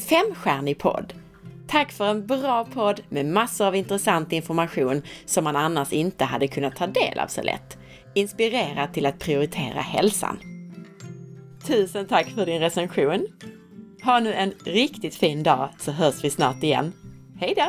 Femstjärnig 0.10 0.78
podd! 0.78 1.14
Tack 1.68 1.92
för 1.92 2.06
en 2.06 2.28
bra 2.28 2.66
podd 2.66 3.02
med 3.10 3.26
massor 3.26 3.66
av 3.66 3.76
intressant 3.76 4.32
information 4.32 5.02
som 5.26 5.44
man 5.44 5.56
annars 5.56 5.94
inte 5.94 6.26
hade 6.26 6.48
kunnat 6.48 6.76
ta 6.76 6.88
del 6.88 7.20
av 7.20 7.28
så 7.28 7.42
lätt 7.42 7.78
Inspirera 8.14 8.88
till 8.88 9.06
att 9.06 9.20
prioritera 9.20 9.82
hälsan. 9.82 10.38
Tusen 11.68 12.08
tack 12.08 12.30
för 12.30 12.46
din 12.46 12.60
recension! 12.60 13.28
Ha 14.04 14.20
nu 14.20 14.34
en 14.34 14.54
riktigt 14.66 15.16
fin 15.16 15.44
dag 15.44 15.70
så 15.80 15.92
hörs 15.92 16.24
vi 16.24 16.30
snart 16.30 16.64
igen. 16.64 16.94
Hej 17.40 17.54
då! 17.58 17.64